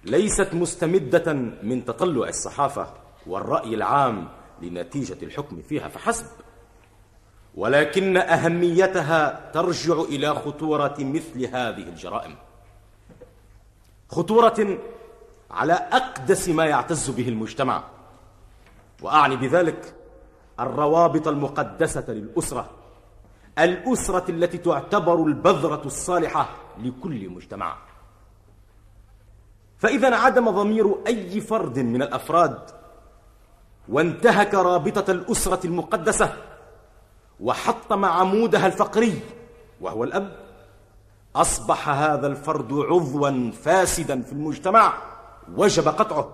ليست 0.04 0.54
مستمدة 0.54 1.34
من 1.64 1.86
تطلع 1.86 2.28
الصحافة 2.28 2.88
والرأي 3.28 3.74
العام 3.74 4.28
لنتيجة 4.62 5.18
الحكم 5.24 5.62
فيها 5.62 5.88
فحسب. 5.88 6.26
ولكن 7.56 8.18
أهميتها 8.18 9.52
ترجع 9.54 10.02
إلى 10.02 10.36
خطورة 10.36 10.96
مثل 11.00 11.46
هذه 11.46 11.84
الجرائم. 11.84 12.36
خطورة 14.10 14.78
على 15.52 15.74
أقدس 15.74 16.50
ما 16.50 16.66
يعتز 16.66 17.10
به 17.10 17.30
المجتمع. 17.30 17.84
وأعني 19.02 19.36
بذلك 19.36 19.94
الروابط 20.60 21.28
المقدسة 21.28 22.06
للأسرة 22.08 22.70
الأسرة 23.60 24.32
التي 24.32 24.58
تعتبر 24.58 25.24
البذرة 25.24 25.82
الصالحة 25.86 26.50
لكل 26.80 27.30
مجتمع. 27.30 27.78
فإذا 29.78 30.08
انعدم 30.08 30.50
ضمير 30.52 30.96
أي 31.08 31.42
فرد 31.42 31.80
من 31.80 32.02
الأفراد 32.02 32.60
وانتهك 33.90 34.54
رابطة 34.54 35.12
الأسرة 35.12 35.68
المقدسة 35.68 36.34
وحطم 37.40 38.06
عمودها 38.06 38.68
الفقري 38.68 39.22
وهو 39.82 40.04
الأب 40.04 40.48
أصبح 41.36 41.90
هذا 41.90 42.28
الفرد 42.28 42.74
عضوا 42.74 43.52
فاسدا 43.52 44.22
في 44.22 44.32
المجتمع 44.32 44.94
وجب 45.56 45.88
قطعه. 45.88 46.34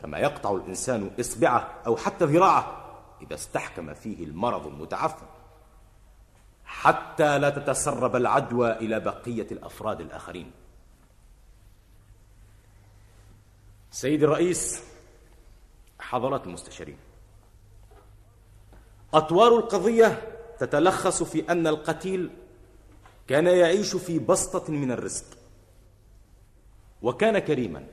كما 0.00 0.18
يقطع 0.18 0.50
الإنسان 0.50 1.10
إصبعه 1.20 1.68
أو 1.86 1.96
حتى 1.96 2.24
ذراعه 2.24 2.76
إذا 3.22 3.34
استحكم 3.34 3.94
فيه 3.94 4.24
المرض 4.24 4.66
المتعفن. 4.66 5.26
حتى 6.68 7.38
لا 7.38 7.50
تتسرب 7.50 8.16
العدوى 8.16 8.72
إلى 8.72 9.00
بقية 9.00 9.46
الأفراد 9.50 10.00
الآخرين. 10.00 10.50
سيدي 13.90 14.24
الرئيس 14.24 14.82
حضرات 16.00 16.46
المستشارين. 16.46 16.96
أطوار 19.14 19.56
القضية 19.58 20.22
تتلخص 20.58 21.22
في 21.22 21.52
أن 21.52 21.66
القتيل 21.66 22.30
كان 23.28 23.46
يعيش 23.46 23.96
في 23.96 24.18
بسطة 24.18 24.72
من 24.72 24.92
الرزق 24.92 25.24
وكان 27.02 27.38
كريما. 27.38 27.86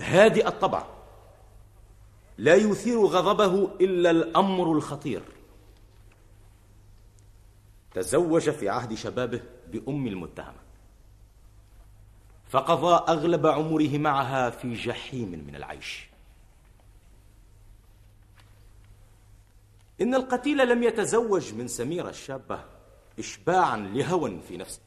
هادئ 0.00 0.48
الطبع 0.48 0.86
لا 2.38 2.54
يثير 2.54 3.06
غضبه 3.06 3.70
إلا 3.80 4.10
الأمر 4.10 4.72
الخطير. 4.72 5.22
تزوج 7.94 8.50
في 8.50 8.68
عهد 8.68 8.94
شبابه 8.94 9.42
بأم 9.68 10.06
المتهمة. 10.06 10.64
فقضى 12.48 13.12
أغلب 13.12 13.46
عمره 13.46 13.98
معها 13.98 14.50
في 14.50 14.74
جحيم 14.74 15.44
من 15.46 15.56
العيش. 15.56 16.08
إن 20.00 20.14
القتيل 20.14 20.68
لم 20.68 20.82
يتزوج 20.82 21.54
من 21.54 21.68
سميرة 21.68 22.08
الشابة 22.08 22.64
إشباعا 23.18 23.76
لهوى 23.76 24.40
في 24.48 24.56
نفسه 24.56 24.80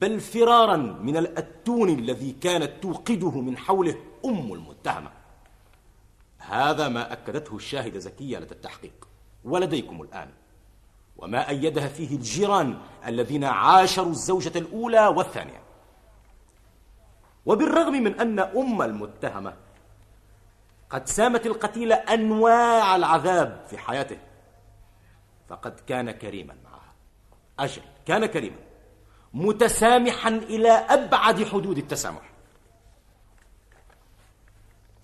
بل 0.00 0.20
فرارا 0.20 0.76
من 0.76 1.16
الأتون 1.16 1.88
الذي 1.88 2.32
كانت 2.32 2.82
توقده 2.82 3.40
من 3.40 3.56
حوله 3.56 3.96
أم 4.24 4.52
المتهمة. 4.52 5.10
هذا 6.38 6.88
ما 6.88 7.12
أكدته 7.12 7.56
الشاهدة 7.56 7.98
زكية 7.98 8.38
لدى 8.38 8.54
التحقيق 8.54 9.08
ولديكم 9.44 10.02
الآن. 10.02 10.30
وما 11.16 11.48
أيدها 11.48 11.88
فيه 11.88 12.16
الجيران 12.16 12.78
الذين 13.06 13.44
عاشروا 13.44 14.10
الزوجة 14.10 14.58
الأولى 14.58 15.06
والثانية. 15.06 15.62
وبالرغم 17.46 17.92
من 17.92 18.20
أن 18.20 18.38
أم 18.38 18.82
المتهمة 18.82 19.56
قد 20.90 21.08
سامت 21.08 21.46
القتيل 21.46 21.92
أنواع 21.92 22.96
العذاب 22.96 23.64
في 23.70 23.78
حياته 23.78 24.18
فقد 25.48 25.80
كان 25.80 26.10
كريما 26.10 26.56
معها. 26.64 26.92
أجل 27.58 27.82
كان 28.06 28.26
كريما 28.26 28.56
متسامحا 29.34 30.28
إلى 30.28 30.70
أبعد 30.70 31.44
حدود 31.44 31.78
التسامح. 31.78 32.30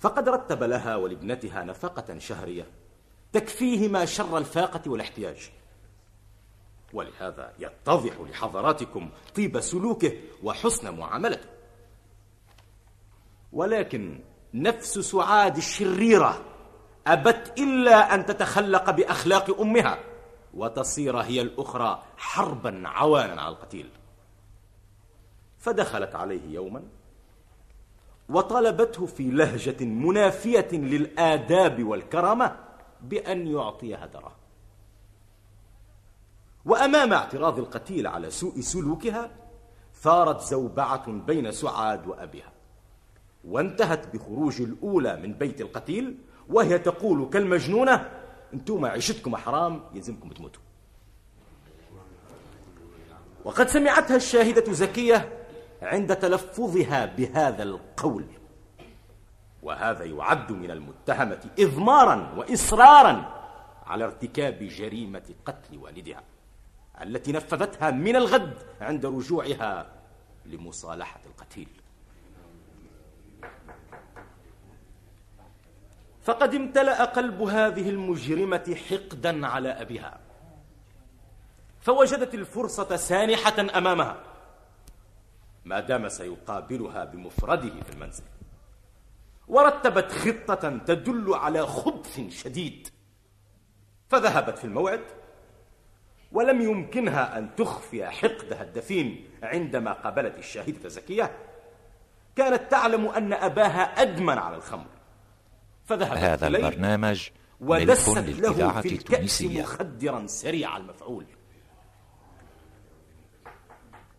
فقد 0.00 0.28
رتب 0.28 0.62
لها 0.62 0.96
ولابنتها 0.96 1.64
نفقة 1.64 2.18
شهرية 2.18 2.66
تكفيهما 3.32 4.04
شر 4.04 4.38
الفاقة 4.38 4.90
والاحتياج. 4.90 5.50
ولهذا 6.92 7.52
يتضح 7.58 8.20
لحضراتكم 8.20 9.10
طيب 9.36 9.60
سلوكه 9.60 10.12
وحسن 10.42 10.98
معاملته. 10.98 11.48
ولكن 13.52 14.20
نفس 14.54 14.98
سعاد 14.98 15.56
الشريرة 15.56 16.44
أبت 17.06 17.58
إلا 17.58 18.14
أن 18.14 18.26
تتخلق 18.26 18.90
بأخلاق 18.90 19.60
أمها 19.60 19.98
وتصير 20.54 21.16
هي 21.16 21.40
الأخرى 21.40 22.02
حربا 22.16 22.82
عوانا 22.88 23.42
على 23.42 23.54
القتيل. 23.54 23.90
فدخلت 25.58 26.14
عليه 26.14 26.54
يوما 26.54 26.82
وطلبته 28.28 29.06
في 29.06 29.30
لهجة 29.30 29.84
منافية 29.84 30.68
للآداب 30.72 31.84
والكرامة 31.84 32.56
بأن 33.00 33.46
يعطيها 33.46 34.06
دراهم. 34.06 34.39
وأمام 36.64 37.12
اعتراض 37.12 37.58
القتيل 37.58 38.06
على 38.06 38.30
سوء 38.30 38.60
سلوكها 38.60 39.30
ثارت 39.94 40.40
زوبعة 40.40 41.10
بين 41.10 41.52
سعاد 41.52 42.06
وأبيها. 42.06 42.52
وانتهت 43.44 44.16
بخروج 44.16 44.60
الأولى 44.60 45.16
من 45.16 45.32
بيت 45.32 45.60
القتيل 45.60 46.18
وهي 46.48 46.78
تقول 46.78 47.28
كالمجنونة 47.30 48.10
أنتم 48.54 48.84
عيشتكم 48.84 49.36
حرام 49.36 49.82
يلزمكم 49.94 50.28
تموتوا. 50.28 50.62
وقد 53.44 53.68
سمعتها 53.68 54.16
الشاهدة 54.16 54.72
زكية 54.72 55.46
عند 55.82 56.16
تلفظها 56.16 57.06
بهذا 57.06 57.62
القول. 57.62 58.24
وهذا 59.62 60.04
يعد 60.04 60.52
من 60.52 60.70
المتهمة 60.70 61.50
إضمارا 61.58 62.34
وإصرارا 62.36 63.40
على 63.86 64.04
ارتكاب 64.04 64.58
جريمة 64.58 65.34
قتل 65.46 65.78
والدها. 65.78 66.22
التي 67.02 67.32
نفذتها 67.32 67.90
من 67.90 68.16
الغد 68.16 68.54
عند 68.80 69.06
رجوعها 69.06 69.92
لمصالحة 70.46 71.20
القتيل. 71.26 71.68
فقد 76.22 76.54
امتلأ 76.54 77.04
قلب 77.04 77.42
هذه 77.42 77.90
المجرمة 77.90 78.76
حقدا 78.90 79.46
على 79.46 79.68
أبيها. 79.68 80.20
فوجدت 81.80 82.34
الفرصة 82.34 82.96
سانحة 82.96 83.78
أمامها. 83.78 84.22
ما 85.64 85.80
دام 85.80 86.08
سيقابلها 86.08 87.04
بمفرده 87.04 87.82
في 87.82 87.92
المنزل. 87.92 88.24
ورتبت 89.48 90.12
خطة 90.12 90.78
تدل 90.78 91.34
على 91.34 91.66
خبث 91.66 92.20
شديد. 92.28 92.88
فذهبت 94.08 94.58
في 94.58 94.64
الموعد 94.64 95.04
ولم 96.32 96.60
يمكنها 96.60 97.38
أن 97.38 97.56
تخفي 97.56 98.06
حقدها 98.06 98.62
الدفين 98.62 99.30
عندما 99.42 99.92
قابلت 99.92 100.38
الشاهدة 100.38 100.88
زكية. 100.88 101.36
كانت 102.36 102.70
تعلم 102.70 103.06
أن 103.08 103.32
أباها 103.32 103.82
أدمن 103.82 104.38
على 104.38 104.56
الخمر. 104.56 104.86
فذهبت 105.84 106.18
هذا 106.18 106.46
إليه 106.46 106.68
البرنامج 106.68 107.28
ودست 107.60 108.18
له 108.18 108.80
في 108.80 108.88
الكأس. 108.88 109.42
مخدرا 109.42 110.26
سريع 110.26 110.76
المفعول. 110.76 111.26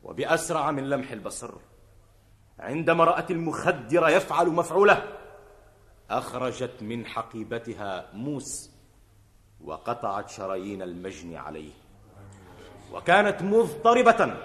وبأسرع 0.04 0.72
من 0.72 0.90
لمح 0.90 1.12
البصر 1.12 1.52
عندما 2.60 3.04
رأت 3.04 3.32
المخدر 3.32 4.10
يفعل 4.10 4.48
مفعوله 4.48 5.04
أخرجت 6.10 6.72
من 6.82 7.06
حقيبتها 7.06 8.10
موس 8.14 8.72
وقطعت 9.62 10.30
شرايين 10.30 10.82
المجن 10.82 11.36
عليه. 11.36 11.72
وكانت 12.92 13.42
مضطربة. 13.42 14.38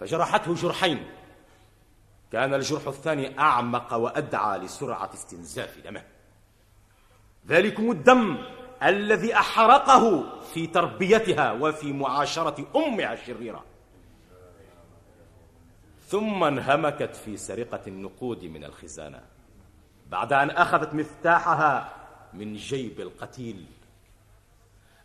فجرحته 0.00 0.54
جرحين. 0.54 1.06
كان 2.32 2.54
الجرح 2.54 2.86
الثاني 2.86 3.38
أعمق 3.38 3.94
وأدعى 3.94 4.58
لسرعة 4.58 5.10
استنزاف 5.14 5.78
دمه. 5.84 6.02
ذلكم 7.48 7.90
الدم 7.90 8.38
الذي 8.82 9.34
أحرقه 9.34 10.24
في 10.42 10.66
تربيتها 10.66 11.52
وفي 11.52 11.92
معاشرة 11.92 12.66
أمها 12.76 13.12
الشريرة 13.12 13.64
ثم 16.08 16.44
انهمكت 16.44 17.16
في 17.16 17.36
سرقة 17.36 17.80
النقود 17.86 18.44
من 18.44 18.64
الخزانة. 18.64 19.22
بعد 20.06 20.32
أن 20.32 20.50
أخذت 20.50 20.94
مفتاحها 20.94 21.92
من 22.32 22.54
جيب 22.54 23.00
القتيل. 23.00 23.66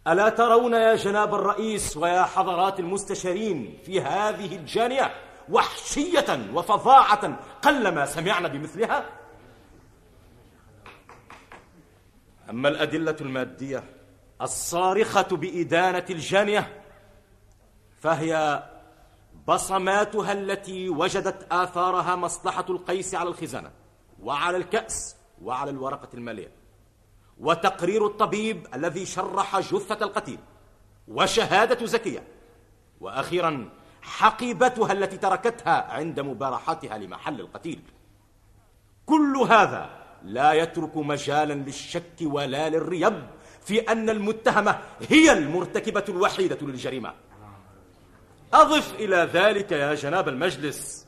ألا 0.07 0.29
ترون 0.29 0.73
يا 0.73 0.95
جناب 0.95 1.35
الرئيس 1.35 1.97
ويا 1.97 2.23
حضرات 2.23 2.79
المستشارين 2.79 3.79
في 3.85 4.01
هذه 4.01 4.55
الجانية 4.55 5.11
وحشية 5.49 6.51
وفظاعة 6.53 7.39
قلما 7.61 8.05
سمعنا 8.05 8.47
بمثلها؟ 8.47 9.05
أما 12.49 12.69
الأدلة 12.69 13.15
المادية 13.21 13.83
الصارخة 14.41 15.21
بإدانة 15.37 16.05
الجانية 16.09 16.83
فهي 17.99 18.63
بصماتها 19.47 20.31
التي 20.31 20.89
وجدت 20.89 21.47
آثارها 21.51 22.15
مصلحة 22.15 22.65
القيس 22.69 23.15
على 23.15 23.29
الخزانة 23.29 23.71
وعلى 24.21 24.57
الكأس 24.57 25.15
وعلى 25.41 25.71
الورقة 25.71 26.09
المالية. 26.13 26.60
وتقرير 27.41 28.05
الطبيب 28.05 28.67
الذي 28.73 29.05
شرح 29.05 29.59
جثة 29.59 30.05
القتيل 30.05 30.39
وشهادة 31.07 31.85
زكية. 31.85 32.23
وأخيرا 32.99 33.69
حقيبتها 34.01 34.91
التي 34.91 35.17
تركتها 35.17 35.93
عند 35.93 36.19
مبارحتها 36.19 36.97
لمحل 36.97 37.41
القتيل. 37.41 37.81
كل 39.05 39.37
هذا 39.49 39.89
لا 40.23 40.53
يترك 40.53 40.97
مجالا 40.97 41.53
للشك 41.53 42.15
ولا 42.21 42.69
للريب 42.69 43.27
في 43.61 43.79
أن 43.79 44.09
المتهمة 44.09 44.79
هي 45.09 45.33
المرتكبة 45.33 46.05
الوحيدة 46.09 46.57
للجريمة. 46.61 47.13
أضف 48.53 48.93
إلى 48.93 49.29
ذلك 49.33 49.71
يا 49.71 49.93
جناب 49.93 50.29
المجلس 50.29 51.07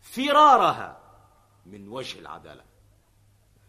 فرارها 0.00 0.96
من 1.66 1.88
وجه 1.88 2.18
العدالة. 2.18 2.71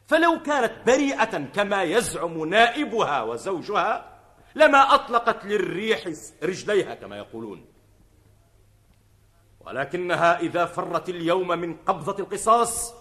فلو 0.08 0.42
كانت 0.42 0.74
بريئة 0.86 1.46
كما 1.46 1.84
يزعم 1.84 2.46
نائبها 2.46 3.22
وزوجها 3.22 4.20
لما 4.56 4.96
أطلقت 4.96 5.46
للريح 5.46 6.08
رجليها 6.44 6.96
كما 6.96 7.18
يقولون. 7.18 7.66
ولكنها 9.60 10.40
إذا 10.40 10.66
فرت 10.66 11.10
اليوم 11.10 11.48
من 11.48 11.76
قبضة 11.76 12.24
القصاص 12.24 12.94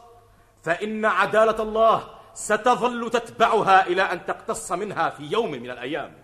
فإن 0.62 1.05
عدالة 1.05 1.62
الله 1.62 2.09
ستظل 2.34 3.11
تتبعها 3.11 3.86
إلى 3.86 4.03
أن 4.03 4.26
تقتص 4.26 4.72
منها 4.72 5.11
في 5.11 5.22
يوم 5.22 5.50
من 5.50 5.70
الأيام. 5.70 6.22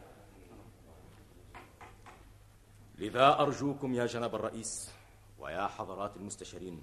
لذا 2.99 3.41
أرجوكم 3.41 3.95
يا 3.95 4.07
جناب 4.07 4.35
الرئيس 4.35 4.91
ويا 5.39 5.67
حضرات 5.67 6.17
المستشارين 6.17 6.83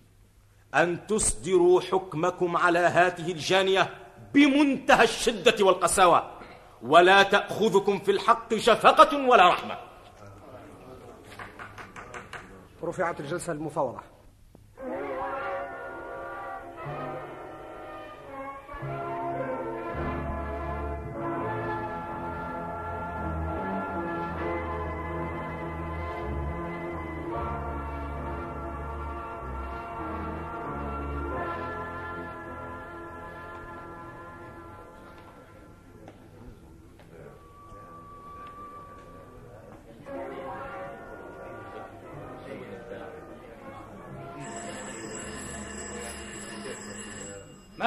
أن 0.75 1.07
تصدروا 1.07 1.81
حكمكم 1.81 2.57
على 2.57 2.79
هذه 2.79 3.31
الجانية 3.31 3.89
بمنتهى 4.33 5.03
الشدة 5.03 5.65
والقساوة. 5.65 6.31
ولا 6.81 7.23
تأخذكم 7.23 7.99
في 7.99 8.11
الحق 8.11 8.55
شفقة 8.55 9.27
ولا 9.27 9.49
رحمة. 9.49 9.77
رفعت 12.83 13.19
الجلسة 13.19 13.53
المفاوضة. 13.53 14.14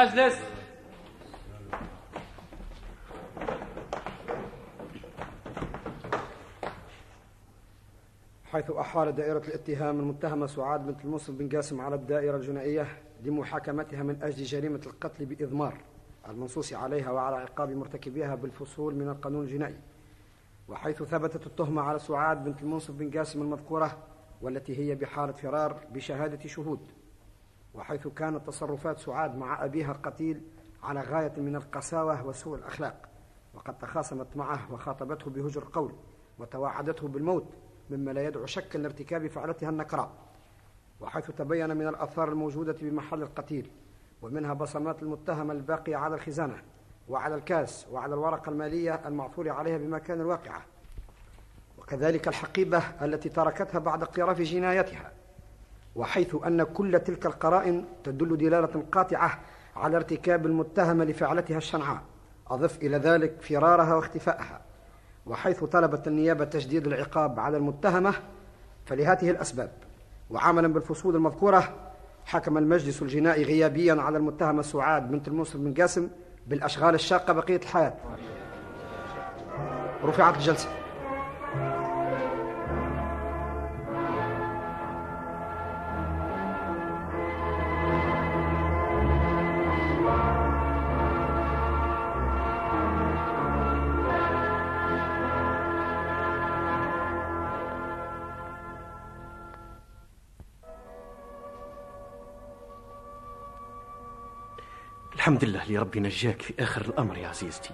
مجلس 0.08 0.38
حيث 8.44 8.70
أحال 8.70 9.12
دائرة 9.12 9.38
الاتهام 9.38 10.00
المتهمة 10.00 10.46
سعاد 10.46 10.86
بنت 10.86 11.04
المنصف 11.04 11.30
بن 11.30 11.56
قاسم 11.56 11.80
على 11.80 11.94
الدائرة 11.94 12.36
الجنائية 12.36 12.86
لمحاكمتها 13.24 14.02
من 14.02 14.22
أجل 14.22 14.44
جريمة 14.44 14.80
القتل 14.86 15.24
بإضمار 15.24 15.80
المنصوص 16.28 16.72
عليها 16.72 17.10
وعلى 17.10 17.36
عقاب 17.36 17.70
مرتكبيها 17.70 18.34
بالفصول 18.34 18.94
من 18.94 19.08
القانون 19.08 19.44
الجنائي. 19.44 19.76
وحيث 20.68 21.02
ثبتت 21.02 21.46
التهمة 21.46 21.82
على 21.82 21.98
سعاد 21.98 22.44
بنت 22.44 22.62
المنصف 22.62 22.94
بن 22.94 23.18
قاسم 23.18 23.42
المذكورة 23.42 23.98
والتي 24.42 24.78
هي 24.78 24.94
بحالة 24.94 25.32
فرار 25.32 25.76
بشهادة 25.92 26.48
شهود. 26.48 26.97
وحيث 27.74 28.08
كانت 28.08 28.46
تصرفات 28.46 28.98
سعاد 28.98 29.36
مع 29.36 29.64
أبيها 29.64 29.92
القتيل 29.92 30.42
على 30.82 31.00
غاية 31.00 31.32
من 31.36 31.56
القساوة 31.56 32.26
وسوء 32.26 32.58
الأخلاق. 32.58 33.08
وقد 33.54 33.78
تخاصمت 33.78 34.36
معه 34.36 34.72
وخاطبته 34.72 35.30
بهجر 35.30 35.64
قول 35.72 35.92
وتواعدته 36.38 37.08
بالموت 37.08 37.46
مما 37.90 38.10
لا 38.10 38.26
يدعو 38.26 38.46
شكا 38.46 38.78
لارتكاب 38.78 39.26
فعلتها 39.26 39.68
النكراء. 39.68 40.10
وحيث 41.00 41.30
تبين 41.30 41.76
من 41.76 41.88
الآثار 41.88 42.28
الموجودة 42.28 42.76
بمحل 42.80 43.22
القتيل 43.22 43.70
ومنها 44.22 44.54
بصمات 44.54 45.02
المتهمة 45.02 45.52
الباقية 45.52 45.96
على 45.96 46.14
الخزانة 46.14 46.62
وعلى 47.08 47.34
الكاس 47.34 47.86
وعلى 47.90 48.14
الورقة 48.14 48.50
المالية 48.50 48.94
المعثور 49.08 49.48
عليها 49.48 49.78
بمكان 49.78 50.20
الواقعة. 50.20 50.62
وكذلك 51.78 52.28
الحقيبة 52.28 52.78
التي 52.78 53.28
تركتها 53.28 53.78
بعد 53.78 54.02
اقتراف 54.02 54.40
جنايتها. 54.40 55.12
وحيث 55.98 56.36
أن 56.46 56.62
كل 56.62 57.00
تلك 57.00 57.26
القرائن 57.26 57.84
تدل 58.04 58.36
دلالة 58.36 58.84
قاطعة 58.92 59.38
على 59.76 59.96
ارتكاب 59.96 60.46
المتهمة 60.46 61.04
لفعلتها 61.04 61.56
الشنعاء. 61.56 62.02
أضف 62.50 62.82
إلى 62.82 62.96
ذلك 62.96 63.42
فرارها 63.42 63.94
واختفائها. 63.94 64.60
وحيث 65.26 65.64
طلبت 65.64 66.08
النيابة 66.08 66.44
تجديد 66.44 66.86
العقاب 66.86 67.40
على 67.40 67.56
المتهمة 67.56 68.14
فلهذه 68.86 69.30
الأسباب. 69.30 69.70
وعملا 70.30 70.68
بالفصول 70.68 71.16
المذكورة 71.16 71.74
حكم 72.24 72.58
المجلس 72.58 73.02
الجنائي 73.02 73.44
غيابيا 73.44 74.02
على 74.02 74.18
المتهمة 74.18 74.62
سعاد 74.62 75.10
بنت 75.10 75.28
المنصف 75.28 75.56
بن 75.56 75.74
قاسم 75.74 76.08
بالأشغال 76.46 76.94
الشاقة 76.94 77.32
بقية 77.32 77.56
الحياة. 77.56 77.94
رفعت 80.04 80.34
الجلسة. 80.34 80.68
الحمد 105.28 105.44
لله 105.44 105.62
اللي 105.62 105.78
ربي 105.78 106.00
نجاك 106.00 106.42
في 106.42 106.54
آخر 106.58 106.80
الأمر 106.80 107.18
يا 107.18 107.28
عزيزتي. 107.28 107.70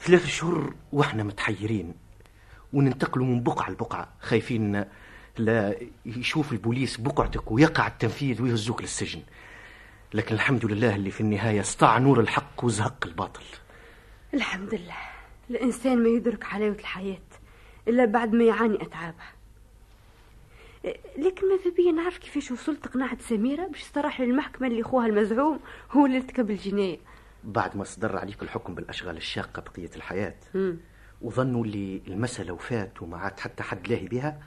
ثلاث 0.00 0.26
شهور 0.26 0.74
وإحنا 0.92 1.22
متحيرين 1.22 1.94
وننتقلوا 2.72 3.26
من 3.26 3.42
بقعة 3.42 3.70
لبقعة 3.70 4.08
خايفين 4.20 4.84
لا 5.38 5.74
يشوف 6.06 6.52
البوليس 6.52 7.00
بقعتك 7.00 7.52
ويقع 7.52 7.86
التنفيذ 7.86 8.42
ويهزوك 8.42 8.80
للسجن. 8.80 9.22
لكن 10.14 10.34
الحمد 10.34 10.66
لله 10.66 10.94
اللي 10.94 11.10
في 11.10 11.20
النهاية 11.20 11.60
استطاع 11.60 11.98
نور 11.98 12.20
الحق 12.20 12.64
وزهق 12.64 13.06
الباطل. 13.06 13.44
الحمد 14.34 14.74
لله. 14.74 14.96
الإنسان 15.50 16.02
ما 16.02 16.08
يدرك 16.08 16.44
حلاوة 16.44 16.76
الحياة 16.78 17.28
إلا 17.88 18.04
بعد 18.04 18.32
ما 18.32 18.44
يعاني 18.44 18.82
أتعابها. 18.82 19.32
لكن 21.18 21.48
ماذا 21.48 21.70
بيا؟ 21.76 21.92
نعرف 21.92 22.18
كيفاش 22.18 22.50
وصلت 22.50 22.86
قناعة 22.88 23.18
سميرة 23.20 23.66
باش 23.66 23.90
تروح 23.90 24.20
للمحكمة 24.20 24.68
اللي 24.68 24.82
خوها 24.82 25.06
المزعوم 25.06 25.60
هو 25.92 26.06
اللي 26.06 26.16
ارتكب 26.16 26.50
الجناية. 26.50 26.98
بعد 27.44 27.76
ما 27.76 27.84
صدر 27.84 28.16
عليك 28.16 28.42
الحكم 28.42 28.74
بالأشغال 28.74 29.16
الشاقة 29.16 29.62
بقية 29.62 29.90
الحياة 29.96 30.34
مم. 30.54 30.76
وظنوا 31.22 31.64
اللي 31.64 32.02
المسألة 32.08 32.52
وفات 32.52 33.02
وما 33.02 33.16
عاد 33.18 33.40
حتى 33.40 33.62
حد 33.62 33.88
لاهي 33.88 34.08
بها 34.08 34.40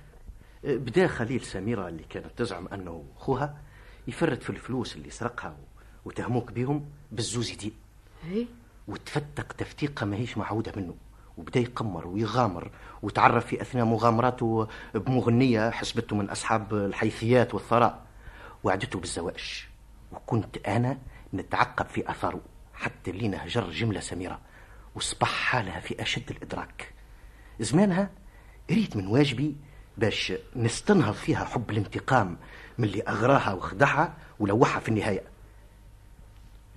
بدا 0.63 1.07
خليل 1.07 1.41
سميرة 1.41 1.87
اللي 1.87 2.03
كانت 2.03 2.37
تزعم 2.37 2.67
أنه 2.67 3.05
خوها 3.15 3.57
يفرط 4.07 4.43
في 4.43 4.49
الفلوس 4.49 4.95
اللي 4.95 5.09
سرقها 5.09 5.57
وتهموك 6.05 6.51
بهم 6.51 6.85
بالزوز 7.11 7.51
دين 7.51 7.73
هي 8.29 8.45
وتفتق 8.87 9.53
تفتيقة 9.53 10.05
ماهيش 10.05 10.37
معهوده 10.37 10.71
منه. 10.75 10.95
وبدا 11.41 11.59
يقمر 11.59 12.07
ويغامر 12.07 12.71
وتعرف 13.01 13.45
في 13.45 13.61
أثناء 13.61 13.85
مغامراته 13.85 14.67
بمغنية 14.93 15.69
حسبته 15.69 16.15
من 16.15 16.29
أصحاب 16.29 16.73
الحيثيات 16.73 17.53
والثراء. 17.53 18.05
وعدته 18.63 18.99
بالزواج. 18.99 19.67
وكنت 20.11 20.57
أنا 20.57 20.97
نتعقب 21.33 21.85
في 21.85 22.11
آثاره 22.11 22.41
حتى 22.73 23.11
لينا 23.11 23.45
هجر 23.45 23.69
جملة 23.69 23.99
سميرة 23.99 24.39
وصبح 24.95 25.27
حالها 25.27 25.79
في 25.79 26.01
أشد 26.01 26.31
الإدراك. 26.31 26.93
زمانها 27.59 28.09
ريت 28.71 28.95
من 28.95 29.07
واجبي 29.07 29.55
باش 29.97 30.33
نستنهض 30.55 31.13
فيها 31.13 31.45
حب 31.45 31.69
الانتقام 31.69 32.37
من 32.77 32.85
اللي 32.85 33.01
أغراها 33.01 33.53
وخدعها 33.53 34.13
ولوحها 34.39 34.79
في 34.79 34.89
النهاية. 34.89 35.23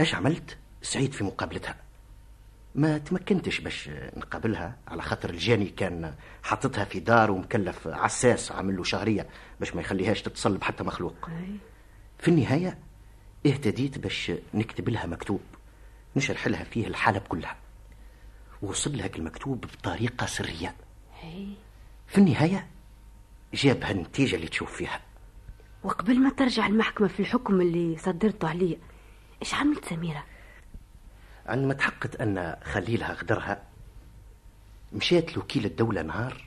إيش 0.01 0.15
عملت؟ 0.15 0.59
سعيد 0.83 1.13
في 1.13 1.25
مقابلتها. 1.25 1.77
ما 2.75 2.99
تمكنتش 2.99 3.61
باش 3.61 3.91
نقابلها؟ 4.17 4.77
على 4.89 5.03
خاطر 5.03 5.31
الجاني 5.31 5.67
كان 5.67 6.15
حاططها 6.43 6.85
في 6.85 7.01
دار 7.01 7.31
ومكلف 7.31 7.89
عساس 7.89 8.53
عامل 8.53 8.77
له 8.77 8.83
شهرية 8.85 9.27
باش 9.61 9.75
ما 9.75 9.81
يخليهاش 9.81 10.23
تتصل 10.23 10.57
بحتى 10.57 10.85
مخلوق. 10.85 11.29
في 12.19 12.29
النهاية 12.29 12.79
اهتديت 13.47 13.99
باش 13.99 14.33
نكتب 14.55 14.89
لها 14.89 15.07
مكتوب 15.07 15.41
نشرح 16.17 16.47
لها 16.47 16.65
فيه 16.65 16.87
الحالة 16.87 17.19
كلها 17.19 17.57
ووصل 18.63 18.97
لها 18.97 19.11
المكتوب 19.17 19.61
بطريقة 19.61 20.27
سرية. 20.27 20.75
في 22.07 22.19
النهاية 22.19 22.67
جابها 23.55 23.91
النتيجة 23.91 24.37
اللي 24.37 24.49
تشوف 24.49 24.73
فيها. 24.77 25.01
وقبل 25.85 26.21
ما 26.21 26.31
ترجع 26.31 26.67
المحكمة 26.67 27.09
في 27.09 27.21
الحكم 27.21 27.61
اللي 27.61 27.97
صدرته 27.99 28.49
عليا 28.49 28.79
إيش 29.43 29.55
عملت 29.55 29.85
عندما 31.47 31.75
تحققت 31.75 32.17
أن 32.17 32.57
خليلها 32.65 33.13
غدرها 33.13 33.63
مشيت 34.93 35.37
لوكيل 35.37 35.65
الدولة 35.65 36.03
نهار 36.03 36.45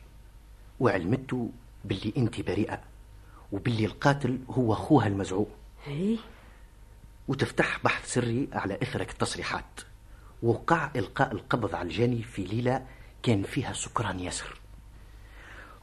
وعلمته 0.80 1.52
باللي 1.86 2.14
أنت 2.18 2.42
بريئة 2.42 2.80
وباللي 3.52 3.86
القاتل 3.86 4.40
هو 4.50 4.74
أخوها 4.74 5.08
المزعوم. 5.08 5.48
هي 5.86 6.18
وتفتح 7.28 7.80
بحث 7.84 8.14
سري 8.14 8.50
على 8.54 8.78
إثرك 8.82 9.12
التصريحات 9.12 9.82
وقع 10.44 10.92
إلقاء 10.96 11.32
القبض 11.32 11.76
على 11.76 11.88
الجاني 11.88 12.24
في 12.24 12.44
ليلة 12.44 12.86
كان 13.24 13.44
فيها 13.44 13.74
سكران 13.74 14.20
ياسر. 14.20 14.60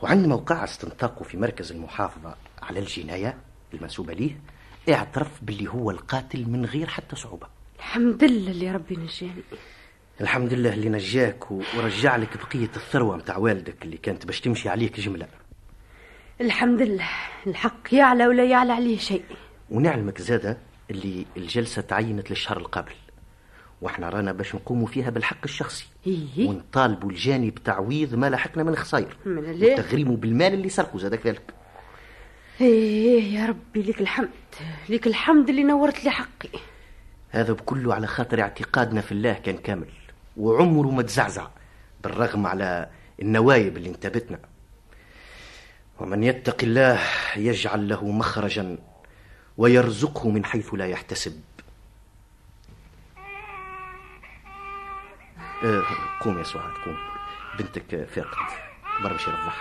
وعندما 0.02 0.34
وقع 0.34 0.64
استنطاقه 0.64 1.22
في 1.22 1.36
مركز 1.36 1.72
المحافظة 1.72 2.36
على 2.62 2.78
الجناية 2.80 3.38
المنسوبة 3.74 4.12
ليه 4.12 4.40
اعترف 4.88 5.44
باللي 5.44 5.70
هو 5.70 5.90
القاتل 5.90 6.48
من 6.48 6.64
غير 6.64 6.86
حتى 6.88 7.16
صعوبة. 7.16 7.53
الحمد 7.84 8.24
لله 8.24 8.50
اللي 8.50 8.70
ربي 8.70 8.96
نجاني. 8.96 9.42
الحمد 10.20 10.52
لله 10.54 10.74
اللي 10.74 10.88
نجاك 10.88 11.50
ورجع 11.50 12.16
لك 12.16 12.28
بقية 12.36 12.70
الثروة 12.76 13.16
متاع 13.16 13.36
والدك 13.36 13.82
اللي 13.82 13.96
كانت 13.96 14.26
باش 14.26 14.40
تمشي 14.40 14.68
عليك 14.68 15.00
جملة. 15.00 15.28
الحمد 16.40 16.82
لله. 16.82 17.08
الحق 17.46 17.94
يعلى 17.94 18.26
ولا 18.26 18.44
يعلى 18.44 18.72
عليه 18.72 18.98
شيء. 18.98 19.24
ونعلمك 19.70 20.20
زادة 20.20 20.58
اللي 20.90 21.26
الجلسة 21.36 21.82
تعينت 21.82 22.30
للشهر 22.30 22.56
القابل. 22.56 22.94
وإحنا 23.82 24.08
رانا 24.08 24.32
باش 24.32 24.54
نقوموا 24.54 24.86
فيها 24.86 25.10
بالحق 25.10 25.44
الشخصي. 25.44 25.86
إيه. 26.06 26.48
ونطالبوا 26.48 27.10
الجاني 27.10 27.50
بتعويض 27.50 28.14
ما 28.14 28.30
لحقنا 28.30 28.62
من 28.62 28.76
خسائر. 28.76 29.16
من 29.26 29.62
وتغريمه 29.62 30.16
بالمال 30.16 30.54
اللي 30.54 30.68
سرقوا 30.68 31.00
زاد 31.00 31.14
كذلك 31.14 31.54
إيه 32.60 33.34
يا 33.34 33.46
ربي 33.46 33.82
لك 33.82 34.00
الحمد. 34.00 34.28
لك 34.88 35.06
الحمد 35.06 35.48
اللي 35.48 35.62
نورت 35.62 36.04
لي 36.04 36.10
حقي. 36.10 36.48
هذا 37.34 37.52
بكله 37.52 37.94
على 37.94 38.06
خاطر 38.06 38.40
اعتقادنا 38.40 39.00
في 39.00 39.12
الله 39.12 39.32
كان 39.32 39.56
كامل 39.56 39.88
وعمره 40.36 40.90
ما 40.90 41.02
تزعزع 41.02 41.46
بالرغم 42.02 42.46
على 42.46 42.88
النوايب 43.22 43.76
اللي 43.76 43.88
انتابتنا 43.88 44.38
ومن 45.98 46.24
يتق 46.24 46.56
الله 46.62 47.00
يجعل 47.36 47.88
له 47.88 48.04
مخرجا 48.04 48.78
ويرزقه 49.56 50.30
من 50.30 50.44
حيث 50.44 50.74
لا 50.74 50.86
يحتسب. 50.86 51.40
آه، 55.64 55.82
قوم 56.20 56.38
يا 56.38 56.44
سعاد 56.44 56.72
قوم. 56.84 56.96
بنتك 57.58 58.04
فاقت 58.04 58.52
برمشي 59.02 59.30
رضعها 59.30 59.54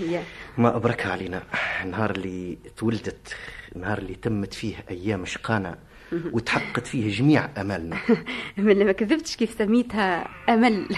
يا 0.00 0.24
ما 0.58 0.76
أبركها 0.76 1.12
علينا. 1.12 1.42
النهار 1.82 2.10
اللي 2.10 2.58
تولدت 2.76 3.36
النهار 3.76 3.98
اللي 3.98 4.14
تمت 4.14 4.54
فيه 4.54 4.84
أيام 4.90 5.24
شقانا. 5.24 5.78
وتحققت 6.12 6.86
فيه 6.86 7.10
جميع 7.10 7.48
أمالنا. 7.60 7.96
من 8.56 8.86
ما 8.86 8.92
كذبتش 8.92 9.36
كيف 9.36 9.58
سميتها 9.58 10.28
أمل. 10.48 10.88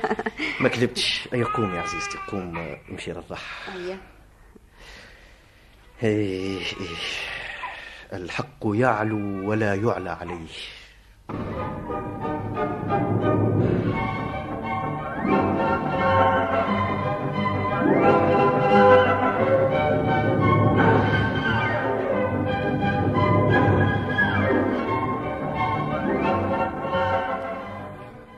ما 0.60 0.68
كذبتش. 0.68 1.28
أي 1.34 1.42
قوم 1.42 1.74
يا 1.74 1.80
عزيزتي؟ 1.80 2.18
قوم 2.28 2.76
امشي 2.90 3.12
رضعها 3.12 3.38
أيه. 3.76 3.98
إيه 6.02 6.58
إيه. 6.58 6.96
الحق 8.12 8.58
يعلو 8.64 9.50
ولا 9.50 9.74
يعلى 9.74 10.10
عليه. 10.10 10.46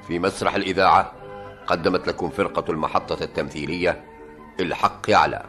في 0.09 0.19
مسرح 0.19 0.55
الإذاعة 0.55 1.13
قدمت 1.67 2.09
لكم 2.09 2.31
فرقة 2.31 2.73
المحطة 2.73 3.25
التمثيلية 3.25 4.05
الحق 4.61 5.11
يعلى 5.11 5.43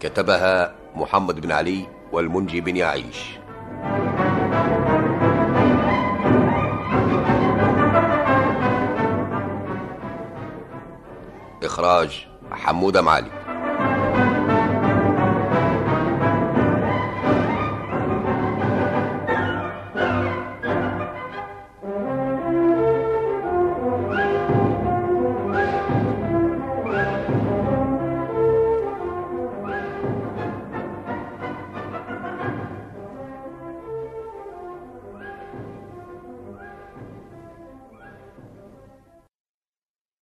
كتبها 0.00 0.74
محمد 0.94 1.40
بن 1.40 1.52
علي 1.52 1.86
والمنجي 2.12 2.60
بن 2.60 2.76
يعيش. 2.76 3.38
إخراج 11.62 12.26
حمودة 12.52 13.02
معالي. 13.02 13.41